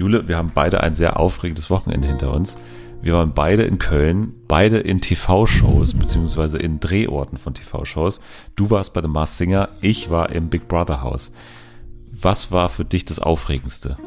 [0.00, 2.58] Jule, wir haben beide ein sehr aufregendes Wochenende hinter uns.
[3.02, 8.20] Wir waren beide in Köln, beide in TV-Shows, beziehungsweise in Drehorten von TV-Shows.
[8.56, 11.32] Du warst bei The Mars Singer, ich war im Big Brother Haus.
[12.12, 13.98] Was war für dich das Aufregendste?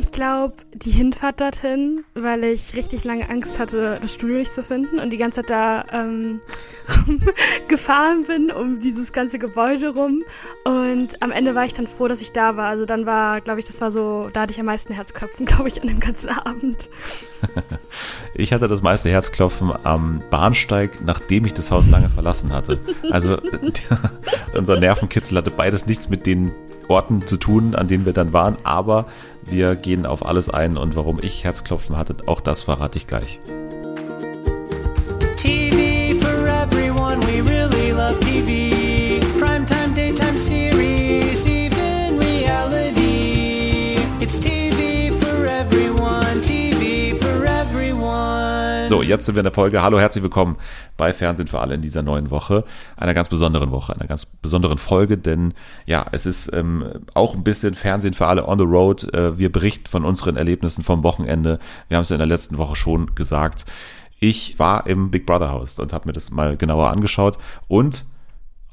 [0.00, 4.62] Ich glaube, die Hinfahrt dorthin, weil ich richtig lange Angst hatte, das Studio nicht zu
[4.62, 6.40] finden und die ganze Zeit da ähm,
[7.68, 10.24] gefahren bin um dieses ganze Gebäude rum.
[10.64, 12.70] Und am Ende war ich dann froh, dass ich da war.
[12.70, 15.68] Also dann war, glaube ich, das war so, da hatte ich am meisten Herzklopfen, glaube
[15.68, 16.88] ich, an dem ganzen Abend.
[18.34, 22.80] ich hatte das meiste Herzklopfen am Bahnsteig, nachdem ich das Haus lange verlassen hatte.
[23.10, 23.36] Also
[24.54, 26.52] unser Nervenkitzel hatte beides nichts mit den
[26.90, 29.06] Orten zu tun, an denen wir dann waren, aber
[29.42, 33.40] wir gehen auf alles ein und warum ich Herzklopfen hatte, auch das verrate ich gleich.
[35.36, 38.69] TV for everyone, we really love TV.
[49.10, 49.82] Jetzt sind wir in der Folge.
[49.82, 50.56] Hallo, herzlich willkommen
[50.96, 52.64] bei Fernsehen für alle in dieser neuen Woche.
[52.96, 55.52] Einer ganz besonderen Woche, einer ganz besonderen Folge, denn
[55.84, 59.12] ja, es ist ähm, auch ein bisschen Fernsehen für alle on the road.
[59.12, 61.58] Äh, wir berichten von unseren Erlebnissen vom Wochenende.
[61.88, 63.66] Wir haben es in der letzten Woche schon gesagt.
[64.20, 67.36] Ich war im Big Brother Haus und habe mir das mal genauer angeschaut
[67.66, 68.04] und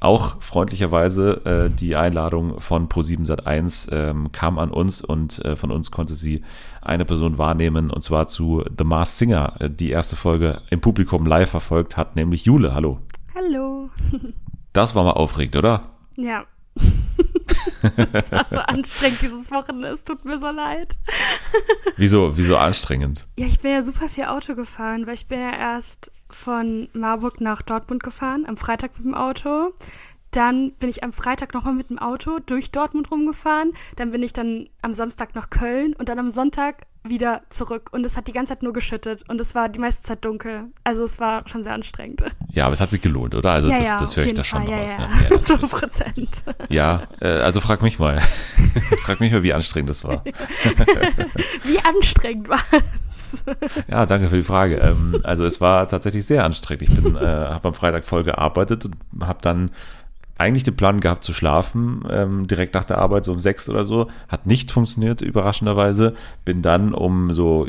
[0.00, 5.70] auch freundlicherweise äh, die Einladung von Pro7 Sat1 ähm, kam an uns und äh, von
[5.70, 6.44] uns konnte sie
[6.82, 11.26] eine Person wahrnehmen und zwar zu The Mars Singer, äh, die erste Folge im Publikum
[11.26, 12.74] live verfolgt hat, nämlich Jule.
[12.74, 13.00] Hallo.
[13.34, 13.88] Hallo.
[14.74, 15.82] Das war mal aufregend, oder?
[16.16, 16.44] Ja.
[18.12, 19.88] Es war so anstrengend dieses Wochenende.
[19.88, 20.98] Es tut mir so leid.
[21.96, 23.22] Wieso, wieso anstrengend?
[23.36, 27.40] Ja, ich bin ja super viel Auto gefahren, weil ich bin ja erst von Marburg
[27.40, 29.72] nach Dortmund gefahren, am Freitag mit dem Auto.
[30.30, 33.72] Dann bin ich am Freitag nochmal mit dem Auto durch Dortmund rumgefahren.
[33.96, 37.88] Dann bin ich dann am Samstag nach Köln und dann am Sonntag wieder zurück.
[37.92, 40.64] Und es hat die ganze Zeit nur geschüttet und es war die meiste Zeit dunkel.
[40.84, 42.22] Also es war schon sehr anstrengend.
[42.50, 43.52] Ja, aber es hat sich gelohnt, oder?
[43.52, 44.90] Also ja, das, ja, das höre ich da schon Fall, raus.
[44.98, 45.36] Ja, ja.
[45.36, 45.40] ja.
[45.40, 46.44] So Prozent.
[46.68, 48.20] Ja, äh, also frag mich mal.
[49.04, 50.22] frag mich mal, wie anstrengend das war.
[51.64, 52.60] wie anstrengend war
[53.88, 54.76] ja, danke für die Frage.
[54.76, 56.82] Ähm, also es war tatsächlich sehr anstrengend.
[56.82, 59.70] Ich äh, habe am Freitag voll gearbeitet und habe dann
[60.38, 63.84] eigentlich den Plan gehabt zu schlafen, ähm, direkt nach der Arbeit, so um sechs oder
[63.84, 64.06] so.
[64.28, 66.14] Hat nicht funktioniert, überraschenderweise.
[66.44, 67.66] Bin dann um so,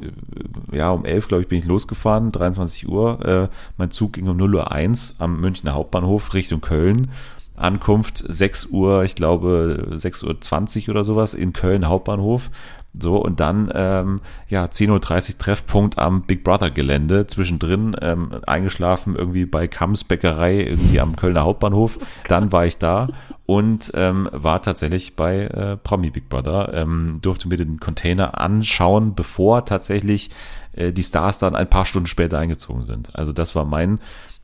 [0.71, 3.25] ja, um elf, glaube ich, bin ich losgefahren, 23 Uhr.
[3.25, 7.09] Äh, mein Zug ging um 0 Uhr 1 am Münchner Hauptbahnhof Richtung Köln.
[7.55, 12.51] Ankunft 6 Uhr, ich glaube 6.20 Uhr oder sowas in Köln Hauptbahnhof.
[12.97, 17.27] So, und dann, ähm, ja, 10.30 Uhr Treffpunkt am Big Brother Gelände.
[17.27, 21.99] Zwischendrin ähm, eingeschlafen irgendwie bei Kamms Bäckerei irgendwie am Kölner Hauptbahnhof.
[22.27, 23.09] Dann war ich da
[23.45, 26.73] und ähm, war tatsächlich bei äh, Promi Big Brother.
[26.73, 30.31] Ähm, durfte mir den Container anschauen, bevor tatsächlich
[30.73, 33.15] äh, die Stars dann ein paar Stunden später eingezogen sind.
[33.15, 33.99] Also das war mein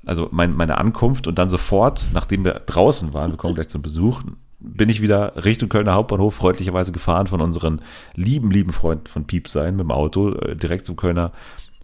[0.05, 3.81] also mein, meine Ankunft und dann sofort, nachdem wir draußen waren, wir kommen gleich zum
[3.81, 4.22] Besuch,
[4.73, 7.81] bin ich wieder Richtung Kölner Hauptbahnhof freundlicherweise gefahren von unseren
[8.15, 11.31] lieben, lieben Freund von Piep sein mit dem Auto äh, direkt zum Kölner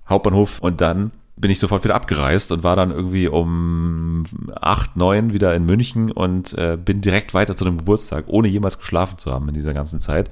[0.07, 4.23] Hauptbahnhof und dann bin ich sofort wieder abgereist und war dann irgendwie um
[4.59, 8.77] acht, neun wieder in München und äh, bin direkt weiter zu dem Geburtstag, ohne jemals
[8.77, 10.29] geschlafen zu haben in dieser ganzen Zeit.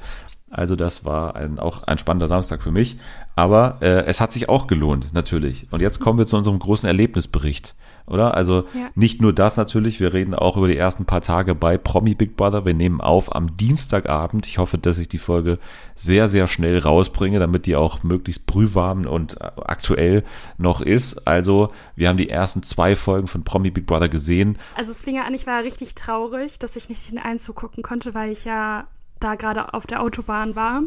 [0.51, 2.97] Also das war ein, auch ein spannender Samstag für mich.
[3.35, 5.67] Aber äh, es hat sich auch gelohnt, natürlich.
[5.71, 7.75] Und jetzt kommen wir zu unserem großen Erlebnisbericht,
[8.09, 8.35] oder?
[8.35, 8.89] Also ja.
[8.95, 12.35] nicht nur das natürlich, wir reden auch über die ersten paar Tage bei Promi Big
[12.35, 12.65] Brother.
[12.65, 14.47] Wir nehmen auf am Dienstagabend.
[14.47, 15.59] Ich hoffe, dass ich die Folge
[15.95, 20.23] sehr, sehr schnell rausbringe, damit die auch möglichst brühwarm und aktuell
[20.57, 21.27] noch ist.
[21.27, 24.57] Also wir haben die ersten zwei Folgen von Promi Big Brother gesehen.
[24.75, 27.83] Also es fing ja an, ich war richtig traurig, dass ich nicht den Einzug gucken
[27.83, 28.85] konnte, weil ich ja
[29.19, 30.83] da gerade auf der Autobahn war.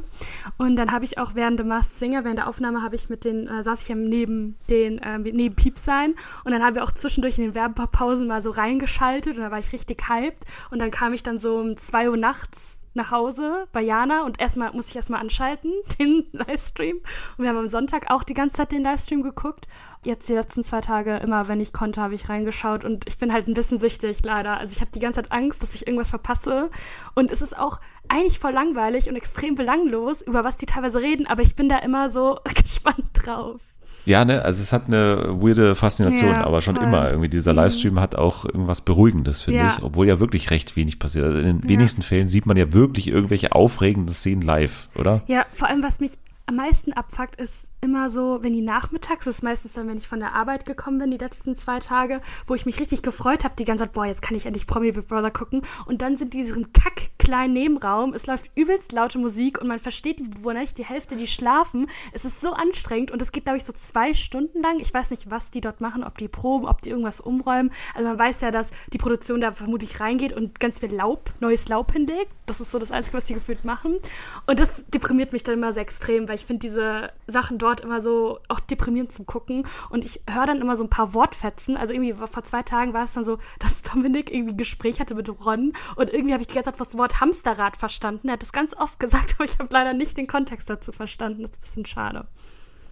[0.59, 3.25] Und dann habe ich auch während der Masked Singer, während der Aufnahme habe ich mit
[3.25, 6.15] den, äh, saß ich ja neben den, äh, neben Piep sein.
[6.44, 9.59] Und dann haben wir auch zwischendurch in den Werbepausen mal so reingeschaltet und da war
[9.59, 10.44] ich richtig hyped.
[10.70, 14.41] Und dann kam ich dann so um zwei Uhr nachts nach Hause bei Jana und
[14.41, 16.96] erstmal muss ich erstmal anschalten, den Livestream.
[17.37, 19.66] Und wir haben am Sonntag auch die ganze Zeit den Livestream geguckt.
[20.05, 23.32] Jetzt die letzten zwei Tage, immer wenn ich konnte, habe ich reingeschaut und ich bin
[23.32, 24.58] halt ein bisschen süchtig leider.
[24.58, 26.70] Also ich habe die ganze Zeit Angst, dass ich irgendwas verpasse.
[27.14, 31.26] Und es ist auch eigentlich voll langweilig und extrem belanglos, über was die teilweise reden,
[31.26, 33.62] aber ich bin da immer so gespannt drauf.
[34.04, 36.84] Ja, ne, also es hat eine weirde Faszination, ja, aber schon voll.
[36.84, 37.10] immer.
[37.10, 37.58] Irgendwie dieser mhm.
[37.58, 39.76] Livestream hat auch irgendwas Beruhigendes, finde ja.
[39.76, 41.26] ich, obwohl ja wirklich recht wenig passiert.
[41.26, 45.22] Also in den wenigsten Fällen sieht man ja wirklich irgendwelche aufregenden Szenen live, oder?
[45.26, 46.12] Ja, vor allem, was mich
[46.46, 50.08] am meisten abfuckt, ist immer so, wenn die nachmittags, das ist meistens dann, wenn ich
[50.08, 53.54] von der Arbeit gekommen bin, die letzten zwei Tage, wo ich mich richtig gefreut habe,
[53.56, 55.62] die ganze Zeit, boah, jetzt kann ich endlich Promi Big Brother gucken.
[55.87, 58.14] Und dann sind die in diesem Kack kleinen Nebenraum.
[58.14, 61.86] Es läuft übelst laute Musik und man versteht die Bewohner nicht, die Hälfte, die schlafen.
[62.12, 64.80] Es ist so anstrengend und es geht, glaube ich, so zwei Stunden lang.
[64.80, 67.70] Ich weiß nicht, was die dort machen, ob die proben, ob die irgendwas umräumen.
[67.94, 71.69] Also man weiß ja, dass die Produktion da vermutlich reingeht und ganz viel Laub, neues
[71.69, 72.32] Laub hinlegt.
[72.46, 74.00] Das ist so das Einzige, was die gefühlt machen.
[74.48, 78.00] Und das deprimiert mich dann immer sehr extrem, weil ich finde diese Sachen dort immer
[78.00, 79.64] so auch deprimierend zum Gucken.
[79.90, 81.76] Und ich höre dann immer so ein paar Wortfetzen.
[81.76, 85.14] Also irgendwie vor zwei Tagen war es dann so, dass Dominik irgendwie ein Gespräch hatte
[85.14, 88.29] mit Ron und irgendwie habe ich die ganze Zeit das Wort Hamsterrad verstanden.
[88.29, 91.43] Er hat das ganz oft gesagt, aber ich habe leider nicht den Kontext dazu verstanden.
[91.43, 92.26] Das ist ein bisschen schade.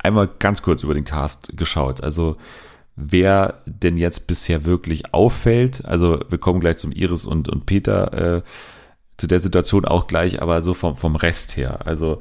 [0.02, 2.02] Einmal ganz kurz über den Cast geschaut.
[2.02, 2.36] Also
[2.96, 5.84] wer denn jetzt bisher wirklich auffällt.
[5.84, 8.42] Also wir kommen gleich zum Iris und, und Peter äh,
[9.16, 11.86] zu der Situation auch gleich, aber so vom, vom Rest her.
[11.86, 12.20] Also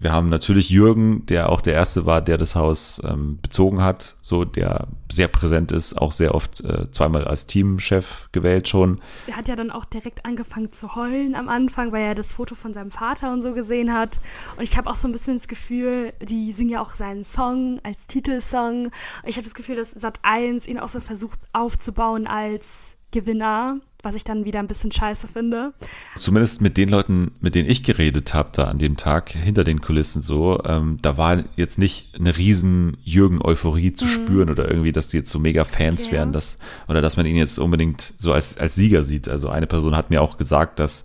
[0.00, 4.16] wir haben natürlich Jürgen, der auch der Erste war, der das Haus ähm, bezogen hat,
[4.22, 9.00] so der sehr präsent ist, auch sehr oft äh, zweimal als Teamchef gewählt schon.
[9.26, 12.54] Er hat ja dann auch direkt angefangen zu heulen am Anfang, weil er das Foto
[12.54, 14.20] von seinem Vater und so gesehen hat.
[14.56, 17.80] Und ich habe auch so ein bisschen das Gefühl, die singen ja auch seinen Song
[17.82, 18.84] als Titelsong.
[18.84, 18.92] Und
[19.24, 24.14] ich habe das Gefühl, dass Sat 1 ihn auch so versucht aufzubauen als Gewinner, was
[24.14, 25.72] ich dann wieder ein bisschen scheiße finde.
[26.16, 29.80] Zumindest mit den Leuten, mit denen ich geredet habe, da an dem Tag hinter den
[29.80, 34.08] Kulissen so, ähm, da war jetzt nicht eine riesen Jürgen-Euphorie zu mhm.
[34.08, 36.16] spüren oder irgendwie, dass die jetzt so mega Fans okay.
[36.16, 39.28] wären, dass, oder dass man ihn jetzt unbedingt so als, als Sieger sieht.
[39.28, 41.04] Also eine Person hat mir auch gesagt, dass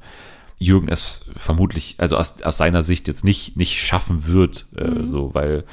[0.59, 5.05] Jürgen es vermutlich, also aus, aus seiner Sicht jetzt nicht, nicht schaffen wird, äh, mhm.
[5.07, 5.63] so, weil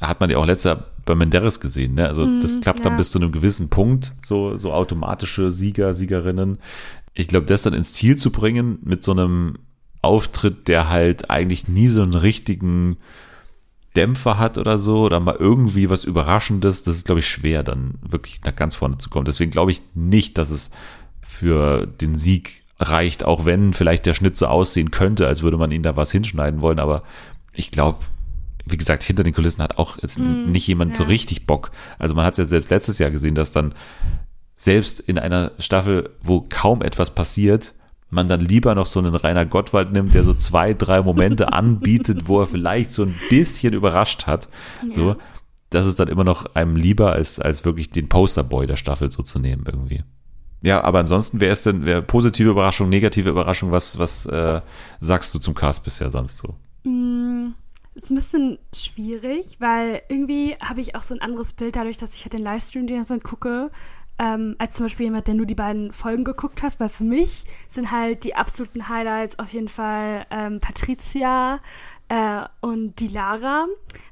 [0.00, 2.06] hat man ja auch letzter bei Menderes gesehen, ne?
[2.06, 2.84] Also das mm, klappt ja.
[2.84, 6.58] dann bis zu einem gewissen Punkt, so, so automatische Sieger, Siegerinnen.
[7.14, 9.58] Ich glaube, das dann ins Ziel zu bringen mit so einem
[10.02, 12.96] Auftritt, der halt eigentlich nie so einen richtigen
[13.96, 17.94] Dämpfer hat oder so, oder mal irgendwie was Überraschendes, das ist, glaube ich, schwer, dann
[18.02, 19.24] wirklich nach ganz vorne zu kommen.
[19.24, 20.70] Deswegen glaube ich nicht, dass es
[21.20, 25.72] für den Sieg reicht, auch wenn vielleicht der Schnitt so aussehen könnte, als würde man
[25.72, 27.02] ihn da was hinschneiden wollen, aber
[27.54, 27.98] ich glaube,
[28.64, 30.96] wie gesagt, hinter den Kulissen hat auch jetzt mm, nicht jemand ja.
[30.96, 31.70] so richtig Bock.
[31.98, 33.74] Also man hat es ja selbst letztes Jahr gesehen, dass dann
[34.56, 37.74] selbst in einer Staffel, wo kaum etwas passiert,
[38.10, 42.28] man dann lieber noch so einen Rainer Gottwald nimmt, der so zwei, drei Momente anbietet,
[42.28, 44.48] wo er vielleicht so ein bisschen überrascht hat.
[44.82, 44.90] Ja.
[44.90, 45.16] So,
[45.70, 49.22] das ist dann immer noch einem lieber, als, als wirklich den Posterboy der Staffel so
[49.22, 50.02] zu nehmen irgendwie.
[50.62, 54.60] Ja, aber ansonsten, wer ist denn, wer positive Überraschung, negative Überraschung, was, was äh,
[55.00, 56.54] sagst du zum Cast bisher sonst so?
[56.84, 57.54] Mm,
[57.94, 62.14] ist ein bisschen schwierig, weil irgendwie habe ich auch so ein anderes Bild dadurch, dass
[62.16, 63.70] ich halt den Livestream die ganze Zeit gucke,
[64.18, 67.44] ähm, als zum Beispiel jemand, der nur die beiden Folgen geguckt hat, weil für mich
[67.68, 71.60] sind halt die absoluten Highlights auf jeden Fall ähm, Patricia,
[72.10, 73.66] äh, und die Lara,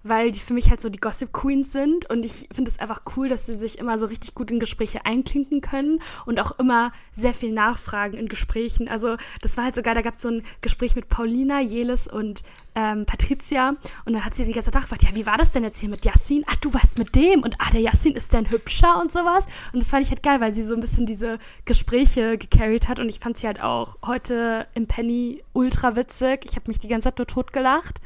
[0.04, 3.02] weil die für mich halt so die Gossip Queens sind und ich finde es einfach
[3.16, 6.92] cool, dass sie sich immer so richtig gut in Gespräche einklinken können und auch immer
[7.10, 8.88] sehr viel nachfragen in Gesprächen.
[8.88, 12.44] Also das war halt sogar, da gab es so ein Gespräch mit Paulina, Jelis und
[12.76, 13.70] ähm, Patricia
[14.04, 15.88] und dann hat sie die ganze Zeit gefragt, ja, wie war das denn jetzt hier
[15.88, 16.44] mit Yassin?
[16.46, 19.46] Ach, du warst mit dem und ah, der Yassin ist dann hübscher und sowas.
[19.72, 23.00] Und das fand ich halt geil, weil sie so ein bisschen diese Gespräche gecarried hat
[23.00, 26.44] und ich fand sie halt auch heute im Penny ultra witzig.
[26.44, 28.00] Ich habe mich die ganze Zeit nur totgelacht gemacht.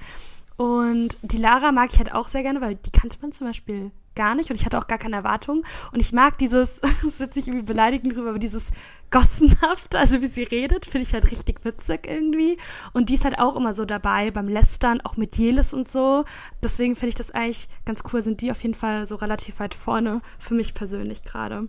[0.57, 3.91] Und die Lara mag ich halt auch sehr gerne, weil die kannte man zum Beispiel
[4.15, 5.63] gar nicht und ich hatte auch gar keine Erwartungen.
[5.93, 8.73] Und ich mag dieses, das wird sich irgendwie beleidigen drüber, aber dieses
[9.11, 12.59] Gossenhaft, also wie sie redet, finde ich halt richtig witzig irgendwie.
[12.93, 16.25] Und die ist halt auch immer so dabei beim Lästern, auch mit Jelis und so.
[16.63, 19.75] Deswegen finde ich das eigentlich ganz cool, sind die auf jeden Fall so relativ weit
[19.75, 21.69] vorne für mich persönlich gerade.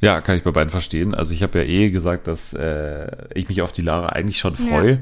[0.00, 1.12] Ja, kann ich bei beiden verstehen.
[1.14, 4.54] Also ich habe ja eh gesagt, dass äh, ich mich auf die Lara eigentlich schon
[4.54, 4.92] freue.
[4.92, 4.98] Ja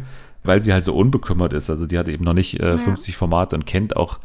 [0.47, 1.71] weil sie halt so unbekümmert ist.
[1.71, 3.19] Also die hat eben noch nicht äh, 50 ja.
[3.19, 4.19] Formate und kennt auch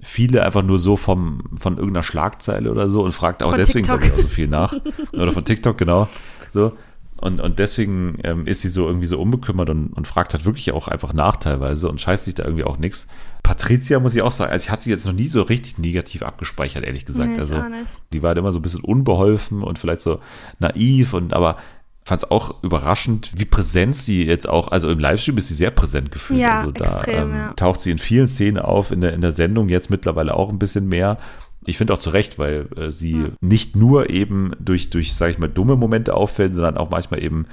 [0.00, 3.84] viele einfach nur so vom, von irgendeiner Schlagzeile oder so und fragt auch von deswegen
[3.84, 4.74] ich, auch so viel nach.
[5.12, 6.08] oder von TikTok, genau.
[6.52, 6.72] So.
[7.20, 10.70] Und, und deswegen ähm, ist sie so irgendwie so unbekümmert und, und fragt halt wirklich
[10.70, 13.08] auch einfach nach teilweise und scheißt sich da irgendwie auch nichts.
[13.42, 16.22] Patricia muss ich auch sagen, also ich hatte sie jetzt noch nie so richtig negativ
[16.22, 17.30] abgespeichert, ehrlich gesagt.
[17.30, 17.60] Nee, also
[18.12, 20.20] die war halt immer so ein bisschen unbeholfen und vielleicht so
[20.60, 21.56] naiv und aber
[22.08, 25.70] fand es auch überraschend, wie präsent sie jetzt auch, also im Livestream ist sie sehr
[25.70, 26.40] präsent gefühlt.
[26.40, 27.52] Ja, also da extrem, ähm, ja.
[27.52, 30.58] taucht sie in vielen Szenen auf, in der, in der Sendung jetzt mittlerweile auch ein
[30.58, 31.18] bisschen mehr.
[31.66, 33.28] Ich finde auch zu Recht, weil äh, sie ja.
[33.40, 37.46] nicht nur eben durch, durch, sag ich mal, dumme Momente auffällt, sondern auch manchmal eben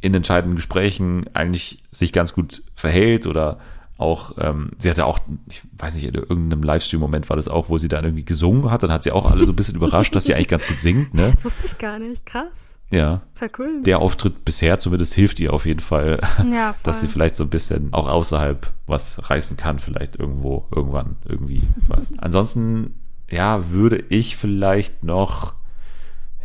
[0.00, 3.58] in entscheidenden Gesprächen eigentlich sich ganz gut verhält oder
[3.98, 7.78] auch, ähm, sie hatte auch, ich weiß nicht, in irgendeinem Livestream-Moment war das auch, wo
[7.78, 10.24] sie dann irgendwie gesungen hat, dann hat sie auch alle so ein bisschen überrascht, dass
[10.24, 11.32] sie eigentlich ganz gut singt, ne?
[11.32, 12.78] Das wusste ich gar nicht, krass.
[12.90, 13.22] Ja.
[13.34, 13.82] Voll cool.
[13.82, 17.50] Der Auftritt bisher zumindest hilft ihr auf jeden Fall, ja, dass sie vielleicht so ein
[17.50, 22.12] bisschen auch außerhalb was reißen kann, vielleicht irgendwo, irgendwann, irgendwie was.
[22.18, 22.94] Ansonsten,
[23.28, 25.54] ja, würde ich vielleicht noch,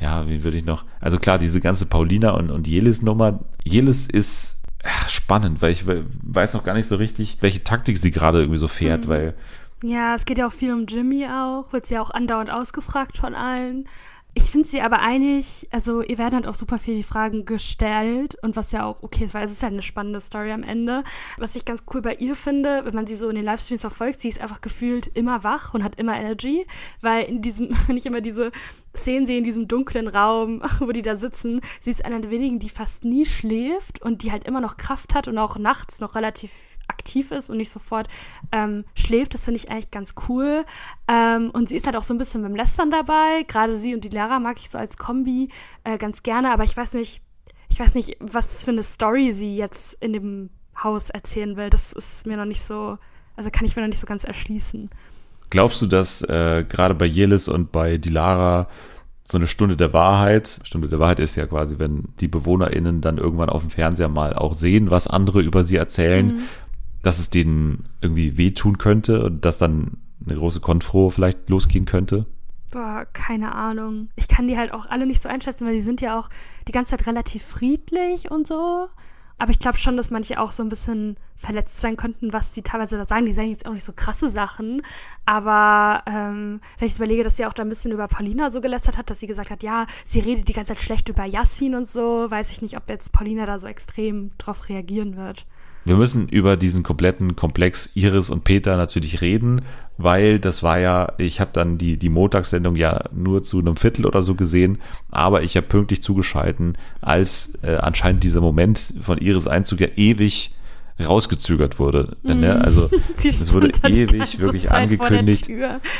[0.02, 4.63] ja, wie würde ich noch, also klar, diese ganze Paulina und, und Jelis-Nummer, Jelis ist
[4.84, 8.60] ach, spannend, weil ich weiß noch gar nicht so richtig, welche Taktik sie gerade irgendwie
[8.60, 9.10] so fährt, mhm.
[9.10, 9.34] weil
[9.84, 13.18] ja, es geht ja auch viel um Jimmy auch, wird sie ja auch andauernd ausgefragt
[13.18, 13.86] von allen.
[14.36, 18.56] Ich finde sie aber eigentlich, also ihr werden halt auch super viele Fragen gestellt und
[18.56, 21.04] was ja auch okay ist, weil es ist ja eine spannende Story am Ende.
[21.38, 24.22] Was ich ganz cool bei ihr finde, wenn man sie so in den Livestreams verfolgt,
[24.22, 26.66] sie ist einfach gefühlt immer wach und hat immer Energy,
[27.02, 28.52] weil in diesem, wenn ich immer diese
[28.96, 32.60] Szenen sehe in diesem dunklen Raum, wo die da sitzen, sie ist einer der wenigen,
[32.60, 36.16] die fast nie schläft und die halt immer noch Kraft hat und auch nachts noch
[36.16, 38.08] relativ aktiv ist und nicht sofort
[38.52, 39.34] ähm, schläft.
[39.34, 40.66] Das finde ich eigentlich ganz cool.
[41.08, 43.44] Ähm, und sie ist halt auch so ein bisschen beim Lästern dabei.
[43.48, 45.50] Gerade sie und die Lehrer mag ich so als Kombi
[45.84, 47.22] äh, ganz gerne, aber ich weiß nicht,
[47.70, 50.50] ich weiß nicht, was für eine Story sie jetzt in dem
[50.82, 51.70] Haus erzählen will.
[51.70, 52.98] Das ist mir noch nicht so,
[53.36, 54.90] also kann ich mir noch nicht so ganz erschließen.
[55.54, 58.68] Glaubst du, dass äh, gerade bei Jelis und bei Dilara
[59.24, 60.60] so eine Stunde der Wahrheit.
[60.64, 64.34] Stunde der Wahrheit ist ja quasi, wenn die BewohnerInnen dann irgendwann auf dem Fernseher mal
[64.34, 66.44] auch sehen, was andere über sie erzählen, mhm
[67.04, 72.26] dass es denen irgendwie wehtun könnte und dass dann eine große Konfro vielleicht losgehen könnte?
[72.72, 74.10] Boah, keine Ahnung.
[74.16, 76.30] Ich kann die halt auch alle nicht so einschätzen, weil die sind ja auch
[76.68, 78.88] die ganze Zeit relativ friedlich und so.
[79.38, 82.62] Aber ich glaube schon, dass manche auch so ein bisschen verletzt sein könnten, was die
[82.62, 83.26] teilweise da sagen.
[83.26, 84.82] Die sagen jetzt auch nicht so krasse Sachen.
[85.26, 88.98] Aber ähm, wenn ich überlege, dass sie auch da ein bisschen über Paulina so gelästert
[88.98, 91.88] hat, dass sie gesagt hat, ja, sie redet die ganze Zeit schlecht über Yassin und
[91.88, 95.46] so, weiß ich nicht, ob jetzt Paulina da so extrem drauf reagieren wird.
[95.86, 99.62] Wir müssen über diesen kompletten Komplex Iris und Peter natürlich reden,
[99.98, 104.06] weil das war ja, ich habe dann die, die Montagssendung ja nur zu einem Viertel
[104.06, 104.80] oder so gesehen,
[105.12, 110.56] aber ich habe pünktlich zugeschalten, als äh, anscheinend dieser Moment von Iris Einzug ja ewig
[111.04, 112.16] rausgezögert wurde.
[112.24, 112.40] Mm.
[112.40, 112.62] Ne?
[112.62, 115.50] Also es wurde ewig wirklich Zeit angekündigt.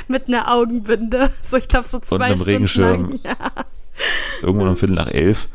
[0.08, 1.30] mit einer Augenbinde.
[1.42, 3.02] So, ich glaube, so zwei und einem Stunden Regenschirm.
[3.02, 3.20] Lang.
[3.24, 3.52] Ja.
[4.42, 5.50] Irgendwann um Viertel nach elf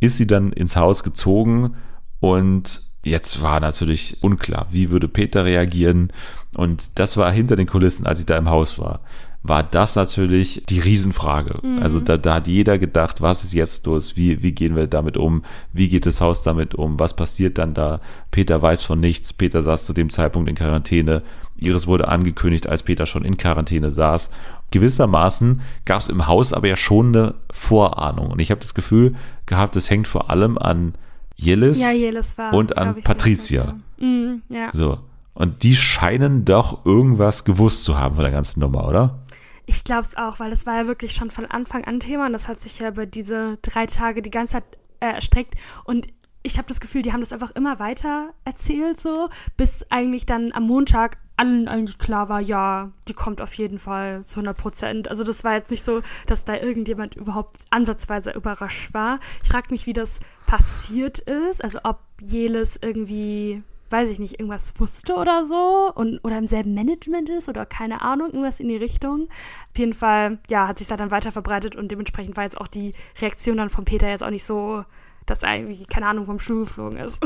[0.00, 1.76] ist sie dann ins Haus gezogen
[2.20, 6.12] und Jetzt war natürlich unklar, wie würde Peter reagieren.
[6.54, 8.98] Und das war hinter den Kulissen, als ich da im Haus war,
[9.44, 11.60] war das natürlich die Riesenfrage.
[11.62, 11.80] Mhm.
[11.80, 14.16] Also da, da hat jeder gedacht, was ist jetzt los?
[14.16, 15.44] Wie, wie gehen wir damit um?
[15.72, 16.98] Wie geht das Haus damit um?
[16.98, 18.00] Was passiert dann da?
[18.32, 19.32] Peter weiß von nichts.
[19.32, 21.22] Peter saß zu dem Zeitpunkt in Quarantäne.
[21.60, 24.32] Iris wurde angekündigt, als Peter schon in Quarantäne saß.
[24.72, 28.32] Gewissermaßen gab es im Haus aber ja schon eine Vorahnung.
[28.32, 29.14] Und ich habe das Gefühl
[29.46, 30.94] gehabt, es hängt vor allem an
[31.36, 33.76] Jelis, ja, Jelis war, und an Patricia.
[33.98, 34.70] Mhm, ja.
[34.72, 34.98] So.
[35.34, 39.18] Und die scheinen doch irgendwas gewusst zu haben von der ganzen Nummer, oder?
[39.66, 42.32] Ich glaube es auch, weil das war ja wirklich schon von Anfang an Thema und
[42.32, 44.64] das hat sich ja über diese drei Tage die ganze Zeit
[45.00, 45.54] äh, erstreckt.
[45.84, 46.06] Und
[46.42, 50.52] ich habe das Gefühl, die haben das einfach immer weiter erzählt, so, bis eigentlich dann
[50.52, 55.08] am Montag allen eigentlich klar war, ja, die kommt auf jeden Fall zu 100 Prozent.
[55.08, 59.18] Also das war jetzt nicht so, dass da irgendjemand überhaupt ansatzweise überrascht war.
[59.42, 61.62] Ich frage mich, wie das passiert ist.
[61.62, 66.74] Also ob Jelis irgendwie, weiß ich nicht, irgendwas wusste oder so und oder im selben
[66.74, 69.28] Management ist oder keine Ahnung, irgendwas in die Richtung.
[69.28, 72.68] Auf jeden Fall, ja, hat sich da dann weiter verbreitet und dementsprechend war jetzt auch
[72.68, 74.84] die Reaktion dann von Peter jetzt auch nicht so,
[75.26, 77.22] dass er irgendwie, keine Ahnung, vom Stuhl geflogen ist.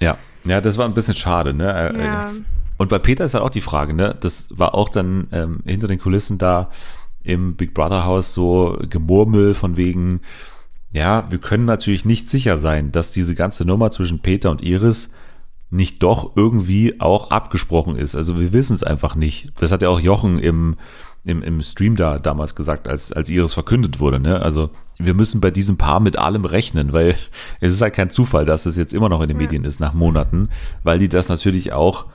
[0.00, 1.94] Ja, ja, das war ein bisschen schade, ne?
[1.98, 2.32] Ja.
[2.80, 4.16] Und bei Peter ist halt auch die Frage, ne?
[4.20, 6.70] Das war auch dann ähm, hinter den Kulissen da
[7.22, 10.22] im Big Brother Haus so Gemurmel von wegen,
[10.90, 15.10] ja, wir können natürlich nicht sicher sein, dass diese ganze Nummer zwischen Peter und Iris
[15.68, 18.16] nicht doch irgendwie auch abgesprochen ist.
[18.16, 19.52] Also wir wissen es einfach nicht.
[19.60, 20.76] Das hat ja auch Jochen im,
[21.26, 24.20] im, im Stream da damals gesagt, als, als Iris verkündet wurde.
[24.20, 24.40] Ne?
[24.40, 27.14] Also wir müssen bei diesem Paar mit allem rechnen, weil
[27.60, 29.92] es ist halt kein Zufall, dass es jetzt immer noch in den Medien ist nach
[29.92, 30.48] Monaten,
[30.82, 32.06] weil die das natürlich auch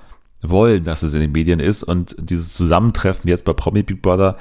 [0.41, 1.83] wollen, dass es in den Medien ist.
[1.83, 4.37] Und dieses Zusammentreffen jetzt bei Promi Big Brother,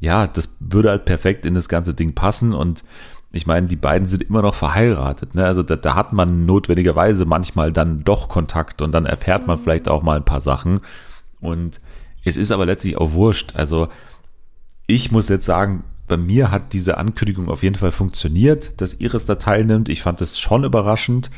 [0.00, 2.52] ja, das würde halt perfekt in das ganze Ding passen.
[2.52, 2.84] Und
[3.30, 5.34] ich meine, die beiden sind immer noch verheiratet.
[5.34, 5.44] Ne?
[5.44, 9.62] Also da, da hat man notwendigerweise manchmal dann doch Kontakt und dann erfährt man mhm.
[9.62, 10.80] vielleicht auch mal ein paar Sachen.
[11.40, 11.80] Und
[12.24, 13.54] es ist aber letztlich auch wurscht.
[13.56, 13.88] Also
[14.86, 19.24] ich muss jetzt sagen, bei mir hat diese Ankündigung auf jeden Fall funktioniert, dass Iris
[19.24, 19.88] da teilnimmt.
[19.88, 21.30] Ich fand es schon überraschend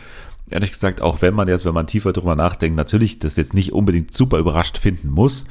[0.51, 3.73] ehrlich gesagt, auch wenn man jetzt, wenn man tiefer drüber nachdenkt, natürlich das jetzt nicht
[3.73, 5.47] unbedingt super überrascht finden muss,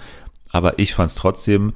[0.52, 1.74] aber ich fand es trotzdem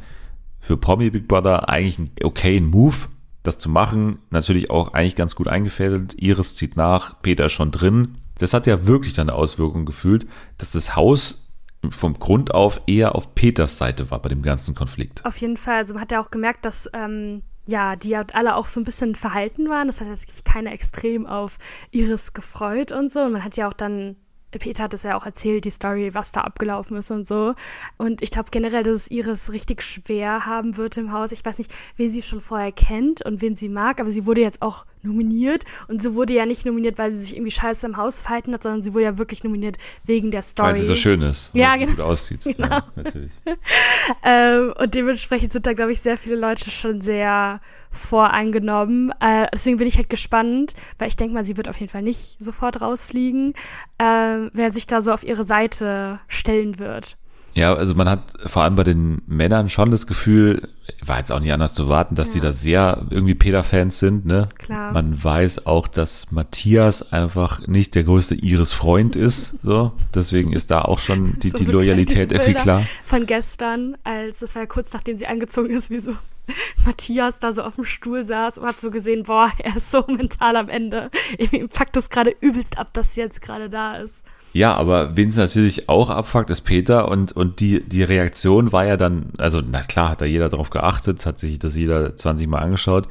[0.60, 2.96] für Promi Big Brother eigentlich einen okayen Move,
[3.44, 4.20] das zu machen.
[4.30, 6.16] Natürlich auch eigentlich ganz gut eingefädelt.
[6.22, 8.18] Iris zieht nach, Peter ist schon drin.
[8.38, 11.48] Das hat ja wirklich dann eine Auswirkung gefühlt, dass das Haus
[11.90, 15.26] vom Grund auf eher auf Peters Seite war bei dem ganzen Konflikt.
[15.26, 15.76] Auf jeden Fall.
[15.76, 18.86] Also man hat ja auch gemerkt, dass ähm, ja, die halt alle auch so ein
[18.86, 19.88] bisschen verhalten waren.
[19.88, 21.58] Das hat sich keiner extrem auf
[21.92, 23.22] Iris gefreut und so.
[23.22, 24.16] Und man hat ja auch dann,
[24.52, 27.54] Peter hat es ja auch erzählt, die Story, was da abgelaufen ist und so.
[27.98, 31.34] Und ich glaube generell, dass es Iris richtig schwer haben wird im Haus.
[31.34, 34.42] Ich weiß nicht, wen sie schon vorher kennt und wen sie mag, aber sie wurde
[34.42, 35.64] jetzt auch nominiert.
[35.88, 38.64] Und sie wurde ja nicht nominiert, weil sie sich irgendwie scheiße im Haus verhalten hat,
[38.64, 40.70] sondern sie wurde ja wirklich nominiert wegen der Story.
[40.70, 41.52] Weil sie so schön ist.
[41.54, 41.90] Ja, weil genau.
[41.90, 42.44] Sie gut aussieht.
[42.58, 42.70] Genau.
[42.70, 43.32] Ja, natürlich.
[44.24, 47.60] ähm, und dementsprechend sind da, glaube ich, sehr viele Leute schon sehr
[47.92, 49.12] voreingenommen.
[49.20, 52.02] Äh, deswegen bin ich halt gespannt, weil ich denke mal, sie wird auf jeden Fall
[52.02, 53.54] nicht sofort rausfliegen,
[53.98, 57.18] äh, wer sich da so auf ihre Seite stellen wird.
[57.58, 60.70] Ja, also man hat vor allem bei den Männern schon das Gefühl,
[61.04, 62.34] war jetzt auch nicht anders zu warten, dass Ja.
[62.36, 64.48] die da sehr irgendwie Peter-Fans sind, ne?
[64.60, 64.94] Klar.
[64.94, 69.92] Man weiß auch, dass Matthias einfach nicht der größte Iris-Freund ist, so.
[70.14, 72.84] Deswegen ist da auch schon die, So die super, Loyalität irgendwie klar.
[73.04, 76.12] Von gestern, als das war ja kurz nachdem sie angezogen ist, wie so
[76.86, 80.06] Matthias da so auf dem Stuhl saß und hat so gesehen, boah, er ist so
[80.08, 81.10] mental am Ende.
[81.52, 84.26] Ihm packt das gerade übelst ab, dass sie jetzt gerade da ist.
[84.58, 88.86] Ja, aber wen es natürlich auch abfuckt, ist Peter und, und die, die Reaktion war
[88.86, 92.48] ja dann, also na klar hat da jeder drauf geachtet, hat sich das jeder 20
[92.48, 93.08] Mal angeschaut,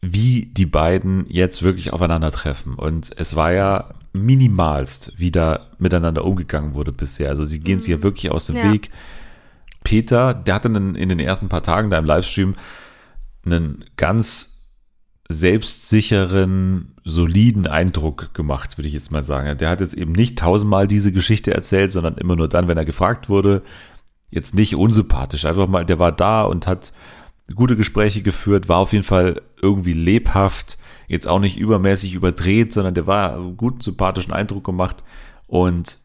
[0.00, 2.74] wie die beiden jetzt wirklich aufeinandertreffen.
[2.76, 7.30] Und es war ja minimalst, wie da miteinander umgegangen wurde bisher.
[7.30, 8.72] Also sie gehen sich ja wirklich aus dem Ja.
[8.72, 8.90] Weg.
[9.82, 12.54] Peter, der hatte in den ersten paar Tagen da im Livestream
[13.44, 14.57] einen ganz
[15.28, 19.58] selbstsicheren, soliden Eindruck gemacht, würde ich jetzt mal sagen.
[19.58, 22.86] Der hat jetzt eben nicht tausendmal diese Geschichte erzählt, sondern immer nur dann, wenn er
[22.86, 23.62] gefragt wurde.
[24.30, 26.92] Jetzt nicht unsympathisch, einfach mal, der war da und hat
[27.54, 32.94] gute Gespräche geführt, war auf jeden Fall irgendwie lebhaft, jetzt auch nicht übermäßig überdreht, sondern
[32.94, 35.02] der war einen guten, sympathischen Eindruck gemacht.
[35.46, 35.98] Und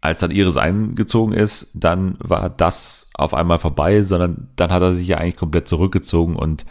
[0.00, 4.92] als dann Iris eingezogen ist, dann war das auf einmal vorbei, sondern dann hat er
[4.92, 6.64] sich ja eigentlich komplett zurückgezogen und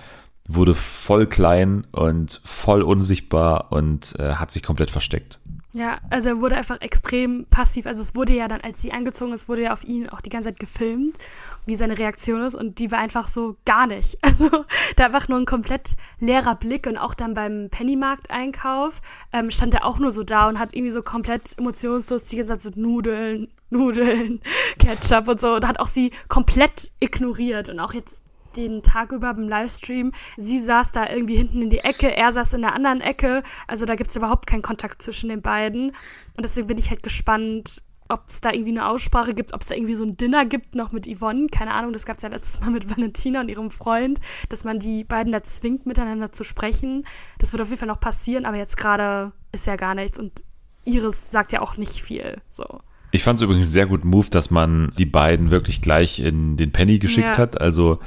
[0.48, 5.40] wurde voll klein und voll unsichtbar und äh, hat sich komplett versteckt.
[5.76, 7.86] Ja, also er wurde einfach extrem passiv.
[7.86, 10.30] Also es wurde ja dann, als sie angezogen ist, wurde ja auf ihn auch die
[10.30, 11.18] ganze Zeit gefilmt,
[11.66, 12.56] wie seine Reaktion ist.
[12.56, 14.18] Und die war einfach so gar nicht.
[14.36, 16.88] Also da einfach nur ein komplett leerer Blick.
[16.88, 19.02] Und auch dann beim Pennymarkt-Einkauf
[19.34, 22.58] ähm, stand er auch nur so da und hat irgendwie so komplett emotionslos die ganze
[22.58, 24.42] Zeit Nudeln, Nudeln,
[24.80, 25.56] Ketchup und so.
[25.56, 27.70] Und hat auch sie komplett ignoriert.
[27.70, 28.25] Und auch jetzt
[28.58, 30.12] den Tag über beim Livestream.
[30.38, 33.44] Sie saß da irgendwie hinten in die Ecke, er saß in der anderen Ecke.
[33.68, 35.90] Also da gibt es überhaupt keinen Kontakt zwischen den beiden.
[36.36, 39.70] Und deswegen bin ich halt gespannt, ob es da irgendwie eine Aussprache gibt, ob es
[39.70, 41.48] da irgendwie so ein Dinner gibt, noch mit Yvonne.
[41.48, 44.78] Keine Ahnung, das gab es ja letztes Mal mit Valentina und ihrem Freund, dass man
[44.80, 47.06] die beiden da zwingt, miteinander zu sprechen.
[47.40, 50.20] Das wird auf jeden Fall noch passieren, aber jetzt gerade ist ja gar nichts.
[50.20, 50.46] Und
[50.86, 52.42] Iris sagt ja auch nicht viel.
[52.50, 52.66] So.
[53.12, 56.72] Ich fand es übrigens sehr gut Move, dass man die beiden wirklich gleich in den
[56.72, 57.38] Penny geschickt Ja.
[57.38, 57.60] hat.
[57.60, 58.00] Also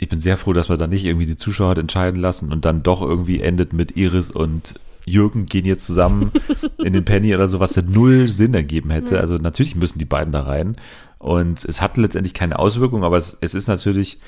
[0.00, 2.64] ich bin sehr froh, dass man da nicht irgendwie die Zuschauer hat entscheiden lassen und
[2.64, 6.32] dann doch irgendwie endet mit Iris und Jürgen gehen jetzt zusammen
[6.78, 9.20] in den Penny oder so, was ja null Sinn ergeben hätte.
[9.20, 10.76] Also natürlich müssen die beiden da rein.
[11.18, 14.20] Und es hat letztendlich keine Auswirkung, aber es, es ist natürlich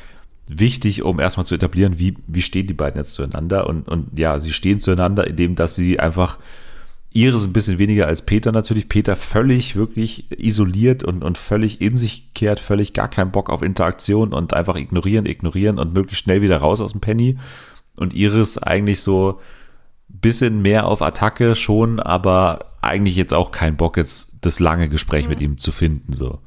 [0.46, 3.66] wichtig, um erstmal zu etablieren, wie, wie stehen die beiden jetzt zueinander.
[3.66, 6.36] Und, und ja, sie stehen zueinander, indem dass sie einfach
[7.14, 8.88] Iris ein bisschen weniger als Peter natürlich.
[8.88, 13.62] Peter völlig wirklich isoliert und, und völlig in sich kehrt, völlig gar keinen Bock auf
[13.62, 17.38] Interaktion und einfach ignorieren, ignorieren und möglichst schnell wieder raus aus dem Penny.
[17.96, 19.40] Und Iris eigentlich so
[20.10, 24.88] ein bisschen mehr auf Attacke schon, aber eigentlich jetzt auch keinen Bock, jetzt das lange
[24.88, 26.40] Gespräch mit ihm zu finden, so.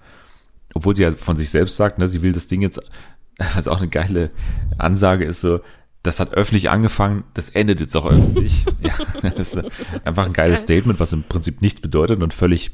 [0.74, 2.82] Obwohl sie ja von sich selbst sagt, ne, sie will das Ding jetzt,
[3.56, 4.32] was auch eine geile
[4.78, 5.62] Ansage ist, so,
[6.06, 8.66] das hat öffentlich angefangen, das endet jetzt auch öffentlich.
[8.82, 9.72] ja, das ist
[10.04, 10.78] einfach ein geiles Geil.
[10.78, 12.72] Statement, was im Prinzip nichts bedeutet und völlig,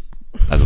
[0.50, 0.66] also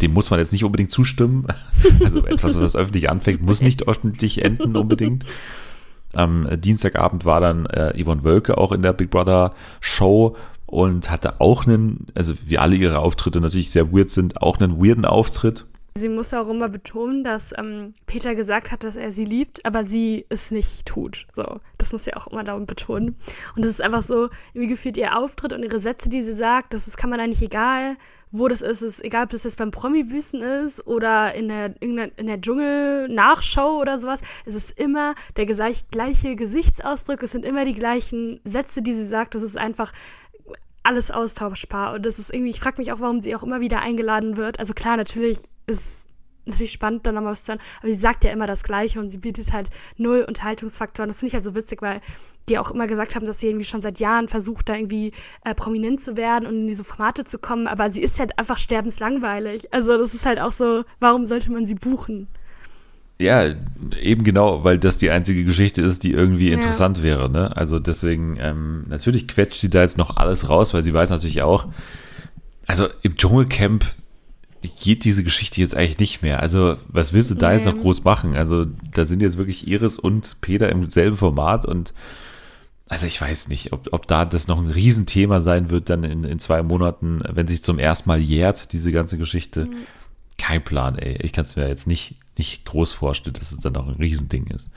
[0.00, 1.46] dem muss man jetzt nicht unbedingt zustimmen.
[2.04, 5.24] Also etwas, was öffentlich anfängt, muss nicht öffentlich enden unbedingt.
[6.14, 11.40] Am Dienstagabend war dann äh, Yvonne Wölke auch in der Big Brother Show und hatte
[11.40, 15.66] auch einen, also wie alle ihre Auftritte natürlich sehr weird sind, auch einen weirden Auftritt.
[15.96, 19.84] Sie muss auch immer betonen, dass ähm, Peter gesagt hat, dass er sie liebt, aber
[19.84, 21.28] sie es nicht tut.
[21.32, 23.16] So, das muss sie auch immer dauernd betonen.
[23.54, 26.74] Und das ist einfach so, irgendwie gefühlt ihr Auftritt und ihre Sätze, die sie sagt,
[26.74, 27.96] das ist, kann man eigentlich egal,
[28.32, 28.82] wo das ist.
[28.82, 33.80] Es ist egal, ob das jetzt beim Promi-Büßen ist oder in der, in der Dschungel-Nachshow
[33.80, 34.20] oder sowas.
[34.46, 39.06] Es ist immer der gleich, gleiche Gesichtsausdruck, es sind immer die gleichen Sätze, die sie
[39.06, 39.36] sagt.
[39.36, 39.92] Das ist einfach
[40.84, 41.94] alles austauschbar.
[41.94, 44.58] Und das ist irgendwie, ich frage mich auch, warum sie auch immer wieder eingeladen wird.
[44.58, 46.04] Also klar, natürlich ist
[46.46, 49.10] natürlich spannend, dann nochmal was zu hören, aber sie sagt ja immer das Gleiche und
[49.10, 51.04] sie bietet halt null Unterhaltungsfaktor.
[51.04, 52.00] Und das finde ich halt so witzig, weil
[52.48, 55.12] die auch immer gesagt haben, dass sie irgendwie schon seit Jahren versucht, da irgendwie
[55.44, 58.58] äh, prominent zu werden und in diese Formate zu kommen, aber sie ist halt einfach
[58.58, 59.72] sterbenslangweilig.
[59.72, 62.28] Also das ist halt auch so, warum sollte man sie buchen?
[63.18, 63.54] Ja,
[64.00, 66.54] eben genau, weil das die einzige Geschichte ist, die irgendwie Ja.
[66.54, 67.30] interessant wäre.
[67.30, 67.56] Ne?
[67.56, 71.42] Also deswegen, ähm, natürlich quetscht sie da jetzt noch alles raus, weil sie weiß natürlich
[71.42, 71.68] auch,
[72.66, 73.84] also im Dschungelcamp
[74.80, 76.40] geht diese Geschichte jetzt eigentlich nicht mehr.
[76.40, 77.72] Also was willst du da jetzt Nee.
[77.72, 78.34] noch groß machen?
[78.34, 81.92] Also da sind jetzt wirklich Iris und Peter im selben Format und
[82.88, 86.24] also ich weiß nicht, ob, ob da das noch ein Riesenthema sein wird, dann in,
[86.24, 89.66] in zwei Monaten, wenn sich zum ersten Mal jährt, diese ganze Geschichte.
[89.66, 89.74] Mhm.
[90.36, 91.16] Kein Plan, ey.
[91.22, 94.46] Ich kann es mir jetzt nicht, nicht groß vorstellen, dass es dann noch ein Riesending
[94.48, 94.70] ist.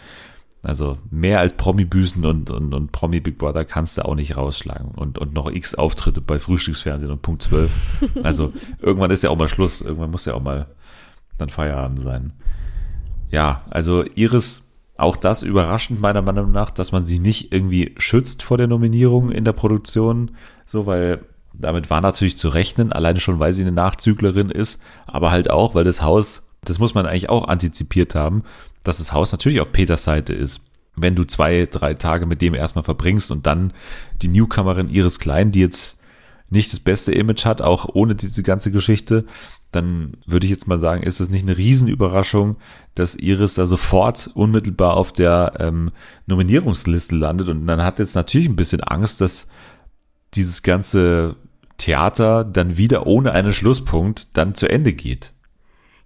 [0.63, 4.91] Also mehr als Promi-Büßen und, und, und Promi-Big Brother kannst du auch nicht rausschlagen.
[4.91, 8.15] Und, und noch x Auftritte bei Frühstücksfernsehen und Punkt 12.
[8.23, 9.81] Also irgendwann ist ja auch mal Schluss.
[9.81, 10.67] Irgendwann muss ja auch mal
[11.37, 12.33] dann Feierabend sein.
[13.29, 14.67] Ja, also Iris
[14.97, 19.29] auch das überraschend meiner Meinung nach, dass man sie nicht irgendwie schützt vor der Nominierung
[19.29, 20.31] in der Produktion,
[20.65, 25.31] so weil damit war natürlich zu rechnen, alleine schon, weil sie eine Nachzüglerin ist, aber
[25.31, 28.43] halt auch, weil das Haus, das muss man eigentlich auch antizipiert haben,
[28.83, 30.61] dass das Haus natürlich auf Peters Seite ist.
[30.95, 33.73] Wenn du zwei, drei Tage mit dem erstmal verbringst und dann
[34.21, 35.99] die Newcomerin Iris Klein, die jetzt
[36.49, 39.25] nicht das beste Image hat, auch ohne diese ganze Geschichte,
[39.71, 42.55] dann würde ich jetzt mal sagen, ist es nicht eine Riesenüberraschung,
[42.95, 45.91] dass Iris da sofort unmittelbar auf der ähm,
[46.25, 47.49] Nominierungsliste landet.
[47.49, 49.49] Und dann hat jetzt natürlich ein bisschen Angst, dass
[50.33, 51.35] dieses ganze
[51.77, 55.33] Theater dann wieder ohne einen Schlusspunkt dann zu Ende geht.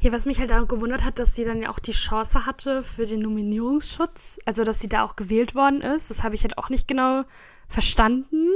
[0.03, 2.83] Ja, was mich halt auch gewundert hat, dass sie dann ja auch die Chance hatte
[2.83, 6.09] für den Nominierungsschutz, also dass sie da auch gewählt worden ist.
[6.09, 7.21] Das habe ich halt auch nicht genau
[7.67, 8.49] verstanden.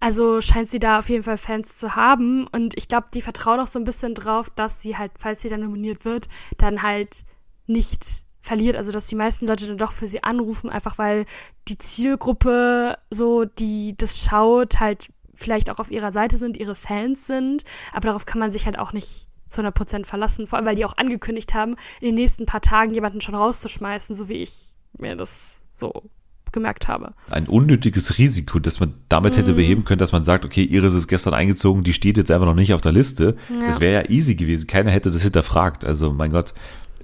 [0.00, 2.48] Also scheint sie da auf jeden Fall Fans zu haben.
[2.48, 5.48] Und ich glaube, die vertrauen auch so ein bisschen drauf, dass sie halt, falls sie
[5.48, 7.24] dann nominiert wird, dann halt
[7.68, 8.04] nicht
[8.42, 8.74] verliert.
[8.76, 11.26] Also dass die meisten Leute dann doch für sie anrufen, einfach weil
[11.68, 17.28] die Zielgruppe so, die das schaut, halt vielleicht auch auf ihrer Seite sind, ihre Fans
[17.28, 17.62] sind.
[17.92, 20.46] Aber darauf kann man sich halt auch nicht zu 100 Prozent verlassen.
[20.46, 24.14] Vor allem, weil die auch angekündigt haben, in den nächsten paar Tagen jemanden schon rauszuschmeißen,
[24.14, 26.10] so wie ich mir das so
[26.52, 27.12] gemerkt habe.
[27.30, 29.56] Ein unnötiges Risiko, das man damit hätte mm.
[29.56, 32.54] beheben können, dass man sagt, okay, Iris ist gestern eingezogen, die steht jetzt einfach noch
[32.54, 33.36] nicht auf der Liste.
[33.48, 33.66] Ja.
[33.66, 34.66] Das wäre ja easy gewesen.
[34.66, 35.84] Keiner hätte das hinterfragt.
[35.84, 36.54] Also, mein Gott.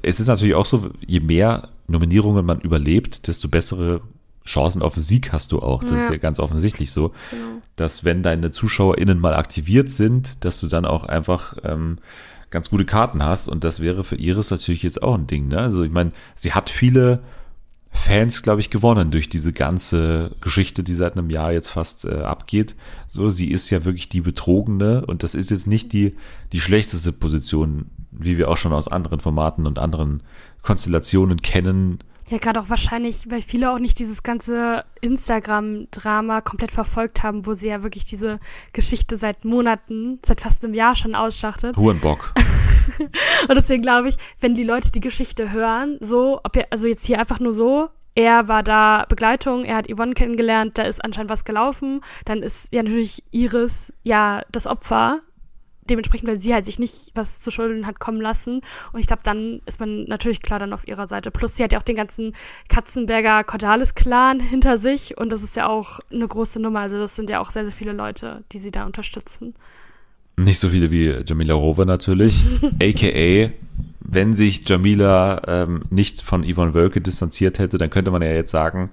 [0.03, 4.03] Es ist natürlich auch so, je mehr Nominierungen man überlebt, desto bessere
[4.47, 5.83] Chancen auf Sieg hast du auch.
[5.83, 5.97] Das ja.
[5.99, 7.63] ist ja ganz offensichtlich so, genau.
[7.77, 11.97] dass wenn deine ZuschauerInnen mal aktiviert sind, dass du dann auch einfach ähm,
[12.55, 13.49] ganz gute Karten hast.
[13.49, 15.49] Und das wäre für Iris natürlich jetzt auch ein Ding.
[15.49, 15.59] Ne?
[15.59, 17.21] Also ich meine, sie hat viele
[17.91, 22.21] Fans, glaube ich, gewonnen durch diese ganze Geschichte, die seit einem Jahr jetzt fast äh,
[22.21, 22.75] abgeht.
[23.09, 26.15] So, sie ist ja wirklich die Betrogene und das ist jetzt nicht die,
[26.53, 30.23] die schlechteste Position, wie wir auch schon aus anderen Formaten und anderen
[30.63, 31.99] Konstellationen kennen.
[32.31, 37.53] Ja, gerade auch wahrscheinlich, weil viele auch nicht dieses ganze Instagram-Drama komplett verfolgt haben, wo
[37.53, 38.41] sie ja wirklich diese
[38.73, 41.77] Geschichte seit Monaten, seit fast einem Jahr schon ausschachtet.
[41.77, 42.33] Hurenbock.
[43.49, 47.05] und deswegen glaube ich, wenn die Leute die Geschichte hören, so, ob er, also jetzt
[47.05, 51.31] hier einfach nur so, er war da Begleitung, er hat Yvonne kennengelernt, da ist anscheinend
[51.31, 55.21] was gelaufen, dann ist ja natürlich Iris ja das Opfer.
[55.91, 58.61] Dementsprechend, weil sie halt sich nicht was zu Schulden hat kommen lassen.
[58.93, 61.31] Und ich glaube, dann ist man natürlich klar dann auf ihrer Seite.
[61.31, 62.33] Plus, sie hat ja auch den ganzen
[62.69, 65.19] Katzenberger Cordalis-Clan hinter sich.
[65.19, 66.81] Und das ist ja auch eine große Nummer.
[66.81, 69.55] Also, das sind ja auch sehr, sehr viele Leute, die sie da unterstützen.
[70.37, 72.43] Nicht so viele wie Jamila Rowe natürlich.
[72.83, 73.53] AKA,
[74.01, 78.51] wenn sich Jamila ähm, nicht von Yvonne Wölke distanziert hätte, dann könnte man ja jetzt
[78.51, 78.91] sagen,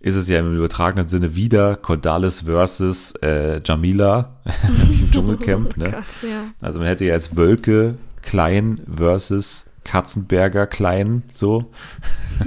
[0.00, 4.36] ist es ja im übertragenen Sinne wieder Cordalis versus äh, Jamila
[5.00, 5.74] im Dschungelcamp.
[5.76, 5.90] Oh ne?
[5.90, 6.44] Gott, ja.
[6.60, 11.70] Also man hätte ja jetzt Wölke klein versus Katzenberger klein, so.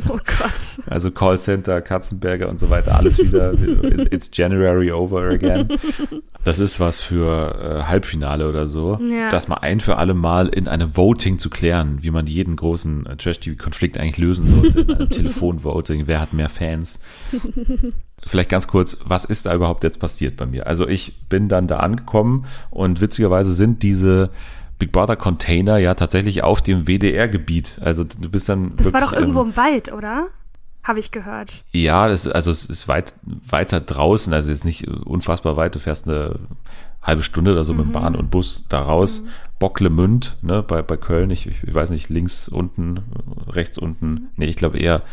[0.08, 0.80] Oh Gott.
[0.86, 3.54] Also Callcenter, Katzenberger und so weiter, alles wieder.
[4.13, 5.67] It's January over again.
[6.43, 8.99] Das ist was für äh, Halbfinale oder so.
[9.01, 9.30] Ja.
[9.30, 13.08] Das mal ein für alle Mal in einem Voting zu klären, wie man jeden großen
[13.08, 14.82] äh, Trash-TV-Konflikt eigentlich lösen sollte.
[14.82, 16.04] In einem Telefonvoting.
[16.06, 16.99] Wer hat mehr Fans?
[18.23, 20.67] Vielleicht ganz kurz, was ist da überhaupt jetzt passiert bei mir?
[20.67, 24.30] Also ich bin dann da angekommen und witzigerweise sind diese
[24.82, 27.78] Big Brother Container ja tatsächlich auf dem WDR-Gebiet.
[27.82, 28.76] Also du bist dann.
[28.78, 30.26] Das war doch irgendwo ähm, im Wald, oder?
[30.84, 31.63] Habe ich gehört.
[31.72, 35.76] Ja, das, also es ist weit, weiter draußen, also jetzt nicht unfassbar weit.
[35.76, 36.39] Du fährst eine
[37.04, 37.82] halbe Stunde oder so mhm.
[37.82, 39.22] mit Bahn und Bus da raus.
[39.22, 39.30] Mhm.
[39.60, 43.02] Bocklemünd, ne, bei, bei Köln, ich, ich weiß nicht, links unten,
[43.50, 44.32] rechts unten.
[44.36, 45.04] Nee, ich glaube eher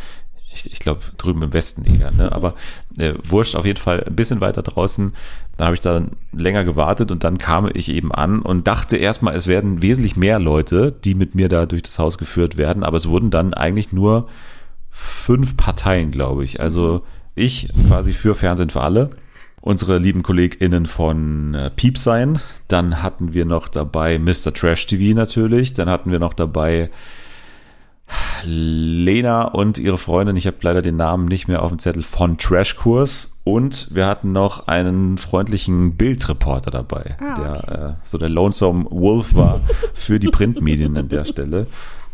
[0.52, 2.32] ich, ich glaube drüben im Westen eher, ne?
[2.32, 2.54] aber
[2.98, 5.12] äh, wurscht auf jeden Fall ein bisschen weiter draußen.
[5.56, 9.34] Da habe ich dann länger gewartet und dann kam ich eben an und dachte erstmal,
[9.34, 12.96] es werden wesentlich mehr Leute, die mit mir da durch das Haus geführt werden, aber
[12.96, 14.28] es wurden dann eigentlich nur
[14.90, 16.60] fünf Parteien, glaube ich.
[16.60, 17.02] Also
[17.34, 19.10] ich quasi für Fernsehen für alle
[19.60, 22.40] unsere lieben KollegInnen von äh, Piep sein.
[22.68, 24.52] Dann hatten wir noch dabei Mr.
[24.54, 25.74] Trash TV natürlich.
[25.74, 26.90] Dann hatten wir noch dabei
[28.44, 32.38] Lena und ihre Freundin, ich habe leider den Namen nicht mehr auf dem Zettel, von
[32.38, 33.38] Trashkurs.
[33.44, 37.42] Und wir hatten noch einen freundlichen Bildreporter dabei, ah, okay.
[37.42, 39.60] der äh, so der Lonesome Wolf war
[39.94, 41.66] für die Printmedien an der Stelle.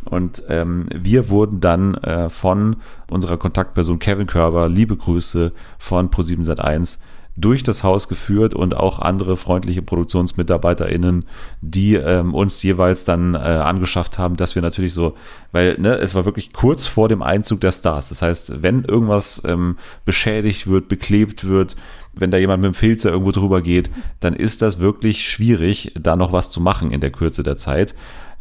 [0.04, 2.76] Und ähm, wir wurden dann äh, von
[3.11, 6.98] unserer Kontaktperson Kevin Körber, liebe Grüße von Pro7 Sat1,
[7.37, 11.25] durch das Haus geführt und auch andere freundliche ProduktionsmitarbeiterInnen,
[11.61, 15.14] die ähm, uns jeweils dann äh, angeschafft haben, dass wir natürlich so,
[15.51, 18.11] weil ne, es war wirklich kurz vor dem Einzug der Stars.
[18.11, 21.75] Das heißt, wenn irgendwas ähm, beschädigt wird, beklebt wird,
[22.12, 26.14] wenn da jemand mit dem Filzer irgendwo drüber geht, dann ist das wirklich schwierig, da
[26.14, 27.94] noch was zu machen in der Kürze der Zeit.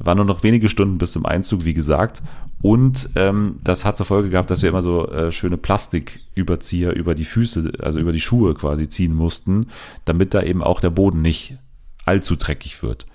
[0.03, 2.21] War nur noch wenige Stunden bis zum Einzug, wie gesagt.
[2.61, 7.15] Und ähm, das hat zur Folge gehabt, dass wir immer so äh, schöne Plastiküberzieher über
[7.15, 9.67] die Füße, also über die Schuhe quasi ziehen mussten,
[10.05, 11.57] damit da eben auch der Boden nicht
[12.05, 13.05] allzu dreckig wird.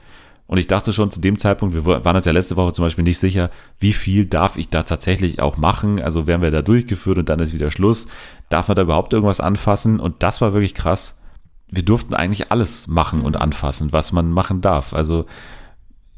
[0.48, 3.04] Und ich dachte schon zu dem Zeitpunkt, wir waren uns ja letzte Woche zum Beispiel
[3.04, 6.00] nicht sicher, wie viel darf ich da tatsächlich auch machen.
[6.00, 8.08] Also werden wir da durchgeführt und dann ist wieder Schluss.
[8.48, 10.00] Darf man da überhaupt irgendwas anfassen?
[10.00, 11.22] Und das war wirklich krass.
[11.70, 14.94] Wir durften eigentlich alles machen und anfassen, was man machen darf.
[14.94, 15.26] Also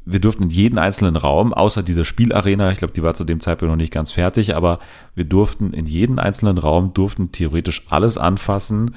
[0.05, 3.39] wir durften in jeden einzelnen Raum, außer dieser Spielarena, ich glaube, die war zu dem
[3.39, 4.79] Zeitpunkt noch nicht ganz fertig, aber
[5.15, 8.95] wir durften in jeden einzelnen Raum, durften theoretisch alles anfassen,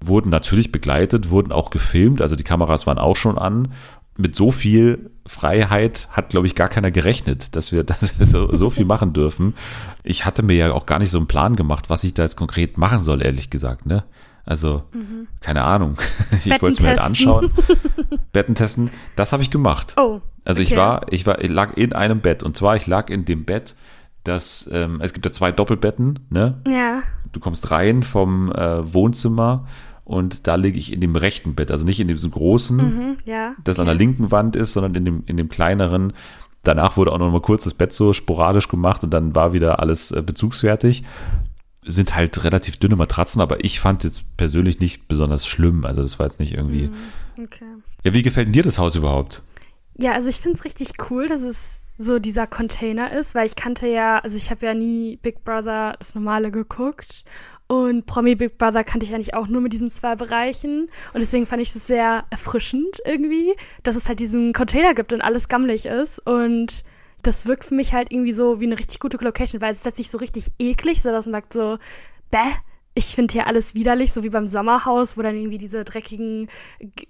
[0.00, 3.72] wurden natürlich begleitet, wurden auch gefilmt, also die Kameras waren auch schon an.
[4.18, 8.54] Mit so viel Freiheit hat, glaube ich, gar keiner gerechnet, dass wir, dass wir so,
[8.54, 9.54] so viel machen dürfen.
[10.02, 12.36] Ich hatte mir ja auch gar nicht so einen Plan gemacht, was ich da jetzt
[12.36, 14.04] konkret machen soll, ehrlich gesagt, ne?
[14.44, 15.28] Also, mhm.
[15.40, 15.96] keine Ahnung.
[16.44, 17.50] Ich wollte es mir halt anschauen.
[18.32, 19.94] Betten testen, das habe ich gemacht.
[19.96, 20.20] Oh.
[20.44, 20.72] Also okay.
[20.72, 22.42] ich war, ich war, ich lag in einem Bett.
[22.42, 23.76] Und zwar, ich lag in dem Bett,
[24.24, 26.60] das, ähm, es gibt ja zwei Doppelbetten, ne?
[26.66, 27.02] Ja.
[27.32, 29.66] Du kommst rein vom äh, Wohnzimmer
[30.04, 33.54] und da liege ich in dem rechten Bett, also nicht in diesem großen, mhm, ja,
[33.62, 33.82] das okay.
[33.82, 36.12] an der linken Wand ist, sondern in dem, in dem kleineren.
[36.64, 39.80] Danach wurde auch noch mal kurz das Bett so sporadisch gemacht und dann war wieder
[39.80, 41.04] alles äh, bezugsfertig
[41.84, 45.84] sind halt relativ dünne Matratzen, aber ich fand es jetzt persönlich nicht besonders schlimm.
[45.84, 46.88] Also das war jetzt nicht irgendwie.
[46.88, 47.64] Mm, okay.
[48.04, 49.42] Ja, wie gefällt dir das Haus überhaupt?
[49.98, 53.54] Ja, also ich finde es richtig cool, dass es so dieser Container ist, weil ich
[53.54, 57.24] kannte ja, also ich habe ja nie Big Brother das normale geguckt
[57.68, 61.46] und Promi Big Brother kannte ich eigentlich auch nur mit diesen zwei Bereichen und deswegen
[61.46, 65.86] fand ich es sehr erfrischend irgendwie, dass es halt diesen Container gibt und alles gammelig
[65.86, 66.82] ist und
[67.22, 69.98] das wirkt für mich halt irgendwie so wie eine richtig gute Location, weil es ist
[69.98, 71.78] jetzt so richtig eklig, sondern man sagt so,
[72.30, 72.38] bäh,
[72.94, 76.48] ich finde hier alles widerlich, so wie beim Sommerhaus, wo dann irgendwie diese dreckigen,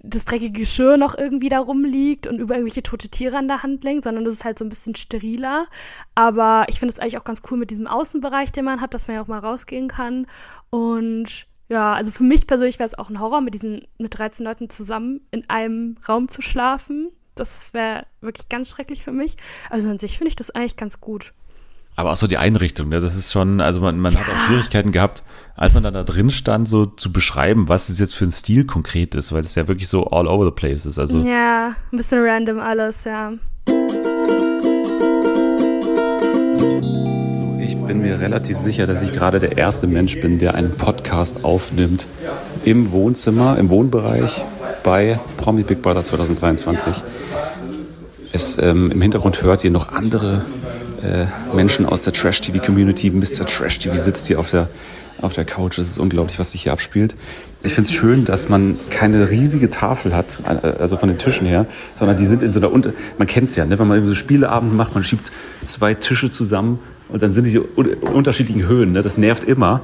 [0.01, 3.83] das dreckige Geschirr noch irgendwie da rumliegt und über irgendwelche tote Tiere an der Hand
[3.83, 5.67] lenkt, sondern das ist halt so ein bisschen steriler.
[6.15, 9.07] Aber ich finde es eigentlich auch ganz cool mit diesem Außenbereich, den man hat, dass
[9.07, 10.25] man ja auch mal rausgehen kann.
[10.69, 14.45] Und ja, also für mich persönlich wäre es auch ein Horror, mit diesen, mit 13
[14.45, 17.11] Leuten zusammen in einem Raum zu schlafen.
[17.35, 19.35] Das wäre wirklich ganz schrecklich für mich.
[19.69, 21.33] Also an sich finde ich das eigentlich ganz gut.
[21.95, 22.99] Aber auch so die Einrichtung, ne?
[22.99, 24.19] das ist schon, also man, man ja.
[24.19, 25.23] hat auch Schwierigkeiten gehabt,
[25.55, 28.65] als man dann da drin stand, so zu beschreiben, was es jetzt für ein Stil
[28.65, 30.97] konkret ist, weil es ja wirklich so all over the place ist.
[30.97, 33.33] Also ja, ein bisschen random alles, ja.
[37.59, 41.43] ich bin mir relativ sicher, dass ich gerade der erste Mensch bin, der einen Podcast
[41.43, 42.07] aufnimmt
[42.65, 44.43] im Wohnzimmer, im Wohnbereich
[44.83, 47.03] bei Promi Big Brother 2023.
[48.31, 50.43] Es, ähm, Im Hintergrund hört ihr noch andere
[51.01, 53.09] äh, Menschen aus der Trash-TV-Community.
[53.09, 53.45] Mr.
[53.45, 54.67] Trash-TV sitzt hier auf der,
[55.21, 55.77] auf der Couch.
[55.77, 57.15] Es ist unglaublich, was sich hier abspielt.
[57.63, 61.47] Ich finde es schön, dass man keine riesige Tafel hat, äh, also von den Tischen
[61.47, 61.65] her,
[61.95, 63.79] sondern die sind in so einer, Unter man kennt es ja, ne?
[63.79, 65.31] wenn man so Spieleabend macht, man schiebt
[65.63, 67.63] zwei Tische zusammen und dann sind die in
[68.13, 68.91] unterschiedlichen Höhen.
[68.91, 69.01] Ne?
[69.01, 69.81] Das nervt immer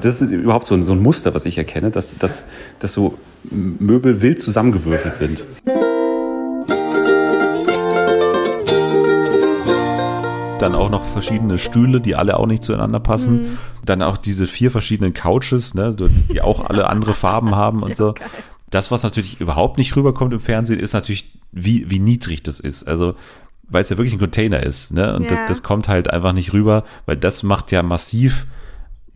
[0.00, 2.46] das ist überhaupt so ein, so ein Muster, was ich erkenne, dass, dass,
[2.78, 5.42] dass so Möbel wild zusammengewürfelt sind.
[10.58, 13.42] Dann auch noch verschiedene Stühle, die alle auch nicht zueinander passen.
[13.42, 13.58] Mhm.
[13.84, 15.96] Dann auch diese vier verschiedenen Couches, ne,
[16.30, 18.14] die auch alle andere Farben haben und so.
[18.68, 22.86] Das, was natürlich überhaupt nicht rüberkommt im Fernsehen, ist natürlich, wie, wie niedrig das ist.
[22.86, 23.14] Also,
[23.68, 25.14] weil es ja wirklich ein Container ist, ne?
[25.14, 25.30] Und ja.
[25.30, 28.46] das, das kommt halt einfach nicht rüber, weil das macht ja massiv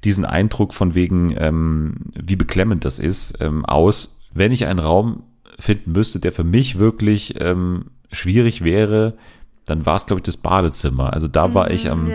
[0.04, 5.22] diesen Eindruck von wegen, ähm, wie beklemmend das ist, ähm, aus, wenn ich einen Raum
[5.58, 9.16] finden müsste, der für mich wirklich ähm, schwierig wäre,
[9.64, 11.12] dann war es, glaube ich, das Badezimmer.
[11.12, 12.04] Also da war ich am.
[12.04, 12.12] Mhm,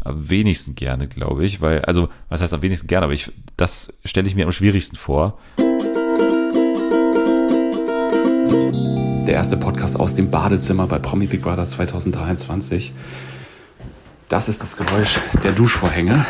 [0.00, 3.98] am wenigsten gerne, glaube ich, weil, also, was heißt am wenigsten gerne, aber ich, das
[4.04, 5.38] stelle ich mir am schwierigsten vor.
[9.26, 12.92] Der erste Podcast aus dem Badezimmer bei Promi Big Brother 2023.
[14.28, 16.24] Das ist das Geräusch der Duschvorhänge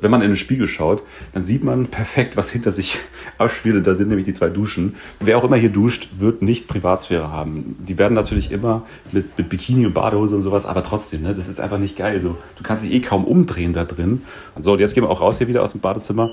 [0.00, 2.98] wenn man in den Spiegel schaut, dann sieht man perfekt, was hinter sich
[3.38, 3.86] abspielt.
[3.86, 4.96] Da sind nämlich die zwei Duschen.
[5.20, 7.76] Wer auch immer hier duscht, wird nicht Privatsphäre haben.
[7.86, 11.48] Die werden natürlich immer mit, mit Bikini und Badehose und sowas, aber trotzdem, ne, das
[11.48, 12.20] ist einfach nicht geil.
[12.20, 14.22] So, du kannst dich eh kaum umdrehen da drin.
[14.58, 16.30] So, und jetzt gehen wir auch raus hier wieder aus dem Badezimmer.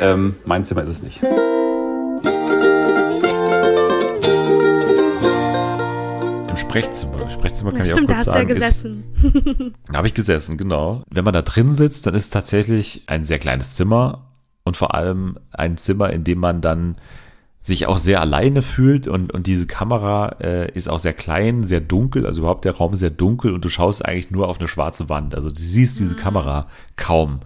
[0.00, 1.22] Ähm, mein Zimmer ist es nicht.
[6.74, 7.30] Sprechzimmer.
[7.30, 9.04] Sprechzimmer kann Ja, ich stimmt, auch da kurz hast du ja sagen.
[9.14, 9.74] gesessen.
[9.92, 11.04] Da habe ich gesessen, genau.
[11.08, 14.32] Wenn man da drin sitzt, dann ist es tatsächlich ein sehr kleines Zimmer
[14.64, 16.96] und vor allem ein Zimmer, in dem man dann
[17.60, 21.80] sich auch sehr alleine fühlt und, und diese Kamera äh, ist auch sehr klein, sehr
[21.80, 24.66] dunkel, also überhaupt der Raum ist sehr dunkel und du schaust eigentlich nur auf eine
[24.68, 25.34] schwarze Wand.
[25.36, 27.38] Also du siehst diese Kamera kaum.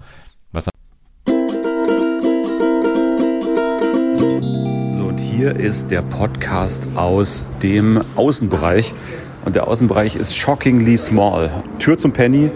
[5.39, 8.93] Hier ist der Podcast aus dem Außenbereich.
[9.45, 11.49] Und der Außenbereich ist shockingly small.
[11.79, 12.51] Tür zum Penny,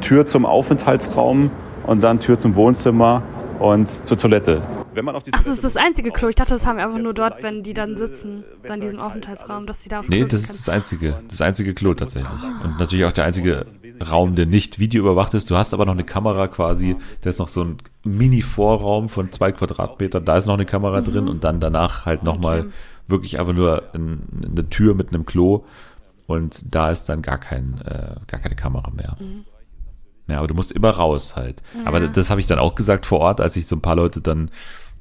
[0.00, 1.50] Tür zum Aufenthaltsraum
[1.86, 3.22] und dann Tür zum Wohnzimmer
[3.58, 4.62] und zur Toilette.
[4.92, 6.28] Wenn man auf die Achso, das ist das einzige Klo.
[6.28, 8.82] Ich dachte, das haben wir einfach nur dort, wenn die dann sitzen, äh, dann in
[8.82, 11.74] diesem Aufenthaltsraum, dass die da aufs Nee, Klo das gehen ist das einzige, das einzige
[11.74, 12.42] Klo tatsächlich.
[12.64, 13.66] Und natürlich auch der einzige
[14.10, 15.50] Raum, der nicht videoüberwacht ist.
[15.50, 19.52] Du hast aber noch eine Kamera quasi, da ist noch so ein Mini-Vorraum von zwei
[19.52, 22.70] Quadratmetern, da ist noch eine Kamera drin und dann danach halt nochmal Okay.
[23.08, 25.64] wirklich einfach nur ein, eine Tür mit einem Klo
[26.26, 29.16] und da ist dann gar kein, äh, gar keine Kamera mehr.
[30.28, 31.60] Ja, aber du musst immer raus halt.
[31.84, 34.20] Aber das habe ich dann auch gesagt vor Ort, als sich so ein paar Leute
[34.20, 34.50] dann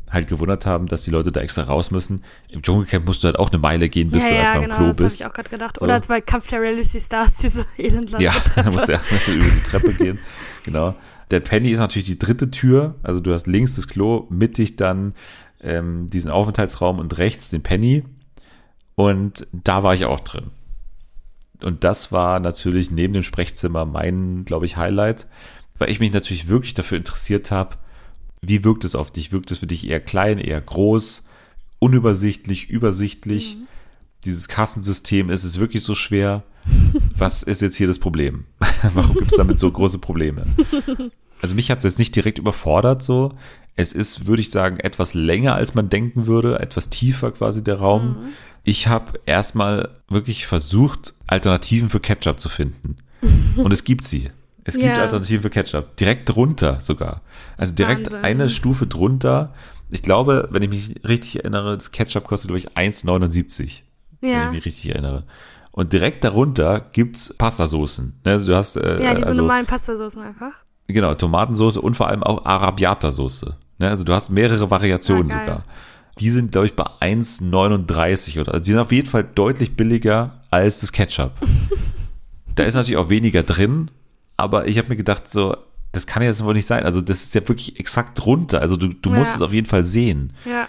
[0.10, 2.24] halt gewundert haben, dass die Leute da extra raus müssen.
[2.50, 4.76] Im Dschungelcamp musst du halt auch eine Meile gehen, bis ja, du ja, erstmal genau,
[4.76, 5.20] im Klo das habe bist.
[5.20, 5.78] ich auch gerade gedacht.
[5.80, 5.86] So.
[5.86, 9.64] Oder bei Kampf der Reality Stars, diese elendlange Ja, da musst du ja über die
[9.64, 10.20] Treppe gehen.
[10.66, 10.96] Genau.
[11.32, 12.96] Der Penny ist natürlich die dritte Tür.
[13.04, 15.14] Also du hast links das Klo, mittig dann
[15.62, 18.04] ähm, diesen Aufenthaltsraum und rechts den Penny.
[18.96, 20.48] Und da war ich auch drin.
[21.62, 25.28] Und das war natürlich neben dem Sprechzimmer mein, glaube ich, Highlight,
[25.78, 27.78] weil ich mich natürlich wirklich dafür interessiert habe,
[28.42, 29.32] wie wirkt es auf dich?
[29.32, 31.28] Wirkt es für dich eher klein, eher groß,
[31.80, 33.58] unübersichtlich, übersichtlich?
[34.26, 36.44] Dieses Kassensystem, ist es wirklich so schwer?
[37.18, 38.46] Was ist jetzt hier das Problem?
[38.94, 40.44] Warum gibt es damit so große Probleme?
[41.42, 43.32] Also mich hat es jetzt nicht direkt überfordert so.
[43.78, 47.76] Es ist, würde ich sagen, etwas länger, als man denken würde, etwas tiefer quasi der
[47.76, 48.18] Raum.
[48.66, 52.98] Ich habe erstmal wirklich versucht, Alternativen für Ketchup zu finden.
[53.56, 54.32] Und es gibt sie.
[54.70, 55.04] Es gibt Ja.
[55.04, 55.96] Alternativen für Ketchup.
[55.98, 57.22] Direkt drunter sogar.
[57.58, 58.24] Also direkt Wahnsinn.
[58.26, 59.54] eine Stufe drunter.
[59.90, 63.82] Ich glaube, wenn ich mich richtig erinnere, das Ketchup kostet, glaube ich, 1,79
[64.22, 65.24] wenn Ja, ich mich richtig erinnere.
[65.72, 68.22] Und direkt darunter gibt's Pastasoßen.
[68.26, 70.52] Ne, du hast äh, ja diese also, normalen Pastasoßen einfach.
[70.88, 73.56] genau Tomatensoße und vor allem auch Arabiata-Soße.
[73.78, 75.46] Ne, also du hast mehrere Variationen Ah, geil.
[75.46, 75.64] sogar.
[76.20, 80.36] Die sind, glaube ich, bei 1,39 oder also die sind auf jeden Fall deutlich billiger
[80.52, 81.32] als das Ketchup.
[82.56, 83.90] da ist natürlich auch weniger drin,
[84.40, 85.56] aber ich habe mir gedacht, so,
[85.92, 86.84] das kann jetzt wohl nicht sein.
[86.84, 88.62] Also das ist ja wirklich exakt drunter.
[88.62, 89.36] Also du, du musst Ja.
[89.38, 90.34] es auf jeden Fall sehen.
[90.46, 90.68] Ja.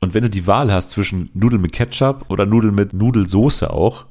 [0.00, 4.06] Und wenn du die Wahl hast zwischen Nudeln mit Ketchup oder Nudeln mit Nudelsoße auch,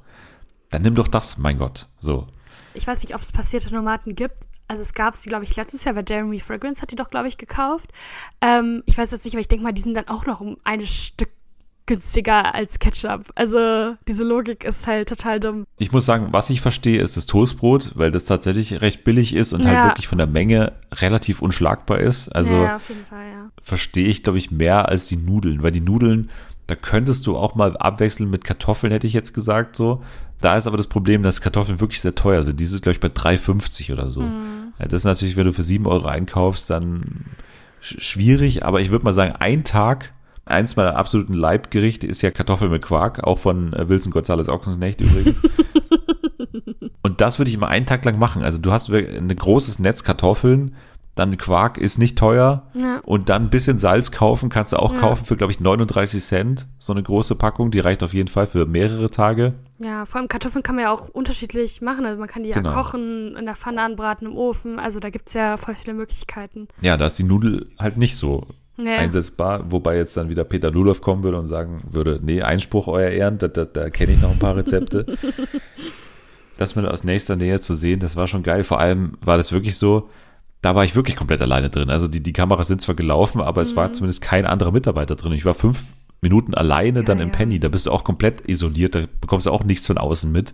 [0.69, 1.87] dann nimm doch das, mein Gott.
[1.99, 2.27] So.
[2.73, 4.39] Ich weiß nicht, ob es passierte Tomaten gibt.
[4.69, 7.27] Also es gab sie, glaube ich, letztes Jahr, weil Jeremy Fragrance hat die doch, glaube
[7.27, 7.89] ich, gekauft.
[8.39, 10.55] Ähm, ich weiß jetzt nicht, aber ich denke mal, die sind dann auch noch um
[10.63, 11.29] ein Stück
[11.91, 13.25] günstiger als Ketchup.
[13.35, 15.65] Also diese Logik ist halt total dumm.
[15.77, 19.51] Ich muss sagen, was ich verstehe, ist das Toastbrot, weil das tatsächlich recht billig ist
[19.53, 19.71] und Ja.
[19.71, 22.29] halt wirklich von der Menge relativ unschlagbar ist.
[22.29, 23.49] Also ja, auf jeden Fall, ja.
[23.61, 26.29] verstehe ich, glaube ich, mehr als die Nudeln, weil die Nudeln,
[26.67, 30.01] da könntest du auch mal abwechseln mit Kartoffeln, hätte ich jetzt gesagt, so.
[30.39, 32.59] Da ist aber das Problem, dass Kartoffeln wirklich sehr teuer sind.
[32.59, 34.21] Die sind, glaube ich, bei 3,50 oder so.
[34.21, 37.01] Ja, das ist natürlich, wenn du für 7 Euro einkaufst, dann
[37.81, 40.13] sch schwierig, aber ich würde mal sagen, ein Tag,
[40.45, 45.01] eins meiner absoluten Leibgerichte ist ja Kartoffeln mit Quark, auch von äh, Wilson Gonzales Ochsenknecht
[45.01, 45.41] übrigens.
[47.03, 48.43] Und das würde ich mal einen Tag lang machen.
[48.43, 50.75] Also du hast ein großes Netz Kartoffeln,
[51.15, 52.99] dann Quark ist nicht teuer Ja.
[53.03, 54.99] und dann ein bisschen Salz kaufen, kannst du auch Ja.
[54.99, 56.67] kaufen für, glaube ich, 39 Cent.
[56.79, 59.53] So eine große Packung, die reicht auf jeden Fall für mehrere Tage.
[59.79, 62.05] Ja, vor allem Kartoffeln kann man ja auch unterschiedlich machen.
[62.05, 62.71] Also man kann die ja Genau.
[62.71, 64.79] kochen, in der Pfanne anbraten, im Ofen.
[64.79, 66.67] Also da gibt es ja voll viele Möglichkeiten.
[66.81, 68.45] Ja, da ist die Nudel halt nicht so
[68.83, 68.95] Nee.
[68.95, 73.09] einsetzbar, wobei jetzt dann wieder Peter Ludolf kommen würde und sagen würde, nee, Einspruch, euer
[73.09, 75.05] Ehren, da, da, da kenne ich noch ein paar Rezepte.
[76.57, 78.63] das mal aus nächster Nähe zu sehen, das war schon geil.
[78.63, 80.09] Vor allem war das wirklich so,
[80.61, 81.89] da war ich wirklich komplett alleine drin.
[81.89, 83.75] Also die, die Kameras sind zwar gelaufen, aber es Mhm.
[83.77, 85.31] war zumindest kein anderer Mitarbeiter drin.
[85.33, 85.81] Ich war fünf
[86.21, 87.37] Minuten alleine dann Geil, im ja.
[87.37, 87.59] Penny.
[87.59, 90.53] Da bist du auch komplett isoliert, da bekommst du auch nichts von außen mit,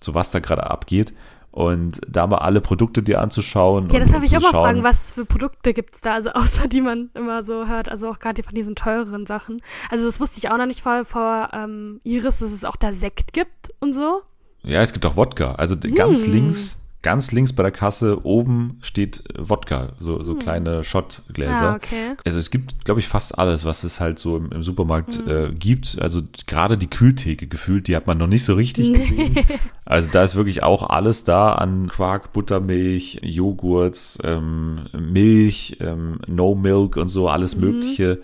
[0.00, 1.12] so was da gerade abgeht.
[1.52, 3.86] Und da mal alle Produkte dir anzuschauen.
[3.88, 6.66] Ja, das habe ich auch mal fragen, was für Produkte gibt es da, also außer
[6.66, 9.60] die man immer so hört, also auch gerade von diesen teureren Sachen.
[9.90, 12.92] Also das wusste ich auch noch nicht vor, vor ähm, Iris, dass es auch da
[12.94, 14.22] Sekt gibt und so.
[14.62, 15.56] Ja, es gibt auch Wodka.
[15.56, 16.32] Also d- ganz Hm.
[16.32, 21.58] links, ganz links bei der Kasse oben steht Wodka, so, so kleine Shotgläser.
[21.58, 21.64] Hm.
[21.64, 22.14] Ah, okay.
[22.24, 25.28] Also es gibt, glaube ich, fast alles, was es halt so im, im Supermarkt Hm.
[25.28, 25.98] äh, gibt.
[26.00, 29.34] Also gerade die Kühltheke gefühlt, die hat man noch nicht so richtig gesehen.
[29.84, 36.54] Also da ist wirklich auch alles da an Quark, Buttermilch, Joghurts, ähm, Milch, ähm, No
[36.54, 37.60] Milk und so, alles Mhm.
[37.62, 38.20] Mögliche.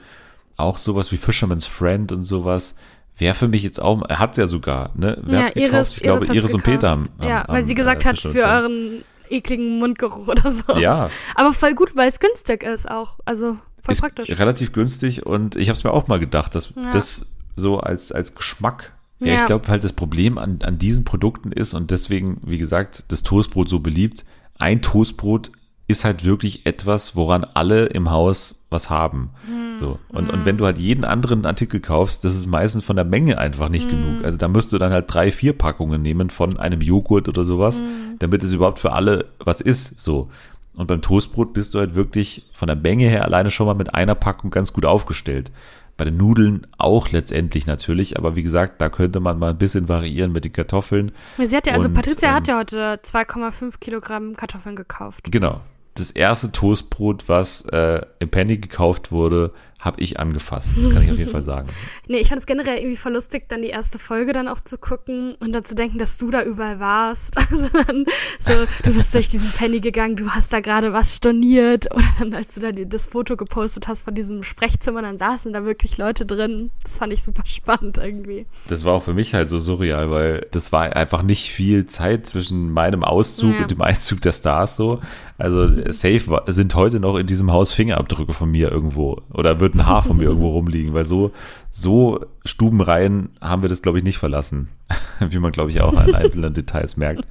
[0.57, 2.76] Auch sowas wie Fisherman's Friend und sowas.
[3.19, 5.19] Wäre für mich jetzt auch, er hat ja sogar, ne?
[5.23, 5.73] Wer Ja, hat's gekauft?
[5.75, 6.81] Iris- ich glaube, Iris Iris und gekauft.
[6.81, 7.03] Peter haben.
[7.21, 10.73] Ja, haben weil sie haben, gesagt äh, hat, für euren ekligen Mundgeruch oder so.
[10.79, 13.19] Ja, Aber voll gut, weil es günstig ist auch.
[13.25, 14.39] Also voll ist praktisch.
[14.39, 16.91] relativ günstig und ich habe es mir auch mal gedacht, dass Ja.
[16.93, 18.93] das so als, als Geschmack.
[19.21, 19.41] Ja, Ja.
[19.41, 23.25] ich glaube halt das Problem an, an diesen Produkten ist und deswegen, wie gesagt, das
[23.25, 24.25] Toastbrot so beliebt.
[24.61, 25.51] Ein Toastbrot
[25.89, 29.30] ist halt wirklich etwas, woran alle im Haus was haben.
[29.76, 29.99] So.
[30.11, 33.39] Und, und wenn du halt jeden anderen Artikel kaufst, das ist meistens von der Menge
[33.39, 34.22] einfach nicht genug.
[34.22, 37.80] Also da musst du dann halt drei, vier Packungen nehmen von einem Joghurt oder sowas,
[38.18, 39.99] damit es überhaupt für alle was ist.
[39.99, 40.28] So.
[40.76, 43.95] Und beim Toastbrot bist du halt wirklich von der Menge her alleine schon mal mit
[43.95, 45.51] einer Packung ganz gut aufgestellt.
[45.97, 49.89] Bei den Nudeln auch letztendlich natürlich, aber wie gesagt, da könnte man mal ein bisschen
[49.89, 51.12] variieren mit den Kartoffeln.
[51.39, 55.24] Sie hat ja, also Und, Patricia ähm, hat ja heute 2,5 Kilogramm Kartoffeln gekauft.
[55.30, 55.62] Genau.
[55.99, 60.70] Das erste Toastbrot, was äh, im Penny gekauft wurde, habe ich angefasst.
[60.76, 61.68] Das kann ich auf jeden Fall sagen.
[62.11, 64.79] Nee, ich fand es generell irgendwie voll lustig, dann die erste Folge dann auch zu
[64.79, 67.37] gucken und dann zu denken, dass du da überall warst.
[67.51, 68.05] Also dann
[68.39, 68.53] so,
[68.85, 72.55] du bist durch diesen Penny gegangen, du hast da gerade was storniert oder dann, als
[72.55, 76.70] du die- das Foto gepostet hast von diesem Sprechzimmer, dann saßen da wirklich Leute drin.
[76.83, 78.47] Das fand ich super spannend irgendwie.
[78.68, 82.26] Das war auch für mich halt so surreal, weil das war einfach nicht viel Zeit
[82.26, 83.62] zwischen meinem Auszug Ja.
[83.62, 85.01] und dem Einzug der Stars so.
[85.37, 89.87] Also safe sind heute noch in diesem Haus Fingerabdrücke von mir irgendwo oder wird ein
[89.87, 91.33] Haar von mir irgendwo rumliegen, weil so
[91.71, 94.69] so stubenrein haben wir das glaube ich nicht verlassen,
[95.21, 97.27] wie man glaube ich auch an einzelnen Details merkt.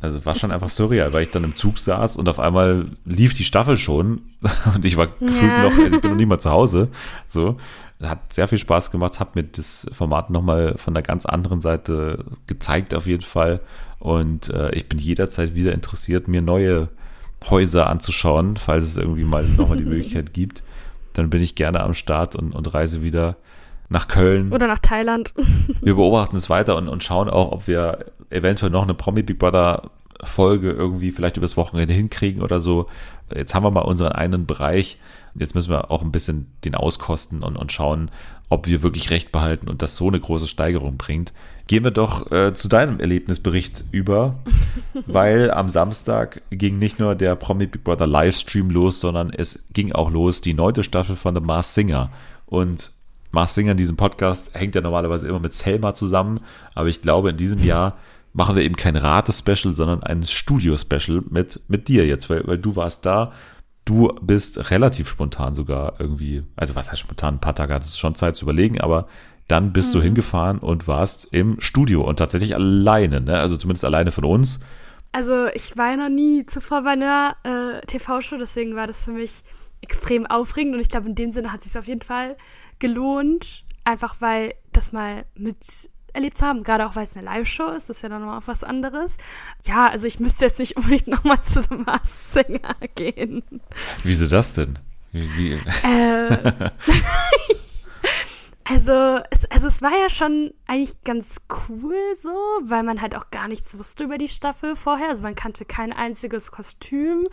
[0.00, 2.86] Also es war schon einfach surreal, weil ich dann im Zug saß und auf einmal
[3.04, 4.22] lief die Staffel schon
[4.74, 5.62] und ich war gefühlt Ja.
[5.64, 6.88] noch, also ich bin noch nicht mal zu Hause.
[7.26, 7.56] So,
[8.02, 12.24] hat sehr viel Spaß gemacht, hat mir das Format nochmal von der ganz anderen Seite
[12.46, 13.60] gezeigt auf jeden Fall.
[13.98, 16.88] Und äh, ich bin jederzeit wieder interessiert, mir neue
[17.48, 20.62] Häuser anzuschauen, falls es irgendwie mal nochmal die Möglichkeit gibt.
[21.14, 23.36] Dann bin ich gerne am Start und, und reise wieder
[23.88, 24.52] nach Köln.
[24.52, 25.32] Oder nach Thailand.
[25.82, 29.38] Wir beobachten es weiter und, und schauen auch, ob wir eventuell noch eine Promi Big
[29.38, 29.90] Brother
[30.24, 32.86] Folge irgendwie vielleicht übers Wochenende hinkriegen oder so.
[33.34, 34.98] Jetzt haben wir mal unseren einen Bereich.
[35.34, 38.10] Jetzt müssen wir auch ein bisschen den auskosten und, und schauen,
[38.48, 41.32] ob wir wirklich recht behalten und das so eine große Steigerung bringt.
[41.66, 44.40] Gehen wir doch äh, zu deinem Erlebnisbericht über,
[45.06, 49.92] weil am Samstag ging nicht nur der Promi Big Brother Livestream los, sondern es ging
[49.92, 52.10] auch los die neunte Staffel von The Mars Singer.
[52.46, 52.90] Und
[53.30, 56.40] Mars Singer in diesem Podcast hängt ja normalerweise immer mit Selma zusammen,
[56.74, 57.96] aber ich glaube, in diesem Jahr
[58.32, 62.76] machen wir eben kein Rate-Special, sondern ein Studio-Special mit, mit dir jetzt, weil, weil du
[62.76, 63.32] warst da.
[63.84, 67.98] Du bist relativ spontan sogar irgendwie, also was heißt spontan, ein paar Tage hattest du
[67.98, 69.08] schon Zeit zu überlegen, aber
[69.52, 73.38] dann bist du hingefahren und warst im Studio und tatsächlich alleine, ne?
[73.38, 74.60] Also zumindest alleine von uns.
[75.12, 79.10] Also ich war ja noch nie zuvor bei einer äh, TV-Show, deswegen war das für
[79.10, 79.42] mich
[79.82, 82.34] extrem aufregend und ich glaube, in dem Sinne hat es sich auf jeden Fall
[82.78, 87.68] gelohnt, einfach weil das mal mit erlebt zu haben, gerade auch weil es eine Live-Show
[87.68, 89.18] ist, das ist ja dann nochmal was anderes.
[89.64, 93.42] Ja, also ich müsste jetzt nicht unbedingt nochmal zu dem Mars Singer gehen.
[94.02, 94.78] Wieso das denn?
[95.12, 95.52] Wie, wie,
[95.86, 96.52] Äh,
[98.64, 102.30] also, es, also es war ja schon eigentlich ganz cool so,
[102.62, 105.08] weil man halt auch gar nichts wusste über die Staffel vorher.
[105.08, 107.28] Also man kannte kein einziges Kostüm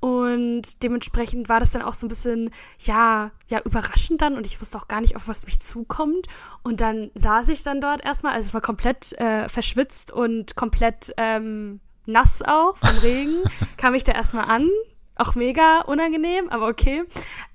[0.00, 4.60] und dementsprechend war das dann auch so ein bisschen, ja, ja, überraschend dann und ich
[4.60, 6.26] wusste auch gar nicht, auf was mich zukommt.
[6.62, 11.12] Und dann saß ich dann dort erstmal, also es war komplett äh, verschwitzt und komplett
[11.16, 13.42] ähm, nass auch vom Regen,
[13.76, 14.68] kam ich da erstmal an,
[15.16, 17.04] auch mega unangenehm, aber okay.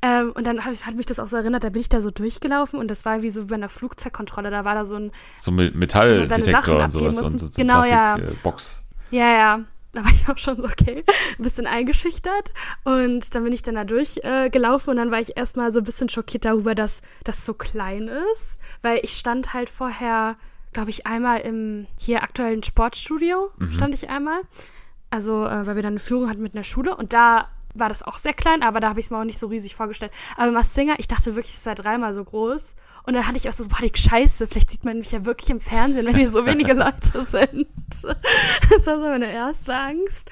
[0.01, 2.12] Ähm, und dann ich, hat mich das auch so erinnert, da bin ich da so
[2.12, 4.49] durchgelaufen und das war wie so bei einer Flugzeugkontrolle.
[4.49, 7.39] Da war da so ein, so Metalldetektor und abgeben sowas und mussten.
[7.39, 8.18] so, so Genau, ja.
[8.18, 8.82] Plastikbox.
[9.12, 9.60] ja, ja.
[9.91, 12.53] Da war ich auch schon so, okay, ein bisschen eingeschüchtert.
[12.84, 15.84] Und dann bin ich dann da durchgelaufen äh, und dann war ich erstmal so ein
[15.84, 18.60] bisschen schockiert darüber, dass das so klein ist.
[18.84, 20.38] Weil ich stand halt vorher,
[20.74, 24.41] glaube ich, einmal im hier aktuellen Sportstudio, stand ich einmal.
[25.10, 28.03] Also, äh, weil wir dann eine Führung hatten mit einer Schule und da war das
[28.03, 30.12] auch sehr klein, aber da habe ich es mir auch nicht so riesig vorgestellt.
[30.38, 32.76] Aber Mars Singer, ich dachte wirklich, es sei dreimal so groß.
[33.03, 35.49] Und dann hatte ich auch so, boah, die Scheiße, vielleicht sieht man mich ja wirklich
[35.49, 37.68] im Fernsehen, wenn hier so wenige Leute sind.
[38.70, 40.30] Das war so meine erste Angst.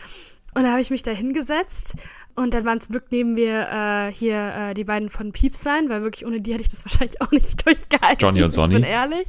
[0.57, 1.97] Und da habe ich mich da hingesetzt
[2.33, 5.87] und dann waren es wirklich neben mir äh, hier äh, die beiden von Pieps sein,
[5.87, 8.17] weil wirklich ohne die hätte ich das wahrscheinlich auch nicht durchgehalten.
[8.19, 8.73] Johnny und Sonny.
[8.73, 9.27] Ich bin ehrlich.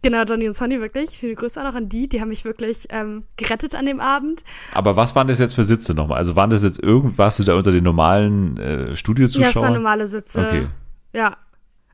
[0.00, 1.10] Genau, Johnny und Sonny wirklich.
[1.10, 2.08] Schöne Grüße auch noch an die.
[2.08, 4.44] Die haben mich wirklich ähm, gerettet an dem Abend.
[4.72, 6.16] Aber was waren das jetzt für Sitze nochmal?
[6.16, 9.42] Also waren das jetzt irgendwas du da unter den normalen äh, Studiozuschauern?
[9.42, 10.40] Ja, es waren normale Sitze.
[10.40, 10.66] Okay.
[11.12, 11.36] Ja.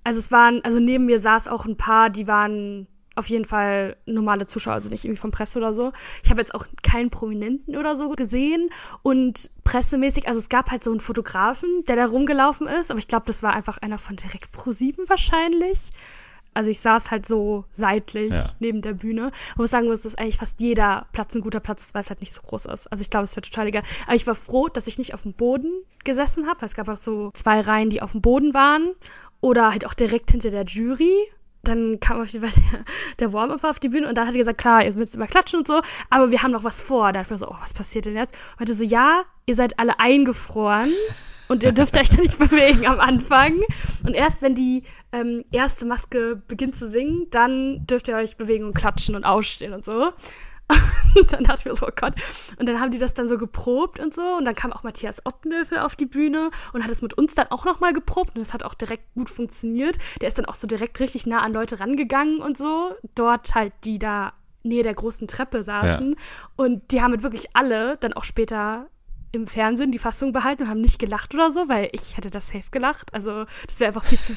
[0.05, 2.87] Also es waren, also neben mir saß auch ein paar, die waren
[3.19, 5.93] auf jeden Fall normale Zuschauer, also nicht irgendwie von Presse oder so.
[6.23, 8.71] Ich habe jetzt auch keinen Prominenten oder so gesehen
[9.03, 13.09] und pressemäßig, also es gab halt so einen Fotografen, der da rumgelaufen ist, aber ich
[13.09, 15.91] glaube, das war einfach einer von direkt Pro7 wahrscheinlich.
[16.55, 18.47] Also ich saß halt so seitlich Ja.
[18.59, 19.23] neben der Bühne.
[19.23, 22.09] Man muss sagen, dass das eigentlich fast jeder Platz ein guter Platz ist, weil es
[22.11, 22.91] halt nicht so groß ist.
[22.91, 23.83] Also ich glaube, es wäre total egal.
[24.07, 25.71] Aber ich war froh, dass ich nicht auf dem Boden
[26.03, 28.89] gesessen habe, weil es gab auch so zwei Reihen, die auf dem Boden waren.
[29.41, 31.15] Oder halt auch direkt hinter der Jury.
[31.69, 32.85] Dann kam auf jeden Fall der,
[33.19, 35.61] der Warm-Up auf die Bühne und dann hat er gesagt, klar, ihr müsst immer klatschen
[35.61, 37.13] und so, aber wir haben noch was vor.
[37.13, 38.35] Da dachte ich so, oh, was passiert denn jetzt?
[38.53, 40.93] Und meinte so, ja, ihr seid alle eingefroren
[41.49, 43.61] und ihr dürft euch da nicht bewegen am Anfang.
[44.07, 48.67] Und erst wenn die ähm, erste Maske beginnt zu singen, dann dürft ihr euch bewegen
[48.67, 50.13] und klatschen und ausstehen und so.
[51.17, 52.15] Und dann dachte ich mir so, oh Gott.
[52.59, 54.23] Und dann haben die das dann so geprobt und so.
[54.37, 57.51] Und dann kam auch Matthias Oppenhövel auf die Bühne und hat es mit uns dann
[57.51, 58.35] auch nochmal geprobt.
[58.35, 59.99] Und das hat auch direkt gut funktioniert.
[60.21, 62.95] Der ist dann auch so direkt richtig nah an Leute rangegangen und so.
[63.15, 66.15] Dort halt, die da nähe der großen Treppe saßen.
[66.57, 68.89] Und die haben mit wirklich alle dann auch später
[69.33, 72.49] im Fernsehen die Fassung behalten und haben nicht gelacht oder so, weil ich hätte das
[72.49, 73.13] safe gelacht.
[73.13, 74.35] Also das wäre einfach viel zu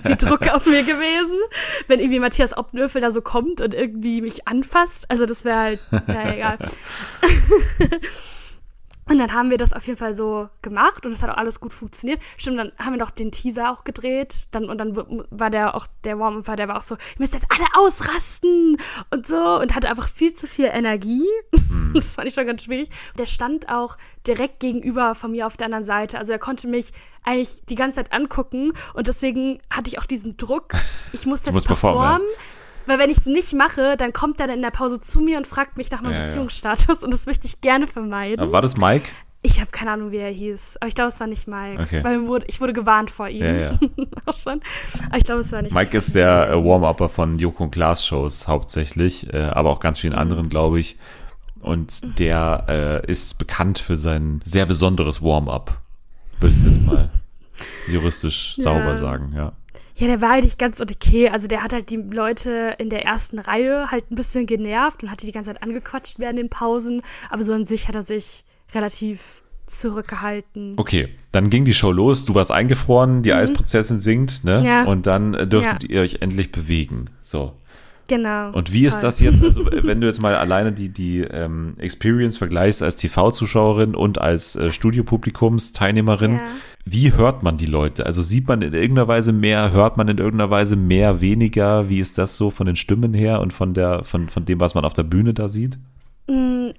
[0.00, 1.38] viel Druck auf mir gewesen,
[1.86, 5.10] wenn irgendwie Matthias Oppenöffel da so kommt und irgendwie mich anfasst.
[5.10, 6.58] Also das wäre halt, naja, egal.
[9.08, 11.60] Und dann haben wir das auf jeden Fall so gemacht und es hat auch alles
[11.60, 12.20] gut funktioniert.
[12.36, 14.48] Stimmt, dann haben wir doch den Teaser auch gedreht.
[14.50, 14.94] Dann, und dann
[15.30, 18.76] war der auch, der Warm war, der war auch so, ihr müsst jetzt alle ausrasten
[19.10, 21.26] und so und hatte einfach viel zu viel Energie.
[21.94, 22.90] Das fand ich schon ganz schwierig.
[23.18, 23.96] Der stand auch
[24.26, 26.18] direkt gegenüber von mir auf der anderen Seite.
[26.18, 26.92] Also er konnte mich
[27.24, 30.74] eigentlich die ganze Zeit angucken und deswegen hatte ich auch diesen Druck.
[31.12, 32.28] Ich musste jetzt performen, performen.
[32.88, 35.36] Weil wenn ich es nicht mache, dann kommt er dann in der Pause zu mir
[35.36, 36.24] und fragt mich nach meinem Ja, ja.
[36.24, 38.40] Beziehungsstatus und das möchte ich gerne vermeiden.
[38.40, 39.08] Aber war das Mike?
[39.42, 40.78] Ich habe keine Ahnung, wie er hieß.
[40.80, 41.80] Aber ich glaube, es war nicht Mike.
[41.80, 42.02] Okay.
[42.02, 43.44] Weil wurde, ich wurde gewarnt vor ihm.
[43.44, 43.70] Ja, ja.
[44.26, 44.60] auch schon.
[45.06, 46.64] Aber ich glaube, es war nicht Mike ich ist der er äh.
[46.64, 50.18] Warm-Upper von Joko und Klaas Shows hauptsächlich, äh, aber auch ganz vielen Mhm.
[50.18, 50.96] anderen, glaube ich.
[51.60, 52.64] Und der
[53.06, 55.78] äh, ist bekannt für sein sehr besonderes Warm-Up.
[56.40, 57.08] Würde ich jetzt mal
[57.88, 58.64] juristisch Ja.
[58.64, 59.52] sauber sagen, ja.
[59.96, 61.28] Ja, der war eigentlich ganz okay.
[61.28, 65.10] Also der hat halt die Leute in der ersten Reihe halt ein bisschen genervt und
[65.10, 67.02] hat die die ganze Zeit angequatscht während den Pausen.
[67.30, 70.74] Aber so an sich hat er sich relativ zurückgehalten.
[70.76, 72.24] Okay, dann ging die Show los.
[72.24, 74.60] Du warst eingefroren, die Eisprinzessin singt, ne?
[74.60, 74.64] Mhm.
[74.66, 74.84] Ja.
[74.84, 75.88] Und dann äh, dürftet Ja.
[75.90, 77.10] ihr euch endlich bewegen.
[77.20, 77.52] So.
[78.08, 78.50] Genau.
[78.52, 79.02] Und wie ist Toll.
[79.02, 83.94] das jetzt, also wenn du jetzt mal alleine die, die ähm, Experience vergleichst als TV-Zuschauerin
[83.94, 86.40] und als äh, Studiopublikumsteilnehmerin, Ja.
[86.84, 88.06] wie hört man die Leute?
[88.06, 91.88] Also sieht man in irgendeiner Weise mehr, hört man in irgendeiner Weise mehr, weniger?
[91.88, 94.74] Wie ist das so von den Stimmen her und von der, von, von dem, was
[94.74, 95.78] man auf der Bühne da sieht?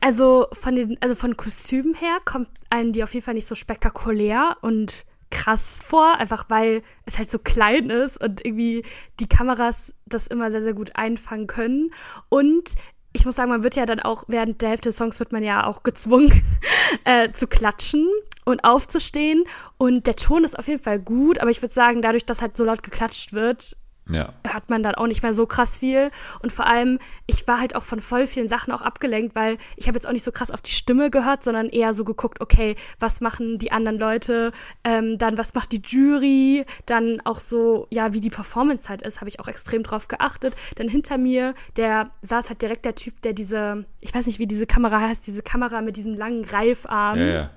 [0.01, 3.55] Also von den, also von Kostümen her kommt einem die auf jeden Fall nicht so
[3.55, 8.83] spektakulär und krass vor, einfach weil es halt so klein ist und irgendwie
[9.19, 11.91] die Kameras das immer sehr, sehr gut einfangen können.
[12.29, 12.75] Und
[13.13, 15.43] ich muss sagen, man wird ja dann auch während der Hälfte des Songs wird man
[15.43, 16.31] ja auch gezwungen
[17.05, 18.07] äh, zu klatschen
[18.45, 19.45] und aufzustehen.
[19.77, 22.55] Und der Ton ist auf jeden Fall gut, aber ich würde sagen, dadurch, dass halt
[22.57, 23.75] so laut geklatscht wird,
[24.09, 24.33] Ja.
[24.47, 26.11] hört man dann auch nicht mehr so krass viel.
[26.41, 29.87] Und vor allem, ich war halt auch von voll vielen Sachen auch abgelenkt, weil ich
[29.87, 32.75] habe jetzt auch nicht so krass auf die Stimme gehört, sondern eher so geguckt, okay,
[32.99, 34.51] was machen die anderen Leute,
[34.83, 39.21] ähm, dann was macht die Jury, dann auch so, ja, wie die Performance halt ist,
[39.21, 40.55] habe ich auch extrem drauf geachtet.
[40.75, 44.47] Dann hinter mir, der saß halt direkt der Typ, der diese, ich weiß nicht, wie
[44.47, 47.49] diese Kamera heißt, diese Kamera mit diesem langen Greifarm Ja, ja.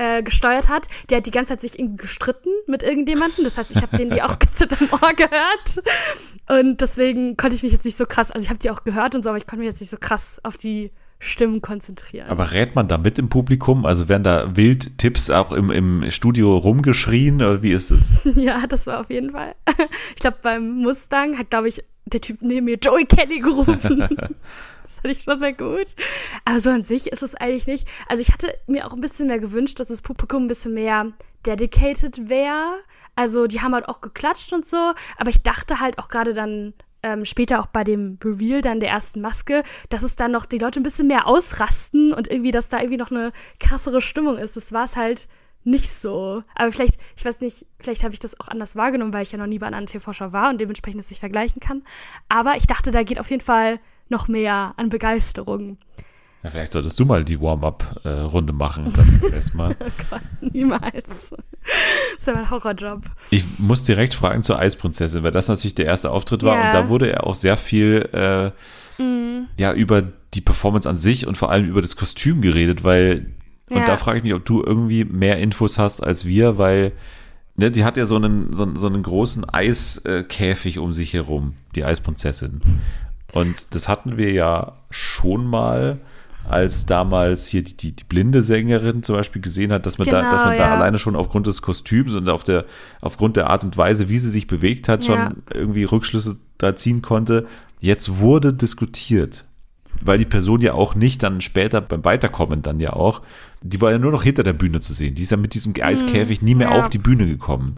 [0.00, 3.44] Äh, gesteuert hat, der hat die ganze Zeit sich irgendwie gestritten mit irgendjemandem.
[3.44, 5.82] Das heißt, ich habe den die auch ganz im Ohr gehört.
[6.48, 9.14] Und deswegen konnte ich mich jetzt nicht so krass, also ich habe die auch gehört
[9.14, 12.28] und so, aber ich konnte mich jetzt nicht so krass auf die Stimmen konzentrieren.
[12.28, 13.84] Aber rät man da mit im Publikum?
[13.84, 18.08] Also werden da wild Tipps auch im, im Studio rumgeschrien oder wie ist es?
[18.36, 19.54] ja, das war auf jeden Fall.
[20.16, 24.06] Ich glaube, beim Mustang hat, glaube ich, der Typ neben mir Joey Kelly gerufen.
[24.90, 25.86] Das fand ich schon sehr gut.
[26.44, 27.86] Aber so an sich ist es eigentlich nicht.
[28.08, 31.12] Also ich hatte mir auch ein bisschen mehr gewünscht, dass das Publikum ein bisschen mehr
[31.46, 32.74] dedicated wäre.
[33.14, 34.92] Also die haben halt auch geklatscht und so.
[35.16, 36.74] Aber ich dachte halt auch gerade dann
[37.04, 40.58] ähm, später auch bei dem Reveal dann der ersten Maske, dass es dann noch die
[40.58, 43.30] Leute ein bisschen mehr ausrasten und irgendwie, dass da irgendwie noch eine
[43.60, 44.56] krassere Stimmung ist.
[44.56, 45.28] Das war es halt
[45.62, 46.42] nicht so.
[46.56, 49.38] Aber vielleicht, ich weiß nicht, vielleicht habe ich das auch anders wahrgenommen, weil ich ja
[49.38, 51.84] noch nie bei einer TV-Show war und dementsprechend es nicht vergleichen kann.
[52.28, 53.78] Aber ich dachte, da geht auf jeden Fall
[54.10, 55.78] noch mehr an Begeisterung.
[56.42, 58.90] Ja, vielleicht solltest du mal die Warm-up-Runde machen.
[59.32, 59.76] Erstmal.
[60.40, 61.34] Niemals.
[62.16, 63.02] Das wäre mein Horrorjob.
[63.30, 66.66] Ich muss direkt fragen zur Eisprinzessin, weil das natürlich der erste Auftritt war Ja.
[66.68, 68.50] und da wurde er auch sehr viel äh,
[69.56, 70.02] ja über
[70.34, 73.34] die Performance an sich und vor allem über das Kostüm geredet, weil
[73.70, 76.92] und da frage ich mich, ob du irgendwie mehr Infos hast als wir, weil
[77.56, 81.54] ne, die hat ja so einen so, einen- so einen großen Eiskäfig um sich herum,
[81.76, 82.60] die Eisprinzessin.
[83.32, 86.00] Und das hatten wir ja schon mal
[86.48, 90.20] als damals hier die, die, die blinde Sängerin zum Beispiel gesehen hat, dass man da,
[90.20, 90.74] Genau, dass man da ja.
[90.74, 92.64] alleine schon aufgrund des Kostüms und auf der,
[93.02, 95.28] aufgrund der Art und Weise, wie sie sich bewegt hat, schon Ja.
[95.52, 97.46] irgendwie Rückschlüsse da ziehen konnte.
[97.80, 99.44] Jetzt wurde diskutiert,
[100.00, 103.22] weil die Person ja auch nicht dann später beim Weiterkommen dann ja auch,
[103.62, 105.14] die war ja nur noch hinter der Bühne zu sehen.
[105.14, 106.74] Die ist ja mit diesem Eiskäfig nie mehr Mhm.
[106.74, 106.80] ja.
[106.80, 107.76] auf die Bühne gekommen.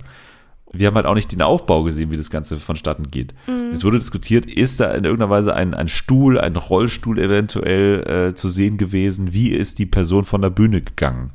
[0.72, 3.34] Wir haben halt auch nicht den Aufbau gesehen, wie das Ganze vonstatten geht.
[3.46, 3.72] Mhm.
[3.72, 8.34] Es wurde diskutiert, ist da in irgendeiner Weise ein, ein Stuhl, ein Rollstuhl eventuell äh,
[8.34, 9.32] zu sehen gewesen?
[9.32, 11.32] Wie ist die Person von der Bühne gegangen?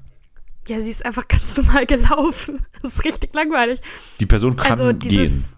[0.67, 2.61] Ja, sie ist einfach ganz normal gelaufen.
[2.81, 3.79] Das ist richtig langweilig.
[4.19, 4.99] Die Person kann also gehen.
[4.99, 5.57] dieses.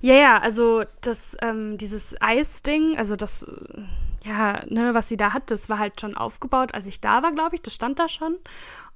[0.00, 5.32] Ja, ja, also das, ähm, dieses Eisding, also das, äh, ja, ne, was sie da
[5.32, 8.08] hat, das war halt schon aufgebaut, als ich da war, glaube ich, das stand da
[8.08, 8.36] schon.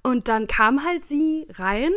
[0.02, 1.92] Und dann kam halt sie rein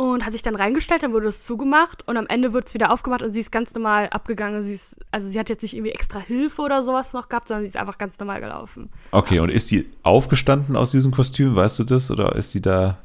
[0.00, 2.90] und hat sich dann reingestellt, dann wurde es zugemacht und am Ende wird es wieder
[2.90, 4.62] aufgemacht und sie ist ganz normal abgegangen.
[4.62, 7.66] Sie ist, also sie hat jetzt nicht irgendwie extra Hilfe oder sowas noch gehabt, sondern
[7.66, 8.88] sie ist einfach ganz normal gelaufen.
[9.10, 11.54] Okay, und ist die aufgestanden aus diesem Kostüm?
[11.54, 12.10] Weißt du das?
[12.10, 12.96] Oder ist die da?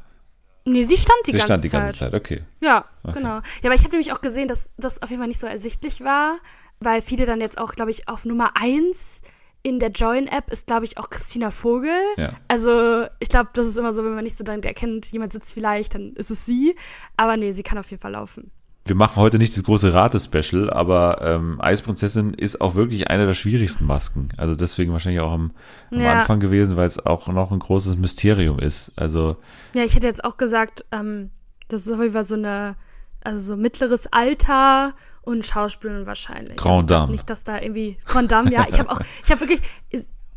[0.63, 1.81] Nee, sie stand die sie ganze stand die Zeit.
[1.81, 2.43] ganze Zeit, okay.
[2.61, 3.27] Ja, genau.
[3.27, 6.01] Ja, aber ich habe nämlich auch gesehen, dass das auf jeden Fall nicht so ersichtlich
[6.01, 6.37] war,
[6.79, 9.19] weil viele dann jetzt auch, glaube ich, auf Nummer 1
[9.65, 11.89] in der Join-App ist, glaube ich, auch Christina Vogel.
[12.17, 12.33] Ja.
[12.47, 15.55] Also ich glaube, das ist immer so, wenn man nicht so dann erkennt, jemand sitzt
[15.55, 16.75] vielleicht, dann ist es sie.
[17.17, 18.51] Aber nee, sie kann auf jeden Fall laufen.
[18.87, 23.33] Wir machen heute nicht das große Rate-Special, aber ähm, Eisprinzessin ist auch wirklich eine der
[23.33, 24.29] schwierigsten Masken.
[24.37, 25.49] Also deswegen wahrscheinlich auch am,
[25.89, 26.13] am Ja.
[26.19, 28.91] Anfang gewesen, weil es auch noch ein großes Mysterium ist.
[28.95, 29.37] Also
[29.73, 31.31] Ja, ich hätte jetzt auch gesagt, ähm,
[31.69, 32.75] das ist auf jeden Fall so eine,
[33.23, 34.93] also so mittleres Alter
[35.25, 36.57] und Schauspielerin wahrscheinlich.
[36.57, 37.11] Grand also Dame.
[37.11, 38.65] Nicht, dass da irgendwie Grand Dame, ja.
[38.69, 39.61] Ich habe auch, ich habe wirklich,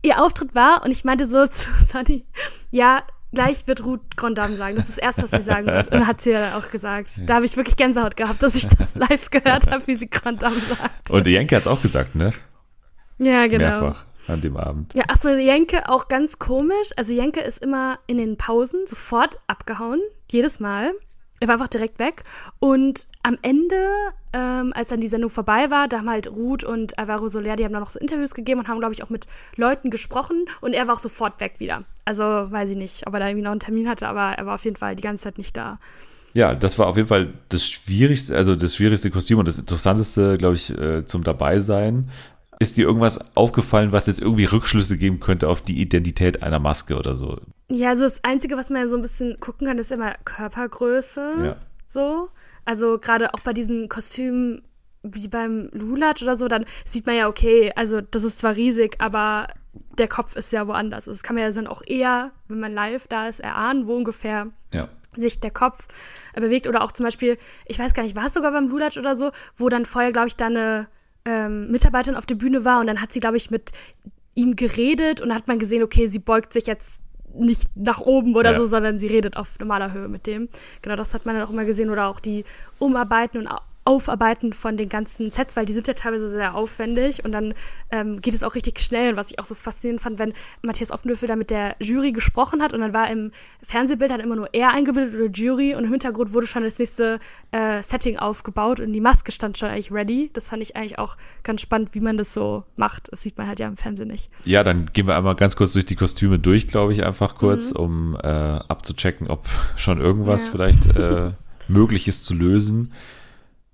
[0.03, 2.25] ihr Auftritt war und ich meinte so zu Sunny,
[2.71, 4.77] ja, gleich wird Ruth Grand Dame sagen.
[4.77, 5.93] Das ist das Erste, was sie sagen wird.
[5.93, 7.11] Und hat sie ja auch gesagt.
[7.27, 10.43] Da habe ich wirklich Gänsehaut gehabt, dass ich das live gehört habe, wie sie Grand
[10.43, 11.11] Dame sagt.
[11.11, 12.33] und Jenke hat es auch gesagt, ne?
[13.19, 13.81] ja, genau.
[13.81, 14.95] Mehrfach an dem Abend.
[14.95, 16.91] Ja, achso, Jenke auch ganz komisch.
[16.97, 20.93] Also Jenke ist immer in den Pausen sofort abgehauen, jedes Mal.
[21.41, 22.25] Er war einfach direkt weg.
[22.59, 23.77] Und am Ende,
[24.33, 27.65] ähm, als dann die Sendung vorbei war, da haben halt Ruth und Alvaro Soler, die
[27.65, 29.27] haben dann noch so Interviews gegeben und haben, glaube ich, auch mit
[29.57, 30.45] Leuten gesprochen.
[30.61, 31.85] Und er war auch sofort weg wieder.
[32.05, 34.55] Also weiß ich nicht, ob er da irgendwie noch einen Termin hatte, aber er war
[34.55, 35.79] auf jeden Fall die ganze Zeit nicht da.
[36.35, 40.37] Ja, das war auf jeden Fall das schwierigste, also das schwierigste Kostüm und das interessanteste,
[40.39, 42.11] glaube ich, äh, zum Dabeisein.
[42.61, 46.97] Ist dir irgendwas aufgefallen, was jetzt irgendwie Rückschlüsse geben könnte auf die Identität einer Maske
[46.97, 47.39] oder so?
[47.71, 51.33] Ja, also das Einzige, was man ja so ein bisschen gucken kann, ist immer Körpergröße.
[51.45, 51.57] Ja.
[51.87, 52.29] So.
[52.65, 54.63] Also gerade auch bei diesen Kostümen
[55.03, 58.97] wie beim Lulatsch oder so, dann sieht man ja, okay, also das ist zwar riesig,
[59.01, 59.47] aber
[59.97, 61.05] der Kopf ist ja woanders.
[61.05, 64.49] Das kann man ja dann auch eher, wenn man live da ist, erahnen, wo ungefähr
[64.73, 64.87] Ja.
[65.17, 65.87] sich der Kopf
[66.35, 66.67] äh, bewegt.
[66.67, 69.31] Oder auch zum Beispiel, ich weiß gar nicht, war es sogar beim Lulatsch oder so,
[69.57, 70.89] wo dann vorher, glaube ich, da eine
[71.25, 73.71] ähm, Mitarbeiterin auf der Bühne war und dann hat sie, glaube ich, mit
[74.35, 77.03] ihm geredet und dann hat man gesehen, okay, sie beugt sich jetzt
[77.39, 78.57] nicht nach oben oder Ja.
[78.57, 80.49] so, sondern sie redet auf normaler Höhe mit dem.
[80.83, 82.45] Genau, das hat man dann auch immer gesehen oder auch die
[82.79, 83.49] Umarbeiten und
[83.89, 87.55] Aufarbeiten von den ganzen Sets, weil die sind ja teilweise sehr aufwendig und dann
[87.91, 90.93] ähm, geht es auch richtig schnell und was ich auch so faszinierend fand, wenn Matthias
[90.93, 93.31] Oppenlöffel da mit der Jury gesprochen hat und dann war im
[93.63, 97.19] Fernsehbild dann immer nur er eingebildet oder Jury und im Hintergrund wurde schon das nächste
[97.51, 100.29] äh, Setting aufgebaut und die Maske stand schon eigentlich ready.
[100.35, 103.11] Das fand ich eigentlich auch ganz spannend, wie man das so macht.
[103.11, 104.29] Das sieht man halt ja im Fernsehen nicht.
[104.45, 107.71] Ja, dann gehen wir einmal ganz kurz durch die Kostüme durch, glaube ich, einfach kurz,
[107.73, 107.77] Mhm.
[107.81, 110.53] um äh, abzuchecken, ob schon irgendwas Ja.
[110.53, 111.31] vielleicht äh,
[111.69, 112.93] möglich ist zu lösen.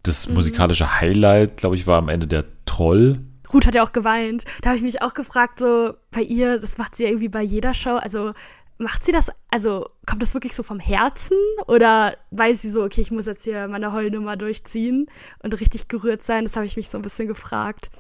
[0.05, 0.35] Das Mhm.
[0.35, 3.19] musikalische Highlight, glaube ich, war am Ende der Troll.
[3.53, 4.45] Ruth hat ja auch geweint.
[4.63, 7.43] Da habe ich mich auch gefragt, so bei ihr, das macht sie ja irgendwie bei
[7.43, 7.97] jeder Show.
[7.97, 8.33] Also
[8.79, 11.37] macht sie das, also kommt das wirklich so vom Herzen?
[11.69, 15.07] Oder weiß sie so, okay, ich muss jetzt hier meine Heulnummer durchziehen
[15.43, 16.45] und richtig gerührt sein?
[16.45, 17.91] Das habe ich mich so ein bisschen gefragt.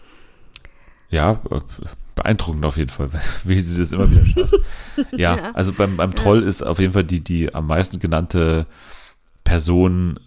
[1.11, 1.61] Ja, äh,
[2.17, 3.11] beeindruckend auf jeden Fall,
[3.45, 4.55] wie sie das immer wieder schafft.
[5.13, 5.51] ja, Ja.
[5.53, 8.67] also beim, beim Troll ist auf jeden Fall die, die am meisten genannte
[9.45, 10.19] Person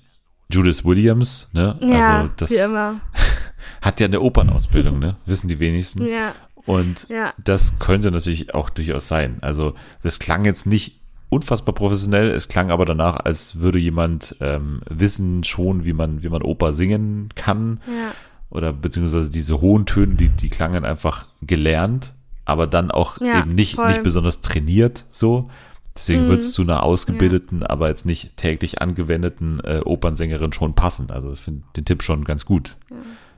[0.49, 1.77] Judith Williams, ne?
[1.81, 2.99] Ja, also das wie immer.
[3.81, 5.17] hat ja eine Opernausbildung, ne?
[5.25, 6.05] Wissen die wenigsten.
[6.07, 6.33] Ja,
[6.65, 7.33] Und ja.
[7.43, 9.37] das könnte natürlich auch durchaus sein.
[9.41, 9.73] Also
[10.03, 15.43] das klang jetzt nicht unfassbar professionell, es klang aber danach, als würde jemand ähm, wissen
[15.43, 17.81] schon, wie man, wie man Oper singen kann.
[17.87, 18.11] Ja.
[18.49, 22.13] Oder beziehungsweise diese hohen Töne, die, die klangen einfach gelernt,
[22.45, 23.89] aber dann auch Ja, eben nicht, voll.
[23.89, 25.49] nicht besonders trainiert so.
[25.97, 26.27] Deswegen Mhm.
[26.29, 31.09] wird es zu einer ausgebildeten, aber jetzt nicht täglich angewendeten äh, Opernsängerin schon passen.
[31.11, 32.77] Also ich finde den Tipp schon ganz gut.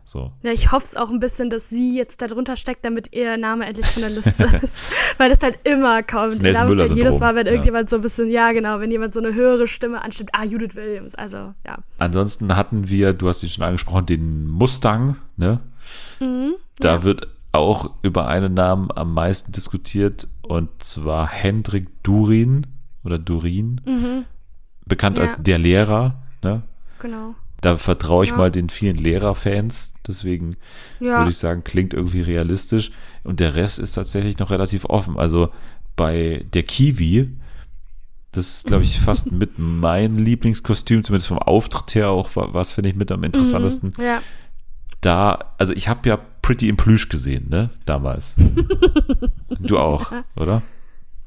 [0.05, 0.31] So.
[0.41, 3.37] Ja, ich hoffe es auch ein bisschen, dass sie jetzt da drunter steckt, damit ihr
[3.37, 4.87] Name endlich von der Liste ist.
[5.19, 6.41] Weil das halt immer kommt.
[6.41, 7.51] Der Name fällt jedes Mal, wenn Ja.
[7.51, 10.73] irgendjemand so ein bisschen, ja genau, wenn jemand so eine höhere Stimme anstimmt, ah, Judith
[10.75, 11.77] Williams, also ja.
[11.99, 15.59] Ansonsten hatten wir, du hast ihn schon angesprochen, den Mustang, ne?
[16.19, 17.03] Mhm, Da ja.
[17.03, 22.67] wird auch über einen Namen am meisten diskutiert und zwar Hendrik Durin
[23.03, 24.25] oder Durin, Mhm,
[24.85, 25.23] bekannt Ja.
[25.23, 26.21] als der Lehrer.
[26.43, 26.63] Ne?
[26.99, 27.35] genau.
[27.61, 28.37] Da vertraue ich Ja.
[28.37, 30.55] mal den vielen Lehrerfans, deswegen
[31.01, 32.91] Ja, würde ich sagen, klingt irgendwie realistisch.
[33.25, 35.17] Und der Rest ist tatsächlich noch relativ offen.
[35.19, 35.49] Also
[35.97, 37.35] bei der Kiwi,
[38.31, 42.71] das ist, glaube ich, fast mit mein Lieblingskostüm, zumindest vom Auftritt her auch, wa- was
[42.71, 43.93] finde ich mit am interessantesten.
[43.97, 44.21] Mhm, ja.
[45.01, 46.19] Da, also ich habe ja
[46.49, 48.35] Pretty in Plüsch gesehen, ne, damals.
[49.59, 50.63] du auch, oder?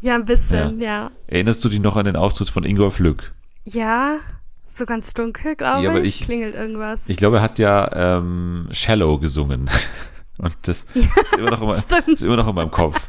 [0.00, 1.12] ja, ein bisschen, ja.
[1.28, 3.32] Erinnerst du dich noch an den Auftritt von Ingolf Lück?
[3.64, 4.16] Ja,
[4.66, 6.20] so ganz dunkel, glaube Ja, ich.
[6.22, 7.08] ich- Klingelt irgendwas.
[7.08, 9.70] Ich glaube, er hat ja ähm, Shallow gesungen.
[10.38, 11.08] Und das ist
[11.38, 12.08] immer, noch Stimmt.
[12.08, 13.00] ist immer noch in meinem Kopf.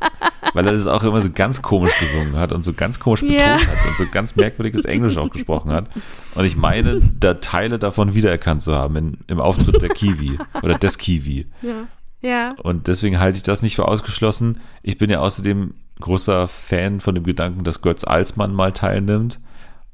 [0.53, 3.39] Weil er das auch immer so ganz komisch gesungen hat und so ganz komisch betont
[3.39, 3.53] Ja.
[3.53, 5.89] hat und so ganz merkwürdiges Englisch auch gesprochen hat.
[6.35, 10.77] Und ich meine, da Teile davon wiedererkannt zu haben in, im Auftritt der Kiwi oder
[10.77, 11.47] des Kiwi.
[11.63, 11.87] Ja.
[12.23, 12.55] Ja.
[12.63, 14.59] Und deswegen halte ich das nicht für ausgeschlossen.
[14.81, 19.39] Ich bin ja außerdem großer Fan von dem Gedanken, dass Götz Alsmann mal teilnimmt.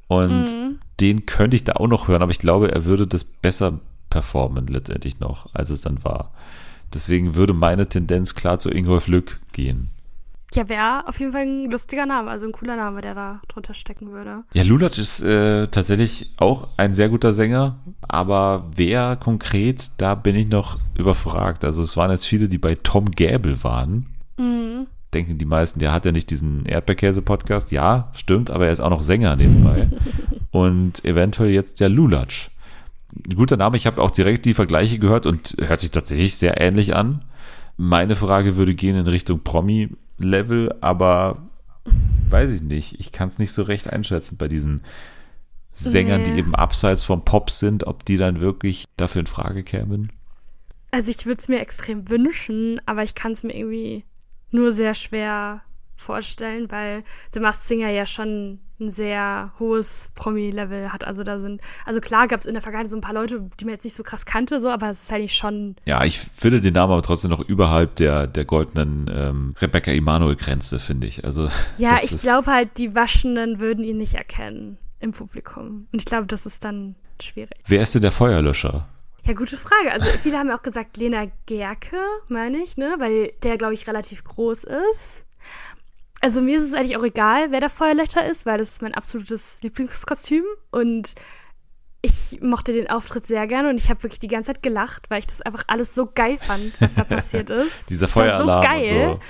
[0.08, 0.78] Und Mhm.
[1.00, 4.66] den könnte ich da auch noch hören, aber ich glaube, er würde das besser performen
[4.66, 6.32] letztendlich noch, als es dann war.
[6.92, 9.90] Deswegen würde meine Tendenz klar zu Ingolf Lück gehen.
[10.54, 13.72] Ja, wäre auf jeden Fall ein lustiger Name, also ein cooler Name, der da drunter
[13.72, 14.42] stecken würde.
[14.52, 20.34] Ja, Lulatsch ist äh, tatsächlich auch ein sehr guter Sänger, aber wer konkret, da bin
[20.34, 21.64] ich noch überfragt.
[21.64, 24.06] Also es waren jetzt viele, die bei Tom Gäbel waren.
[24.38, 24.86] Mhm.
[25.12, 27.70] denken die meisten, der hat ja nicht diesen Erdbeerkäse-Podcast.
[27.70, 29.88] Ja, stimmt, aber er ist auch noch Sänger nebenbei.
[30.50, 32.50] und eventuell jetzt der Lulatsch.
[33.14, 36.60] Ein guter Name, ich habe auch direkt die Vergleiche gehört und hört sich tatsächlich sehr
[36.60, 37.22] ähnlich an.
[37.76, 39.40] Meine Frage würde gehen in Richtung
[40.20, 41.38] Promi-Level, aber
[42.28, 43.00] weiß ich nicht.
[43.00, 44.82] Ich kann es nicht so recht einschätzen bei diesen
[45.72, 46.32] Sängern, Nee.
[46.32, 50.10] die eben abseits vom Pop sind, ob die dann wirklich dafür in Frage kämen.
[50.90, 54.04] Also ich würde es mir extrem wünschen, aber ich kann es mir irgendwie
[54.50, 55.62] nur sehr schwer
[56.00, 61.06] vorstellen, weil The Masked Singer ja schon ein sehr hohes Promi-Level hat.
[61.06, 63.64] Also da sind, also klar gab es in der Vergangenheit so ein paar Leute, die
[63.66, 66.60] man jetzt nicht so krass kannte, so, aber es ist eigentlich schon, Ja, ich finde
[66.60, 71.24] den Namen aber trotzdem noch überhalb der, der goldenen ähm, Rebecca Emanuel-Grenze, finde ich.
[71.24, 75.86] Also, ja, ich glaube halt, die Waschenden würden ihn nicht erkennen im Publikum.
[75.92, 77.52] Und ich glaube, das ist dann schwierig.
[77.66, 78.88] Wer ist denn der Feuerlöscher?
[79.26, 79.92] Ja, gute Frage.
[79.92, 81.98] Also viele haben ja auch gesagt, Lena Gerke,
[82.28, 82.94] meine ich, ne?
[82.98, 85.26] Weil der, glaube ich, relativ groß ist.
[86.20, 88.94] Also mir ist es eigentlich auch egal, wer der Feuerlöscher ist, weil das ist mein
[88.94, 90.44] absolutes Lieblingskostüm.
[90.70, 91.14] Und
[92.02, 95.20] ich mochte den Auftritt sehr gerne und ich habe wirklich die ganze Zeit gelacht, weil
[95.20, 97.88] ich das einfach alles so geil fand, was da passiert ist.
[97.88, 99.08] Dieser Es war Feueralarm so geil.
[99.10, 99.28] und so.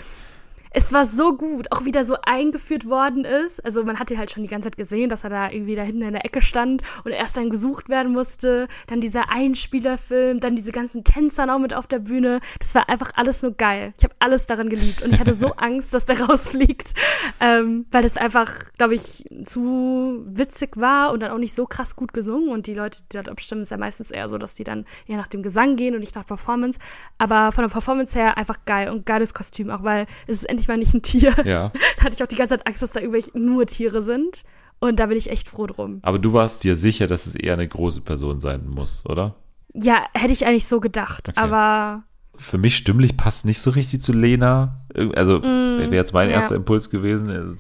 [0.73, 3.65] Es war so gut, auch wie der so eingeführt worden ist.
[3.65, 5.83] Also man hat ihn halt schon die ganze Zeit gesehen, dass er da irgendwie da
[5.83, 8.69] hinten in der Ecke stand und erst dann gesucht werden musste.
[8.87, 12.41] Dann dieser Einspielerfilm, dann diese ganzen Tänzer noch mit auf der Bühne.
[12.61, 13.93] Das war einfach alles nur geil.
[13.99, 16.95] Ich habe alles daran geliebt und ich hatte so Angst, dass der rausfliegt,
[17.41, 21.97] ähm, weil das einfach, glaube ich, zu witzig war und dann auch nicht so krass
[21.97, 22.51] gut gesungen.
[22.51, 25.17] Und die Leute, die dort abstimmen, ist ja meistens eher so, dass die dann eher
[25.17, 26.79] nach dem Gesang gehen und nicht nach Performance.
[27.19, 30.69] Aber von der Performance her einfach geil und geiles Kostüm auch, weil es ist endlich
[30.69, 31.35] mal nicht ein Tier.
[31.47, 31.73] Ja.
[31.99, 34.43] Da hatte ich auch die ganze Zeit Angst, dass da irgendwelche nur Tiere sind.
[34.79, 35.99] Und da bin ich echt froh drum.
[36.03, 39.35] Aber du warst dir sicher, dass es eher eine große Person sein muss, oder?
[39.75, 41.29] Ja, hätte ich eigentlich so gedacht.
[41.29, 41.39] Okay.
[41.39, 42.03] Aber
[42.37, 44.77] Für mich stimmlich passt nicht so richtig zu Lena.
[45.15, 46.37] Also wäre jetzt mein Mm, ja.
[46.37, 47.59] erster Impuls gewesen.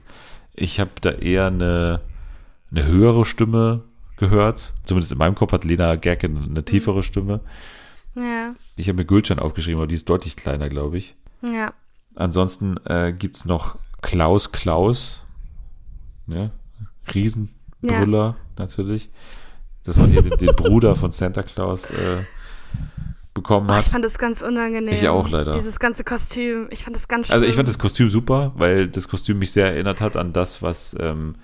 [0.55, 2.01] Ich habe da eher eine,
[2.70, 3.82] eine höhere Stimme
[4.16, 4.72] gehört.
[4.84, 6.44] Zumindest in meinem Kopf hat Lena Gerke Mm.
[6.51, 7.40] eine tiefere Stimme.
[8.16, 11.14] ja, Ich habe mir Gülcan aufgeschrieben, aber die ist deutlich kleiner, glaube ich.
[11.42, 11.74] ja.
[12.14, 15.24] Ansonsten äh, gibt es noch Klaus Klaus.
[16.26, 16.50] Ne?
[17.14, 19.11] Riesenbrüller natürlich.
[19.84, 22.24] Dass man hier den, den Bruder von Santa Claus äh,
[23.43, 23.84] bekommen Oh, hat.
[23.86, 24.93] ich fand das ganz unangenehm.
[24.93, 25.53] Ich auch leider.
[25.53, 26.68] Dieses ganze Kostüm.
[26.70, 27.34] Ich fand das ganz schlimm.
[27.36, 30.62] Also ich fand das Kostüm super, weil das Kostüm mich sehr erinnert hat an das,
[30.62, 31.34] was ähm,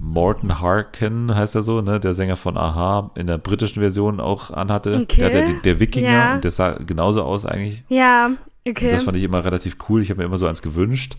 [0.00, 4.50] Morton Harkin, heißt er so, ne, der Sänger von Aha, in der britischen Version auch
[4.50, 4.98] anhatte.
[5.02, 5.20] Okay.
[5.20, 6.34] Der, der, der Wikinger Ja.
[6.36, 7.84] und der sah genauso aus eigentlich.
[7.88, 8.30] Ja,
[8.66, 8.90] okay.
[8.90, 10.00] Das fand ich immer relativ cool.
[10.02, 11.16] Ich habe mir immer so eins gewünscht.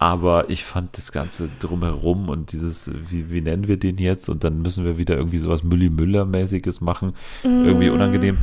[0.00, 4.28] Aber ich fand das Ganze drumherum und dieses, wie, wie nennen wir den jetzt?
[4.28, 7.14] Und dann müssen wir wieder irgendwie sowas Mülli-Müller-mäßiges machen.
[7.44, 7.94] Irgendwie Mm.
[7.94, 8.38] unangenehm.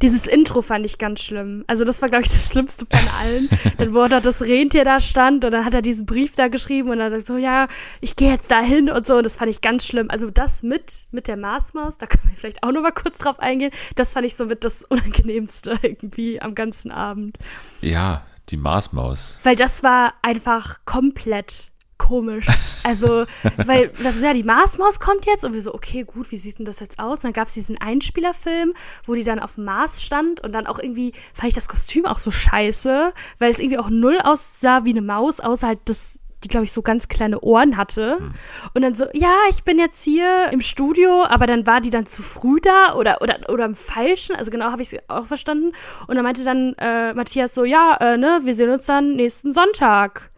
[0.00, 1.64] Dieses Intro fand ich ganz schlimm.
[1.66, 3.48] Also das war, glaube ich, das Schlimmste von allen.
[3.78, 6.90] dann, wo da das Rentier da stand und dann hat er diesen Brief da geschrieben
[6.90, 7.66] und dann sagt so, ja,
[8.00, 9.16] ich gehe jetzt da hin und so.
[9.16, 10.10] Und das fand ich ganz schlimm.
[10.10, 13.40] Also das mit, mit der Marsmaus, da können wir vielleicht auch noch mal kurz drauf
[13.40, 13.72] eingehen.
[13.96, 17.38] Das fand ich so mit das Unangenehmste irgendwie am ganzen Abend.
[17.80, 19.38] Ja, die Marsmaus.
[19.42, 21.71] Weil das war einfach komplett
[22.02, 22.46] komisch.
[22.82, 23.24] Also,
[23.66, 26.58] weil das ist ja die Marsmaus kommt jetzt und wir so, okay, gut, wie sieht
[26.58, 27.18] denn das jetzt aus?
[27.18, 28.74] Und dann gab es diesen Einspielerfilm,
[29.04, 32.06] wo die dann auf dem Mars stand und dann auch irgendwie fand ich das Kostüm
[32.06, 36.18] auch so scheiße, weil es irgendwie auch null aussah wie eine Maus, außer halt das
[36.44, 38.16] die, glaube ich, so ganz kleine Ohren hatte.
[38.18, 38.32] Hm.
[38.74, 42.04] Und dann so, ja, ich bin jetzt hier im Studio, aber dann war die dann
[42.04, 44.34] zu früh da oder, oder, oder im Falschen.
[44.34, 45.70] Also genau habe ich es auch verstanden.
[46.08, 49.52] Und dann meinte dann äh, Matthias so, ja, äh, ne, wir sehen uns dann nächsten
[49.52, 50.31] Sonntag.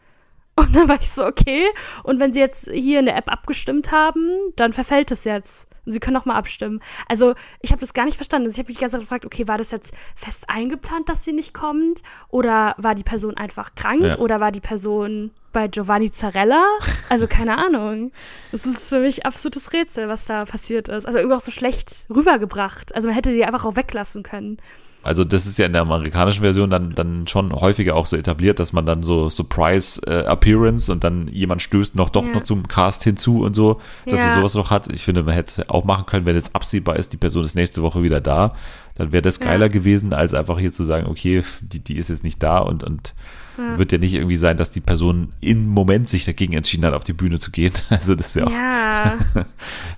[0.57, 1.67] Und dann war ich so, okay.
[2.05, 5.69] Und wenn sie jetzt hier in der App abgestimmt haben, dann verfällt es jetzt.
[5.85, 6.81] Und sie können auch mal abstimmen.
[7.09, 8.47] Also, ich habe das gar nicht verstanden.
[8.47, 11.25] Also, ich habe mich die ganze Zeit gefragt, okay, war das jetzt fest eingeplant, dass
[11.25, 12.03] sie nicht kommt?
[12.29, 14.03] Oder war die Person einfach krank?
[14.03, 14.19] Ja.
[14.19, 16.65] Oder war die Person bei Giovanni Zarella?
[17.09, 18.13] Also, keine Ahnung.
[18.53, 21.05] Das ist für mich absolutes Rätsel, was da passiert ist.
[21.05, 22.95] Also, irgendwie auch so schlecht rübergebracht.
[22.95, 24.59] Also, man hätte die einfach auch weglassen können.
[25.05, 28.59] Also das ist ja in der amerikanischen Version dann, dann schon häufiger auch so etabliert,
[28.59, 32.33] dass man dann so Surprise äh, Appearance und dann jemand stößt noch doch ja.
[32.33, 34.27] noch zum Cast hinzu und so, dass ja.
[34.27, 34.89] man sowas noch hat.
[34.89, 37.83] Ich finde, man hätte auch machen können, wenn jetzt absehbar ist, die Person ist nächste
[37.83, 38.55] Woche wieder da,
[38.95, 39.73] dann wäre das geiler ja.
[39.73, 43.15] gewesen, als einfach hier zu sagen, okay, die, die ist jetzt nicht da und, und
[43.59, 43.79] ja.
[43.79, 47.05] wird ja nicht irgendwie sein, dass die Person im Moment sich dagegen entschieden hat, auf
[47.05, 47.73] die Bühne zu gehen.
[47.91, 48.51] Also das ist ja auch.
[48.51, 49.19] Ja.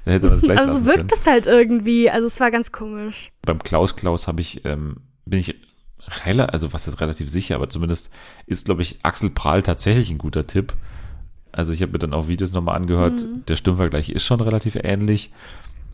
[0.05, 2.11] da hätte man es gleich Also wirkt es halt irgendwie.
[2.11, 3.31] Also es war ganz komisch.
[3.43, 5.55] Beim Klaus Klaus habe ich, ähm, bin ich
[6.25, 8.11] heiler, also was ist relativ sicher, aber zumindest
[8.47, 10.75] ist, glaube ich, Axel Prahl tatsächlich ein guter Tipp.
[11.53, 13.23] Also ich habe mir dann auch Videos nochmal angehört.
[13.23, 13.45] Mhm.
[13.47, 15.33] Der Stimmvergleich ist schon relativ ähnlich.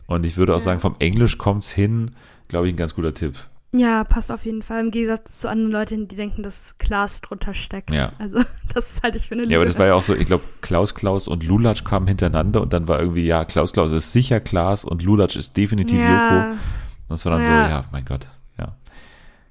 [0.07, 0.63] Und ich würde auch ja.
[0.63, 2.11] sagen, vom Englisch kommt es hin,
[2.47, 3.35] glaube ich, ein ganz guter Tipp.
[3.75, 4.81] Ja, passt auf jeden Fall.
[4.81, 7.91] Im Gegensatz zu anderen Leuten, die denken, dass Klaas drunter steckt.
[7.91, 8.11] Ja.
[8.19, 8.39] Also,
[8.73, 9.53] das halte ich für eine Lüge.
[9.53, 12.61] Ja, aber das war ja auch so, ich glaube, Klaus Klaus und Lulatsch kamen hintereinander
[12.61, 16.45] und dann war irgendwie, ja, Klaus Klaus ist sicher Klaas und Lulatsch ist definitiv ja.
[16.45, 16.59] Joko.
[17.09, 17.47] Das war dann ja.
[17.47, 18.27] so, ja, mein Gott,
[18.59, 18.75] ja.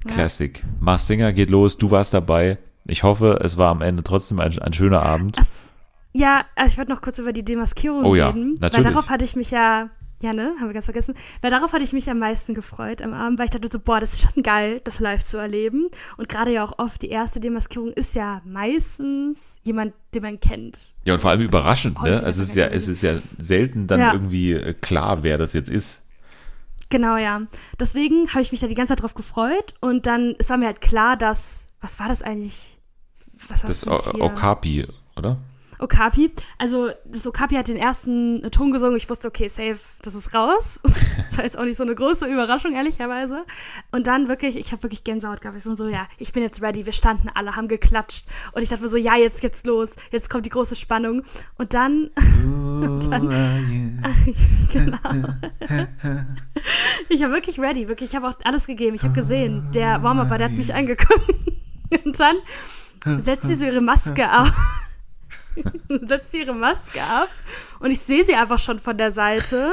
[0.06, 0.56] Classic.
[0.58, 0.68] Ja.
[0.78, 2.58] Mars Singer geht los, du warst dabei.
[2.84, 5.36] Ich hoffe, es war am Ende trotzdem ein, ein schöner Abend.
[5.36, 5.72] Das,
[6.12, 8.54] ja, also ich wollte noch kurz über die Demaskierung oh, reden.
[8.54, 8.84] Ja, natürlich.
[8.84, 9.90] Weil darauf hatte ich mich ja
[10.22, 10.54] ja, ne?
[10.58, 11.14] Haben wir ganz vergessen.
[11.40, 14.00] Weil darauf hatte ich mich am meisten gefreut am Abend, weil ich dachte so, boah,
[14.00, 15.88] das ist schon geil, das live zu erleben.
[16.16, 20.78] Und gerade ja auch oft die erste Demaskierung ist ja meistens jemand, den man kennt.
[21.04, 22.22] Ja, und vor allem also überraschend, ne?
[22.22, 24.12] Also es ist ja, es ist ja selten dann ja.
[24.12, 26.02] irgendwie äh, klar, wer das jetzt ist.
[26.88, 27.42] Genau, ja.
[27.80, 30.66] Deswegen habe ich mich da die ganze Zeit drauf gefreut und dann, es war mir
[30.66, 32.78] halt klar, dass, was war das eigentlich?
[33.48, 35.38] Was das Okapi, oder?
[35.82, 36.32] Okapi.
[36.58, 38.96] Also das Okapi hat den ersten Ton gesungen.
[38.96, 40.80] Ich wusste, okay, safe, das ist raus.
[41.28, 43.44] das war jetzt auch nicht so eine große Überraschung, ehrlicherweise.
[43.90, 45.58] Und dann wirklich, ich habe wirklich Gänsehaut gehabt.
[45.58, 46.86] Ich bin so, ja, ich bin jetzt ready.
[46.86, 48.26] Wir standen alle, haben geklatscht.
[48.52, 49.96] Und ich dachte mir so, ja, jetzt geht's los.
[50.10, 51.22] Jetzt kommt die große Spannung.
[51.58, 52.10] Und dann...
[52.44, 54.02] und dann
[54.72, 54.98] genau.
[57.08, 57.88] ich war wirklich ready.
[57.88, 58.94] Wirklich, ich habe auch alles gegeben.
[58.94, 61.34] Ich habe gesehen, der Warm-Up, der hat mich angeguckt.
[62.04, 62.36] Und dann
[63.20, 64.52] setzt sie so ihre Maske auf.
[66.02, 67.28] setzt ihre Maske ab.
[67.80, 69.72] Und ich sehe sie einfach schon von der Seite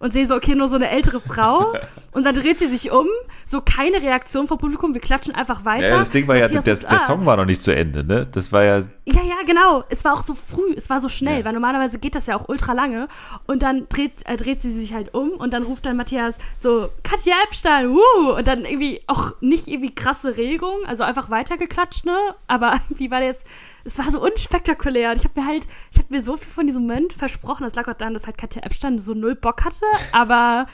[0.00, 1.74] und sehe so, okay, nur so eine ältere Frau.
[2.12, 3.06] Und dann dreht sie sich um,
[3.44, 5.90] so keine Reaktion vom Publikum, wir klatschen einfach weiter.
[5.90, 8.26] Ja, das Ding war ja, der, der, Song war noch nicht zu Ende, ne?
[8.32, 8.78] Das war ja.
[9.04, 9.84] Ja, ja, genau.
[9.90, 11.44] Es war auch so früh, es war so schnell, ja.
[11.44, 13.06] weil normalerweise geht das ja auch ultra lange.
[13.46, 16.88] Und dann dreht, äh, dreht sie sich halt um und dann ruft dann Matthias so,
[17.04, 18.32] Katja Epstein, wuh!
[18.36, 22.16] Und dann irgendwie auch nicht irgendwie krasse Regung, also einfach weitergeklatscht, ne?
[22.48, 23.46] Aber irgendwie war der jetzt
[23.84, 25.10] es war so unspektakulär.
[25.10, 27.64] Und ich habe mir halt, ich habe mir so viel von diesem Moment versprochen.
[27.64, 30.66] Das lag auch daran, dass halt Katja Epstein so null Bock hatte, aber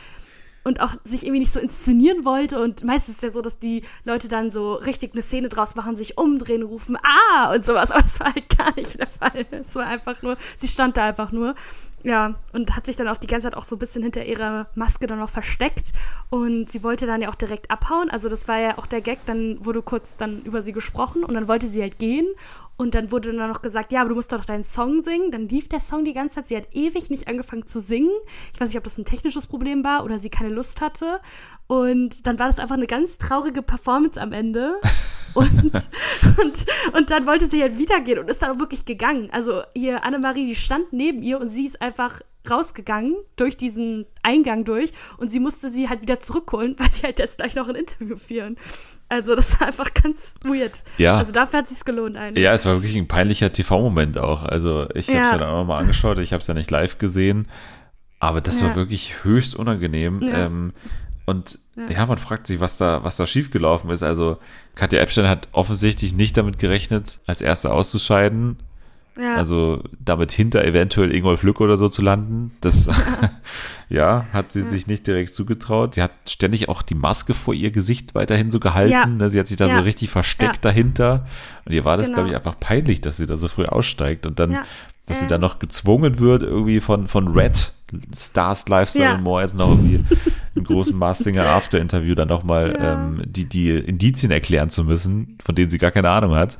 [0.66, 2.60] und auch sich irgendwie nicht so inszenieren wollte.
[2.60, 5.76] Und meistens ist es ja so, dass die Leute dann so richtig eine Szene draus
[5.76, 7.92] machen, sich umdrehen, rufen, ah und sowas.
[7.92, 9.46] Aber das war halt gar nicht der Fall.
[9.52, 11.54] Es war einfach nur, sie stand da einfach nur.
[12.06, 14.68] Ja, und hat sich dann auch die ganze Zeit auch so ein bisschen hinter ihrer
[14.76, 15.92] Maske dann noch versteckt.
[16.30, 18.10] Und sie wollte dann ja auch direkt abhauen.
[18.10, 21.34] Also das war ja auch der Gag, dann wurde kurz dann über sie gesprochen und
[21.34, 22.28] dann wollte sie halt gehen.
[22.76, 25.32] Und dann wurde dann noch gesagt, ja, aber du musst doch deinen Song singen.
[25.32, 26.46] Dann lief der Song die ganze Zeit.
[26.46, 28.12] Sie hat ewig nicht angefangen zu singen.
[28.54, 31.20] Ich weiß nicht, ob das ein technisches Problem war oder sie keine Lust hatte.
[31.66, 34.76] Und dann war das einfach eine ganz traurige Performance am Ende.
[35.36, 35.90] Und,
[36.42, 39.28] und, und dann wollte sie halt wieder gehen und ist dann auch wirklich gegangen.
[39.32, 41.95] Also hier Annemarie, die stand neben ihr und sie ist einfach
[42.50, 47.18] rausgegangen durch diesen Eingang durch und sie musste sie halt wieder zurückholen, weil sie halt
[47.18, 48.56] jetzt gleich noch ein Interview führen.
[49.08, 50.84] Also das war einfach ganz weird.
[50.98, 51.16] Ja.
[51.16, 52.44] Also dafür hat es sich gelohnt eigentlich.
[52.44, 54.42] Ja, es war wirklich ein peinlicher TV-Moment auch.
[54.42, 56.98] Also ich habe es ja dann auch nochmal angeschaut, ich habe es ja nicht live
[56.98, 57.48] gesehen,
[58.18, 58.68] aber das ja.
[58.68, 60.22] war wirklich höchst unangenehm.
[60.22, 60.46] Ja.
[60.46, 60.72] Ähm,
[61.26, 61.90] und ja.
[61.90, 62.06] ja.
[62.06, 64.02] man fragt sich, was da, was da schiefgelaufen ist.
[64.02, 64.38] Also
[64.76, 68.58] Katja Epstein hat offensichtlich nicht damit gerechnet, als Erste auszuscheiden.
[69.18, 69.36] Ja.
[69.36, 72.52] Also damit hinter eventuell Ingolf Lück oder so zu landen.
[72.60, 72.88] Das
[73.88, 74.66] ja, hat sie ja.
[74.66, 75.94] sich nicht direkt zugetraut.
[75.94, 78.92] Sie hat ständig auch die Maske vor ihr Gesicht weiterhin so gehalten.
[78.92, 79.06] Ja.
[79.06, 79.30] Ne?
[79.30, 81.26] Sie hat sich da so richtig versteckt dahinter.
[81.64, 82.16] Und ihr war das, genau.
[82.16, 84.26] glaube ich, einfach peinlich, dass sie da so früh aussteigt.
[84.26, 84.58] Und dann
[85.06, 87.72] dass sie dann noch gezwungen wird, irgendwie von, von Red,
[88.14, 89.14] Stars Lifestyle Ja.
[89.14, 90.04] und More, jetzt noch irgendwie
[90.56, 92.94] im großen Mastinger After-Interview dann nochmal Ja.
[92.94, 96.58] ähm, die, die Indizien erklären zu müssen, von denen sie gar keine Ahnung hat.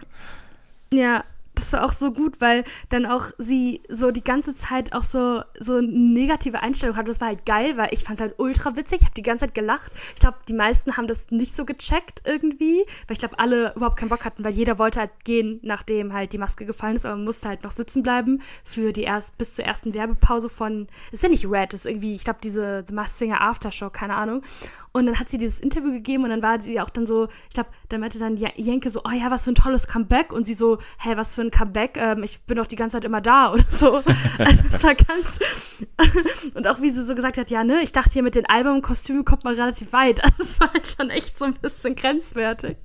[0.93, 1.25] Ja,
[1.57, 5.43] das war auch so gut, weil dann auch sie so die ganze Zeit auch so,
[5.59, 7.09] so eine negative Einstellung hatte.
[7.09, 9.01] Das war halt geil, weil ich fand es halt ultra witzig.
[9.01, 9.91] Ich habe die ganze Zeit gelacht.
[10.15, 13.97] Ich glaube, die meisten haben das nicht so gecheckt irgendwie, weil ich glaube, alle überhaupt
[13.97, 17.17] keinen Bock hatten, weil jeder wollte halt gehen, nachdem halt die Maske gefallen ist, aber
[17.17, 21.23] man musste halt noch sitzen bleiben für die erst bis zur ersten Werbepause von, ist
[21.23, 24.43] ja nicht Red, ist irgendwie, ich glaube, diese The Masked Singer Aftershow, keine Ahnung.
[24.93, 27.55] Und dann hat sie dieses Interview gegeben und dann war sie auch dann so, ich
[27.55, 30.55] glaube, dann meinte dann Jenke so, oh ja, was für ein tolles Comeback und sie
[30.55, 31.97] so, hä, was für ein Comeback?
[31.97, 34.03] Ähm, ich bin doch die ganze Zeit immer da oder so.
[34.39, 35.87] Also es war ganz
[36.55, 39.25] und auch wie sie so gesagt hat, ja, ne, ich dachte hier mit den Albumkostümen
[39.25, 40.21] kommt man relativ weit.
[40.27, 42.77] Also es war halt schon echt so ein bisschen grenzwertig.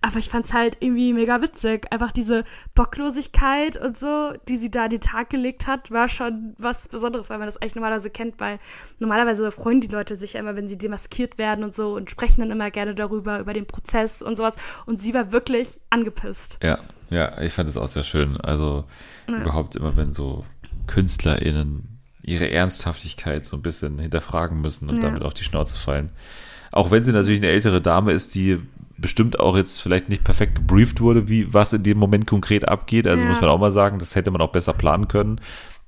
[0.00, 1.92] Aber ich fand's halt irgendwie mega witzig.
[1.92, 6.54] Einfach diese Bocklosigkeit und so, die sie da an den Tag gelegt hat, war schon
[6.58, 8.58] was Besonderes, weil man das eigentlich normalerweise kennt, weil
[8.98, 12.40] normalerweise freuen die Leute sich ja immer, wenn sie demaskiert werden und so und sprechen
[12.40, 14.82] dann immer gerne darüber, über den Prozess und sowas.
[14.86, 16.58] Und sie war wirklich angepisst.
[16.62, 16.78] Ja,
[17.10, 18.40] ja, ich fand das auch sehr schön.
[18.40, 18.84] Also
[19.28, 20.44] überhaupt immer, wenn so
[20.86, 21.88] KünstlerInnen
[22.22, 25.02] ihre Ernsthaftigkeit so ein bisschen hinterfragen müssen und Ja.
[25.02, 26.10] damit auf die Schnauze fallen.
[26.72, 28.58] Auch wenn sie natürlich eine ältere Dame ist, die
[28.98, 33.06] bestimmt auch jetzt vielleicht nicht perfekt gebrieft wurde, wie was in dem Moment konkret abgeht.
[33.06, 33.28] Also Ja.
[33.30, 35.40] muss man auch mal sagen, das hätte man auch besser planen können.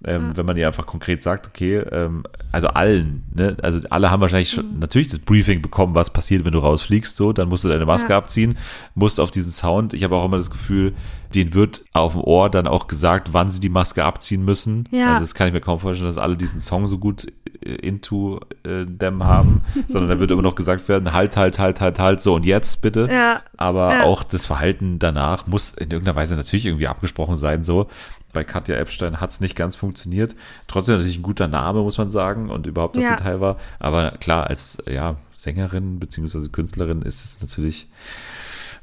[0.05, 4.20] Ähm, Wenn man ihr einfach konkret sagt, okay, ähm, also allen, ne, also alle haben
[4.20, 7.68] wahrscheinlich schon natürlich das Briefing bekommen, was passiert, wenn du rausfliegst, so, dann musst du
[7.68, 8.18] deine Maske Ja.
[8.18, 8.59] abziehen,
[8.94, 9.94] musst auf diesen Sound.
[9.94, 10.94] Ich habe auch immer das Gefühl,
[11.35, 14.89] denen wird auf dem Ohr dann auch gesagt, wann sie die Maske abziehen müssen.
[14.91, 15.09] Ja.
[15.11, 17.26] Also das kann ich mir kaum vorstellen, dass alle diesen Song so gut
[17.64, 21.80] äh, into äh, them haben, sondern da wird immer noch gesagt werden, halt, halt, halt,
[21.80, 23.09] halt, halt, so und jetzt bitte.
[23.11, 23.43] Ja.
[23.57, 24.03] Aber Ja.
[24.05, 27.89] auch das Verhalten danach muss in irgendeiner Weise natürlich irgendwie abgesprochen sein, so.
[28.33, 30.35] Bei Katja Epstein hat es nicht ganz funktioniert.
[30.66, 33.11] Trotzdem natürlich ein guter Name, muss man sagen, und überhaupt, dass Ja.
[33.11, 33.59] sie Teil war.
[33.78, 37.89] Aber klar, als ja, Sängerin beziehungsweise Künstlerin ist es natürlich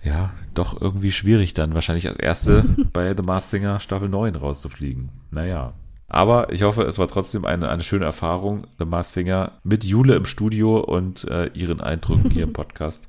[0.03, 5.09] ja doch irgendwie schwierig, dann wahrscheinlich als erste bei The Masked Singer Staffel 9 rauszufliegen.
[5.31, 5.73] Naja.
[6.11, 10.15] Aber ich hoffe, es war trotzdem eine, eine schöne Erfahrung, The Masked Singer mit Jule
[10.15, 13.07] im Studio und äh, ihren Eindrücken hier im Podcast.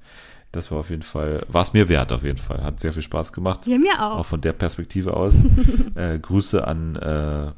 [0.52, 2.62] Das war auf jeden Fall, war es mir wert auf jeden Fall.
[2.62, 3.66] Hat sehr viel Spaß gemacht.
[3.66, 4.26] Ja, mir Auch auch.
[4.26, 5.36] von der Perspektive aus.
[5.94, 7.52] äh, Grüße an äh,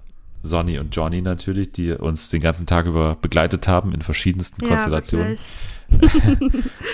[0.45, 4.69] Sonny und Johnny natürlich, die uns den ganzen Tag über begleitet haben in verschiedensten Ja,
[4.69, 5.27] Konstellationen.
[5.29, 5.57] wirklich.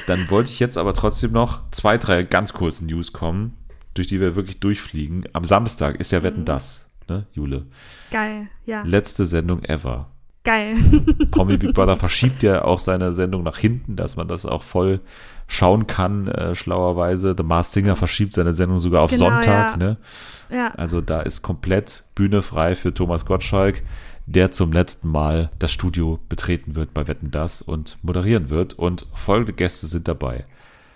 [0.06, 3.56] Dann wollte ich jetzt aber trotzdem noch zwei, drei ganz kurze News kommen,
[3.94, 5.24] durch die wir wirklich durchfliegen.
[5.32, 6.24] Am Samstag ist ja Mhm.
[6.24, 7.66] Wetten das, ne, Jule?
[8.10, 8.82] Geil, ja.
[8.82, 10.10] Letzte Sendung ever.
[10.44, 10.76] Geil.
[11.30, 15.00] Promi Big Brother verschiebt ja auch seine Sendung nach hinten, dass man das auch voll
[15.46, 17.34] schauen kann, äh, schlauerweise.
[17.36, 19.76] The Masked Singer verschiebt seine Sendung sogar auf Genau, Sonntag, ja.
[19.76, 19.96] ne?
[20.50, 20.68] ja.
[20.76, 23.82] Also da ist komplett Bühne frei für Thomas Gottschalk,
[24.28, 28.74] der zum letzten Mal das Studio betreten wird bei Wetten Das und moderieren wird.
[28.74, 30.44] Und folgende Gäste sind dabei.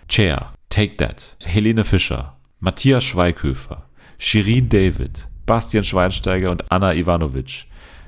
[0.07, 3.85] Chair, Take That, Helene Fischer, Matthias Schweighöfer,
[4.17, 7.65] Shirin David, Bastian Schweinsteiger und Anna Ivanovic,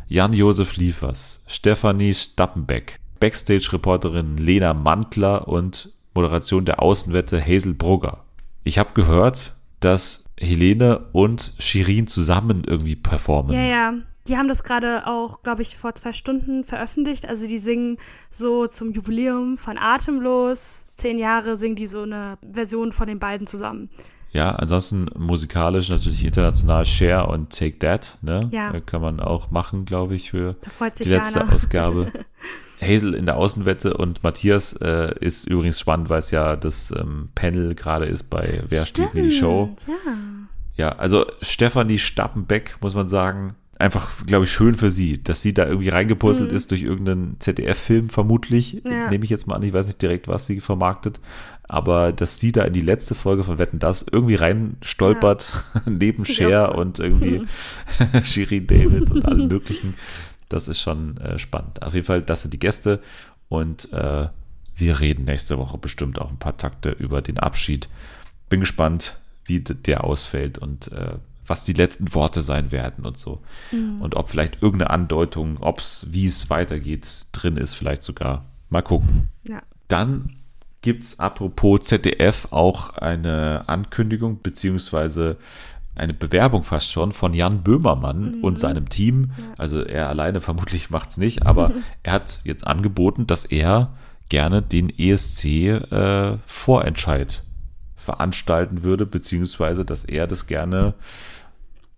[0.07, 8.23] Jan-Josef Liefers, Stefanie Stappenbeck, Backstage-Reporterin Lena Mantler und Moderation der Außenwette Hazel Brugger.
[8.63, 13.53] Ich habe gehört, dass Helene und Shirin zusammen irgendwie performen.
[13.53, 13.93] Ja, ja.
[14.27, 17.29] Die haben das gerade auch, glaube ich, vor zwei Stunden veröffentlicht.
[17.29, 17.97] Also die singen
[18.29, 20.87] so zum Jubiläum von Atemlos.
[20.95, 23.89] Zehn Jahre singen die so eine Version von den beiden zusammen.
[24.31, 28.41] Ja, ansonsten musikalisch natürlich international Share und Take That, ne?
[28.51, 28.77] Ja.
[28.81, 30.57] Kann man auch machen, glaube ich, für
[30.99, 31.53] die letzte Jana.
[31.53, 32.11] Ausgabe.
[32.81, 37.29] Hazel in der Außenwette und Matthias äh, ist übrigens spannend, weil es ja das ähm,
[37.33, 39.73] Panel gerade ist bei Wer stiehlt mir die Show.
[39.87, 39.93] Ja.
[40.77, 45.53] Ja, also Stefanie Stappenbeck, muss man sagen, einfach, glaube ich, schön für sie, dass sie
[45.53, 48.81] da irgendwie reingepurzelt ist durch irgendeinen ZDF-Film vermutlich.
[48.83, 48.91] Mhm.
[48.91, 49.09] Ja.
[49.09, 51.19] Nehme ich jetzt mal an, ich weiß nicht direkt, was sie vermarktet,
[51.63, 56.35] aber dass sie da in die letzte Folge von Wetten das irgendwie reinstolpert, neben Ich
[56.35, 56.77] Cher auch.
[56.77, 57.45] und irgendwie
[58.23, 59.95] Shirin David und allen möglichen,
[60.47, 61.81] das ist schon äh, spannend.
[61.81, 63.01] Auf jeden Fall, das sind die Gäste
[63.49, 64.27] und äh,
[64.77, 67.89] wir reden nächste Woche bestimmt auch ein paar Takte über den Abschied.
[68.49, 71.15] Bin gespannt, wie der ausfällt und äh,
[71.47, 73.41] was die letzten Worte sein werden und so.
[73.99, 78.45] Und ob vielleicht irgendeine Andeutung, ob es, wie es weitergeht, drin ist, vielleicht sogar.
[78.69, 79.27] Mal gucken.
[79.47, 79.61] Ja.
[79.87, 80.37] Dann
[80.81, 85.37] gibt es apropos ZDF auch eine Ankündigung beziehungsweise
[85.95, 89.31] eine Bewerbung fast schon von Jan Böhmermann und seinem Team.
[89.57, 91.71] Also er alleine vermutlich macht es nicht, aber
[92.03, 93.93] er hat jetzt angeboten, dass er
[94.29, 97.43] gerne den ESC äh, Vorentscheid
[97.95, 100.93] veranstalten würde, beziehungsweise dass er das gerne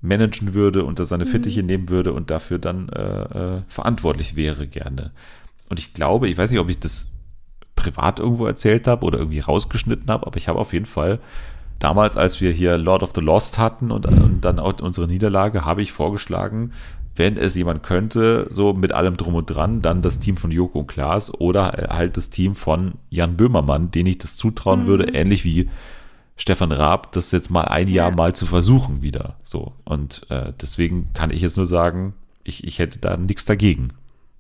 [0.01, 1.29] managen würde, unter seine mhm.
[1.29, 1.67] Fittiche mhm.
[1.67, 5.11] nehmen würde und dafür dann äh, äh, verantwortlich wäre gerne.
[5.69, 7.11] Und ich glaube, ich weiß nicht, ob ich das
[7.75, 11.19] privat irgendwo erzählt habe oder irgendwie rausgeschnitten habe, aber ich habe auf jeden Fall
[11.79, 15.65] damals, als wir hier Lord of the Lost hatten und, und dann auch unsere Niederlage,
[15.65, 16.71] habe ich vorgeschlagen,
[17.15, 20.79] wenn es jemand könnte, so mit allem drum und dran, dann das Team von Joko
[20.79, 24.87] und Klaas oder halt das Team von Jan Böhmermann, den ich das zutrauen mhm.
[24.87, 25.69] würde, ähnlich wie
[26.37, 28.15] Stefan Raab, das jetzt mal ein Jahr ja.
[28.15, 29.35] mal zu versuchen wieder.
[29.41, 29.73] So.
[29.83, 32.13] Und äh, deswegen kann ich jetzt nur sagen,
[32.43, 33.89] ich, ich hätte da nichts dagegen.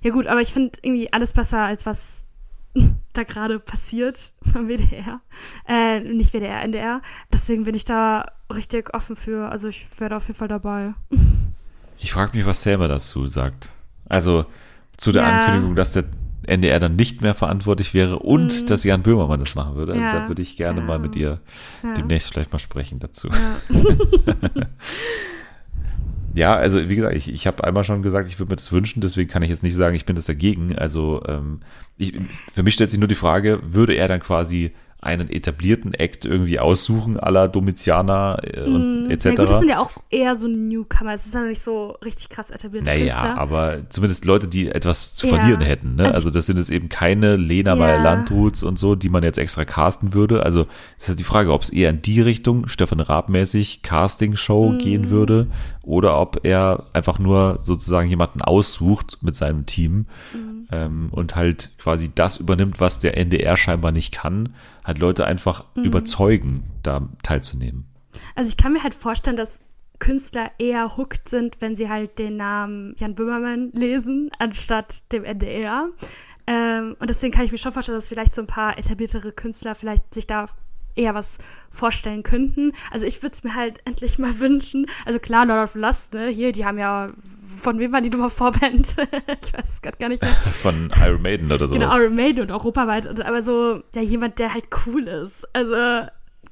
[0.03, 2.25] Ja gut, aber ich finde irgendwie alles besser, als was
[3.13, 5.21] da gerade passiert beim WDR.
[5.67, 7.01] Äh, nicht WDR, NDR.
[7.33, 9.49] Deswegen bin ich da richtig offen für.
[9.49, 10.93] Also ich werde auf jeden Fall dabei.
[11.99, 13.71] Ich frage mich, was Selma dazu sagt.
[14.07, 14.45] Also
[14.97, 15.45] zu der ja.
[15.45, 16.03] Ankündigung, dass der
[16.47, 18.65] NDR dann nicht mehr verantwortlich wäre und mhm.
[18.67, 19.93] dass Jan Böhmermann das machen würde.
[19.93, 20.13] Also ja.
[20.13, 20.85] da würde ich gerne ja.
[20.85, 21.39] mal mit ihr
[21.97, 23.29] demnächst vielleicht mal sprechen dazu.
[26.33, 29.01] ja, also wie gesagt, ich, ich habe einmal schon gesagt, ich würde mir das wünschen,
[29.01, 30.77] deswegen kann ich jetzt nicht sagen, ich bin das dagegen.
[30.77, 31.59] Also ähm,
[31.97, 32.13] ich,
[32.53, 36.59] für mich stellt sich nur die Frage, würde er dann quasi einen etablierten Act irgendwie
[36.59, 39.25] aussuchen, aller Domitianer äh, und mm, etc.
[39.25, 41.13] Ja gut, das sind ja auch eher so Newcomer.
[41.13, 43.37] Es ist ja noch nicht so richtig krass etablierte Naja, Künstler.
[43.37, 45.35] aber zumindest Leute, die etwas zu ja.
[45.35, 45.95] verlieren hätten.
[45.95, 46.05] Ne?
[46.05, 47.79] Also, also, das sind jetzt eben keine Lena ja.
[47.79, 50.43] bei Landruths und so, die man jetzt extra casten würde.
[50.43, 50.65] Also
[50.97, 54.77] das ist die Frage, ob es eher in die Richtung, Stefan Raab-mäßig, Casting-Show mm.
[54.79, 55.47] gehen würde
[55.87, 60.05] oder ob er einfach nur sozusagen jemanden aussucht mit seinem Team.
[60.33, 65.25] Mm ähm, und halt quasi das übernimmt, was der NDR scheinbar nicht kann, halt Leute
[65.25, 65.85] einfach mhm.
[65.85, 67.85] überzeugen, da teilzunehmen.
[68.35, 69.59] Also ich kann mir halt vorstellen, dass
[69.99, 75.89] Künstler eher hooked sind, wenn sie halt den Namen Jan Böhmermann lesen, anstatt dem NDR.
[76.45, 79.75] Ähm, und deswegen kann ich mir schon vorstellen, dass vielleicht so ein paar etabliertere Künstler
[79.75, 80.47] vielleicht sich da
[80.97, 81.37] eher was
[81.69, 82.73] vorstellen könnten.
[82.91, 84.87] Also ich würde es mir halt endlich mal wünschen.
[85.05, 87.09] Also klar, Lord of Lust, ne, hier, die haben ja,
[87.57, 88.87] von wem war die Nummer Vorband?
[88.87, 90.31] ich weiß es gerade gar nicht mehr.
[90.61, 91.73] Von Iron Maiden oder so.
[91.73, 93.07] Genau, Iron Maiden und europaweit.
[93.21, 95.47] Aber so, ja, jemand, der halt cool ist.
[95.53, 95.75] Also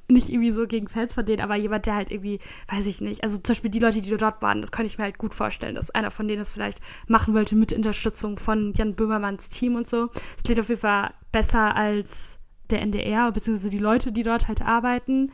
[0.08, 2.38] nicht irgendwie so gegen Fans von denen, aber jemand, der halt irgendwie,
[2.68, 5.04] weiß ich nicht, also zum Beispiel die Leute, die dort waren, das kann ich mir
[5.04, 6.78] halt gut vorstellen, dass einer von denen es vielleicht
[7.08, 10.10] machen wollte mit Unterstützung von Jan Böhmermanns Team und so.
[10.36, 12.38] Es klingt auf jeden Fall besser als
[12.70, 15.32] der NDR, beziehungsweise die Leute, die dort halt arbeiten.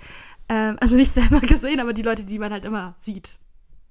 [0.49, 3.39] Ähm, also nicht selber gesehen, aber die Leute, die man halt immer sieht.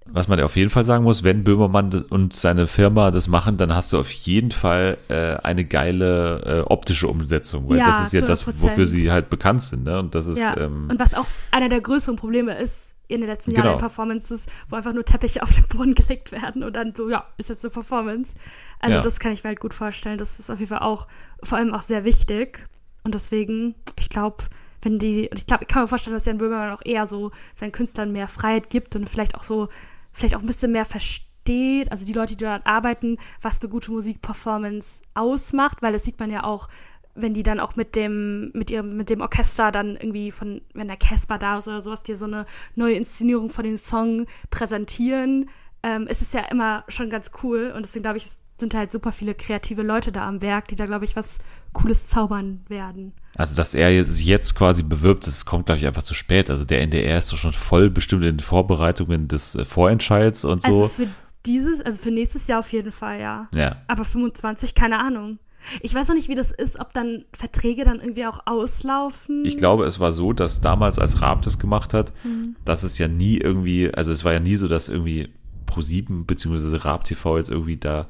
[0.05, 3.75] Was man auf jeden Fall sagen muss, wenn Böhmermann und seine Firma das machen, dann
[3.75, 8.13] hast du auf jeden Fall äh, eine geile äh, optische Umsetzung, weil ja, das ist
[8.13, 8.25] ja 100%.
[8.25, 9.83] das, wofür sie halt bekannt sind.
[9.83, 9.99] Ne?
[9.99, 10.57] Und das ist ja.
[10.57, 13.77] ähm, und was auch einer der größeren Probleme ist in den letzten Jahren genau.
[13.77, 17.49] Performances, wo einfach nur Teppiche auf den Boden gelegt werden und dann so, ja, ist
[17.49, 18.33] jetzt eine Performance.
[18.79, 19.01] Also ja.
[19.01, 20.17] das kann ich mir halt gut vorstellen.
[20.17, 21.07] Das ist auf jeden Fall auch
[21.43, 22.67] vor allem auch sehr wichtig.
[23.03, 24.43] Und deswegen, ich glaube,
[24.81, 27.71] wenn die, ich glaube, ich kann mir vorstellen, dass Jan Böhmermann auch eher so seinen
[27.71, 29.69] Künstlern mehr Freiheit gibt und vielleicht auch so,
[30.11, 33.91] vielleicht auch ein bisschen mehr versteht, also die Leute, die dort arbeiten, was eine gute
[33.91, 36.67] Musikperformance ausmacht, weil das sieht man ja auch,
[37.13, 40.87] wenn die dann auch mit dem, mit ihrem, mit dem Orchester dann irgendwie von, wenn
[40.87, 42.45] der Casper da ist oder sowas, dir so eine
[42.75, 45.49] neue Inszenierung von dem Song präsentieren,
[45.83, 48.27] ähm, ist es ja immer schon ganz cool und deswegen glaube ich,
[48.61, 51.39] sind halt super viele kreative Leute da am Werk, die da, glaube ich, was
[51.73, 53.11] Cooles zaubern werden.
[53.35, 56.49] Also, dass er sich jetzt quasi bewirbt, das kommt, glaube ich, einfach zu spät.
[56.49, 60.63] Also, der NDR ist doch schon voll bestimmt in den Vorbereitungen des äh, Vorentscheids und
[60.63, 60.71] so.
[60.71, 61.07] Also, für
[61.45, 63.49] dieses, also für nächstes Jahr auf jeden Fall, ja.
[63.53, 63.81] Ja.
[63.87, 65.39] Aber 25, keine Ahnung.
[65.81, 69.45] Ich weiß noch nicht, wie das ist, ob dann Verträge dann irgendwie auch auslaufen.
[69.45, 72.55] Ich glaube, es war so, dass damals, als Raab das gemacht hat, mhm.
[72.65, 75.29] dass es ja nie irgendwie, also es war ja nie so, dass irgendwie
[75.67, 76.77] Pro7 bzw.
[76.77, 78.07] Raab TV jetzt irgendwie da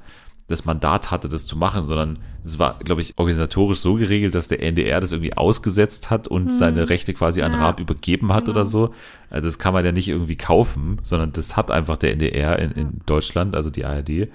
[0.51, 4.47] das Mandat hatte, das zu machen, sondern es war, glaube ich, organisatorisch so geregelt, dass
[4.47, 6.51] der NDR das irgendwie ausgesetzt hat und hm.
[6.51, 7.59] seine Rechte quasi an ja.
[7.59, 8.57] Raab übergeben hat genau.
[8.57, 8.93] oder so.
[9.29, 12.71] Also das kann man ja nicht irgendwie kaufen, sondern das hat einfach der NDR in,
[12.71, 14.29] in Deutschland, also die ARD.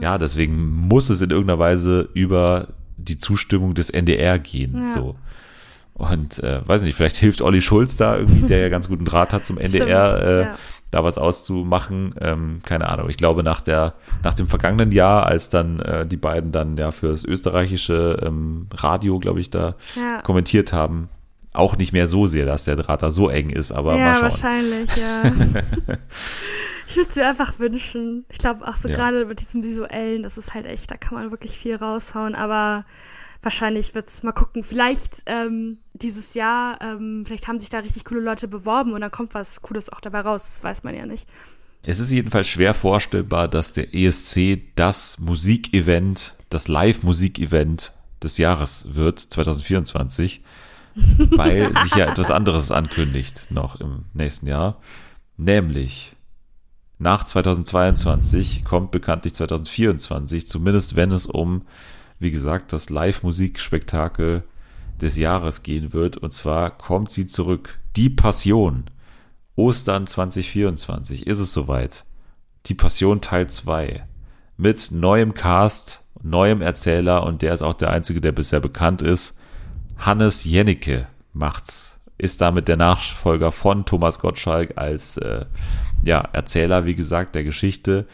[0.00, 4.76] Ja, deswegen muss es in irgendeiner Weise über die Zustimmung des NDR gehen.
[4.76, 4.92] Ja.
[4.92, 5.16] So.
[5.94, 9.32] Und äh, weiß nicht, vielleicht hilft Olli Schulz da irgendwie, der ja ganz guten Draht
[9.32, 10.56] hat zum NDR, Stimmt, äh, ja
[10.92, 12.14] da was auszumachen.
[12.20, 13.10] Ähm, keine Ahnung.
[13.10, 16.92] Ich glaube, nach der, nach dem vergangenen Jahr, als dann äh, die beiden dann ja
[16.92, 20.20] für das österreichische ähm, Radio, glaube ich, da ja.
[20.22, 21.08] kommentiert haben,
[21.54, 24.14] auch nicht mehr so sehr, dass der Draht da so eng ist, aber ja, mal
[24.14, 24.22] schauen.
[24.22, 25.22] wahrscheinlich, ja.
[26.86, 28.26] ich würde es mir einfach wünschen.
[28.28, 28.94] Ich glaube auch so ja.
[28.94, 32.84] gerade mit diesem visuellen, das ist halt echt, da kann man wirklich viel raushauen, aber
[33.42, 34.62] wahrscheinlich wird es mal gucken.
[34.62, 39.10] Vielleicht ähm, dieses Jahr, ähm, vielleicht haben sich da richtig coole Leute beworben und dann
[39.10, 40.54] kommt was Cooles auch dabei raus.
[40.54, 41.28] Das weiß man ja nicht.
[41.84, 47.92] Es ist jedenfalls schwer vorstellbar, dass der ESC das Musikevent, das Live-Musikevent
[48.22, 50.42] des Jahres wird, 2024,
[50.94, 54.80] weil sich ja etwas anderes ankündigt noch im nächsten Jahr,
[55.36, 56.12] nämlich
[56.98, 61.62] nach 2022 kommt bekanntlich 2024, zumindest wenn es um,
[62.22, 64.44] wie gesagt, das Live-Musikspektakel
[65.00, 66.16] des Jahres gehen wird.
[66.16, 67.78] Und zwar kommt sie zurück.
[67.96, 68.84] Die Passion.
[69.56, 72.04] Ostern 2024 ist es soweit.
[72.66, 74.06] Die Passion Teil 2.
[74.56, 79.38] Mit neuem Cast, neuem Erzähler und der ist auch der einzige, der bisher bekannt ist.
[79.98, 82.00] Hannes Jennecke macht's.
[82.18, 85.44] Ist damit der Nachfolger von Thomas Gottschalk als äh,
[86.04, 88.06] ja, Erzähler, wie gesagt, der Geschichte.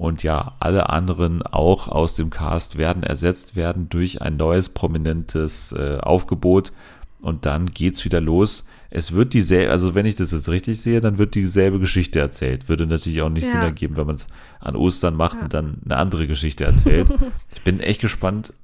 [0.00, 5.72] Und ja, alle anderen auch aus dem Cast werden ersetzt werden durch ein neues prominentes
[5.72, 6.72] äh, Aufgebot.
[7.20, 8.66] Und dann geht's wieder los.
[8.88, 12.66] Es wird dieselbe, also wenn ich das jetzt richtig sehe, dann wird dieselbe Geschichte erzählt.
[12.66, 13.50] Würde natürlich auch nicht ja.
[13.50, 14.28] Sinn ergeben, wenn man es
[14.58, 15.42] an Ostern macht ja.
[15.42, 17.10] und dann eine andere Geschichte erzählt.
[17.54, 18.54] ich bin echt gespannt.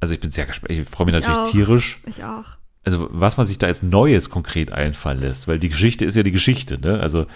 [0.00, 0.72] Also ich bin sehr gespannt.
[0.72, 1.52] Ich freue mich ich natürlich auch.
[1.52, 2.00] tierisch.
[2.06, 2.56] Ich auch.
[2.84, 6.22] Also was man sich da jetzt Neues konkret einfallen lässt, weil die Geschichte ist ja
[6.22, 7.00] die Geschichte, ne?
[7.00, 7.26] Also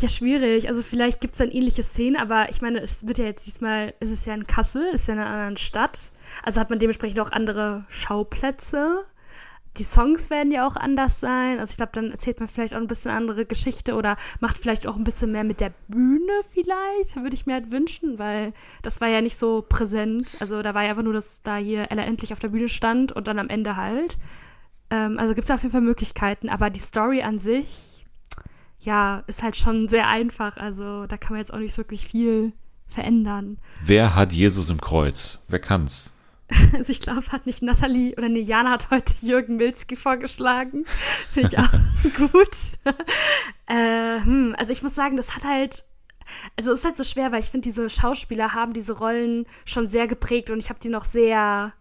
[0.00, 0.68] ja, schwierig.
[0.68, 3.94] Also vielleicht gibt es dann ähnliche Szenen, aber ich meine, es wird ja jetzt diesmal,
[4.00, 6.12] ist es ja in Kassel, ist ja in einer anderen Stadt.
[6.42, 9.06] Also hat man dementsprechend auch andere Schauplätze.
[9.78, 11.58] Die Songs werden ja auch anders sein.
[11.58, 14.86] Also ich glaube, dann erzählt man vielleicht auch ein bisschen andere Geschichte oder macht vielleicht
[14.86, 18.52] auch ein bisschen mehr mit der Bühne vielleicht, würde ich mir halt wünschen, weil
[18.82, 20.36] das war ja nicht so präsent.
[20.40, 23.12] Also da war ja einfach nur, dass da hier Ella endlich auf der Bühne stand
[23.12, 24.18] und dann am Ende halt.
[24.90, 28.05] Ähm, also gibt es auf jeden Fall Möglichkeiten, aber die Story an sich
[28.86, 30.56] ja, ist halt schon sehr einfach.
[30.56, 32.52] Also da kann man jetzt auch nicht wirklich viel
[32.86, 33.58] verändern.
[33.84, 35.44] Wer hat Jesus im Kreuz?
[35.48, 36.14] Wer kann's?
[36.72, 40.84] Also ich glaube, hat nicht Nathalie oder nee, Jana hat heute Jürgen Milzki vorgeschlagen.
[41.28, 42.56] Finde ich auch gut.
[43.66, 45.84] äh, hm, also ich muss sagen, das hat halt
[46.56, 49.86] also es ist halt so schwer, weil ich finde, diese Schauspieler haben diese Rollen schon
[49.86, 51.72] sehr geprägt und ich habe die noch sehr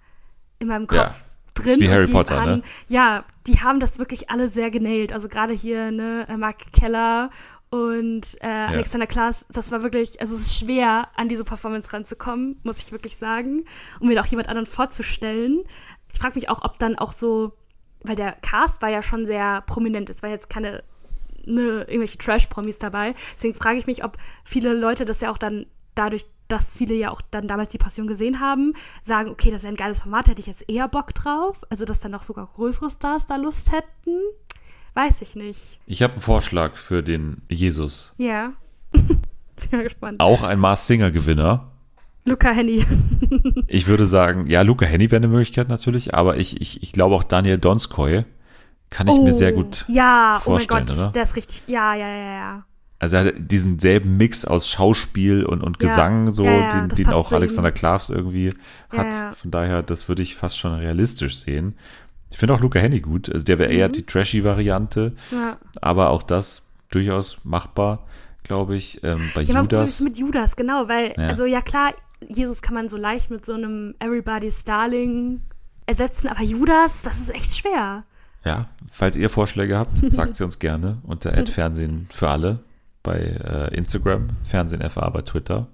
[0.60, 1.80] in meinem Kopf ja drin.
[1.80, 2.62] Wie Harry Potter, haben, ne?
[2.88, 5.14] Ja, die haben das wirklich alle sehr genäht.
[5.14, 7.32] Also gerade hier, ne, äh, Mark Keller
[7.70, 8.68] und äh, ja.
[8.68, 12.92] Alexander Klaas, das war wirklich, also es ist schwer, an diese Performance ranzukommen, muss ich
[12.92, 13.66] wirklich sagen,
[14.00, 15.64] um mir auch jemand anderen vorzustellen.
[16.14, 17.54] Ich frage mich auch, ob dann auch so,
[18.04, 20.84] weil der Cast war ja schon sehr prominent, es war jetzt keine
[21.46, 23.14] ne, irgendwelche Trash-Promis dabei.
[23.36, 25.66] Deswegen frage ich mich, ob viele Leute das ja auch dann
[25.96, 29.70] dadurch, dass viele ja auch dann damals die Passion gesehen haben, sagen, okay, das ist
[29.70, 31.64] ein geiles Format, hätte ich jetzt eher Bock drauf.
[31.70, 34.20] Also, dass dann noch sogar größere Stars da Lust hätten.
[34.94, 35.80] Weiß ich nicht.
[35.88, 38.14] Ich habe einen Vorschlag für den Jesus.
[38.18, 38.54] Ja.
[38.92, 39.20] Bin
[39.72, 40.20] mal gespannt.
[40.20, 41.72] Auch ein Mars Singer Gewinner.
[42.26, 42.84] Luca Henny.
[43.68, 47.16] ich würde sagen, ja, Luca Henny wäre eine Möglichkeit natürlich, aber ich, ich, ich glaube
[47.16, 48.26] auch Daniel Donskoy
[48.90, 50.70] kann ich oh, mir sehr gut ja, vorstellen.
[50.70, 52.66] Ja, oh mein Gott, der ist richtig, ja, ja, ja, ja.
[52.98, 56.88] Also er hat diesen selben Mix aus Schauspiel und, und Gesang, ja, so, ja, ja,
[56.88, 58.50] den, den auch Alexander Klavs irgendwie
[58.90, 59.38] hat.
[59.38, 61.76] Von daher, das würde ich fast schon realistisch sehen.
[62.32, 63.30] Ich finde auch Luca Henny gut.
[63.30, 63.78] Also der wäre mhm.
[63.78, 65.14] eher die trashy-Variante.
[65.82, 68.06] Aber auch das durchaus machbar,
[68.44, 69.04] glaube ich.
[69.04, 70.00] Ähm, bei ja, Judas.
[70.00, 71.92] mit Judas, genau, weil, also ja klar,
[72.28, 75.42] Jesus kann man so leicht mit so einem Everybody's Darling
[75.86, 78.06] ersetzen, aber Judas, das ist echt schwer.
[78.44, 82.60] Ja, falls ihr Vorschläge habt, sagt sie uns gerne unter Fernsehen für alle
[83.06, 85.68] bei äh, Instagram, Fernsehen FA bei Twitter.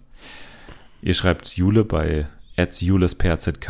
[1.02, 2.28] Ihr schreibt Jule bei
[2.58, 3.70] julesperzk.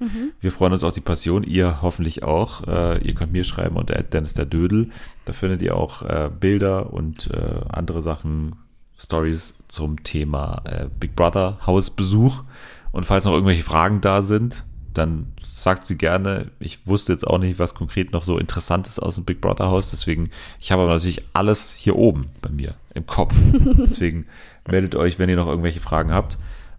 [0.00, 0.32] Mhm.
[0.40, 2.66] Wir freuen uns auf die Passion, ihr hoffentlich auch.
[2.66, 4.90] Äh, ihr könnt mir schreiben unter Dennis der Dödel.
[5.24, 8.56] Da findet ihr auch äh, Bilder und äh, andere Sachen,
[8.98, 12.42] Stories zum Thema äh, Big Brother Hausbesuch.
[12.90, 14.64] Und falls noch irgendwelche Fragen da sind,
[14.94, 16.50] dann sagt sie gerne.
[16.60, 19.90] Ich wusste jetzt auch nicht, was konkret noch so Interessantes aus dem Big Brother Haus.
[19.90, 23.34] Deswegen, ich habe aber natürlich alles hier oben bei mir im Kopf.
[23.52, 24.26] Deswegen
[24.70, 26.38] meldet euch, wenn ihr noch irgendwelche Fragen habt.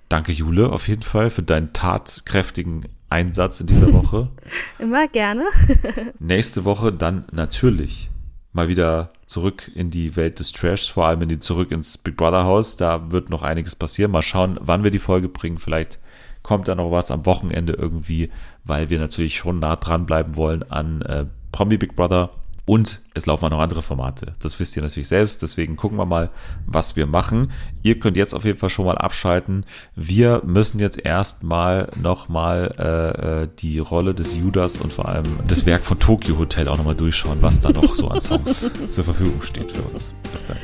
[0.09, 4.29] Danke, Jule, auf jeden Fall für deinen tatkräftigen Einsatz in dieser Woche.
[4.79, 5.45] Immer gerne.
[6.19, 8.09] Nächste Woche dann natürlich
[8.51, 12.17] mal wieder zurück in die Welt des Trashs, vor allem in die zurück ins Big
[12.17, 12.77] Brother Haus.
[12.77, 14.11] Da wird noch einiges passieren.
[14.11, 15.57] Mal schauen, wann wir die Folge bringen.
[15.57, 15.99] Vielleicht
[16.43, 18.29] kommt da noch was am Wochenende irgendwie,
[18.63, 22.29] weil wir natürlich schon nah dran bleiben wollen an äh, Promi Big Brother.
[22.65, 24.33] Und es laufen auch noch andere Formate.
[24.39, 25.41] Das wisst ihr natürlich selbst.
[25.41, 26.29] Deswegen gucken wir mal,
[26.65, 27.51] was wir machen.
[27.81, 29.65] Ihr könnt jetzt auf jeden Fall schon mal abschalten.
[29.97, 35.65] Wir müssen jetzt erstmal nochmal äh, äh, die Rolle des Judas und vor allem das
[35.65, 39.41] Werk von Tokyo Hotel auch nochmal durchschauen, was da noch so an Songs zur Verfügung
[39.41, 40.13] steht für uns.
[40.31, 40.57] Bis dann.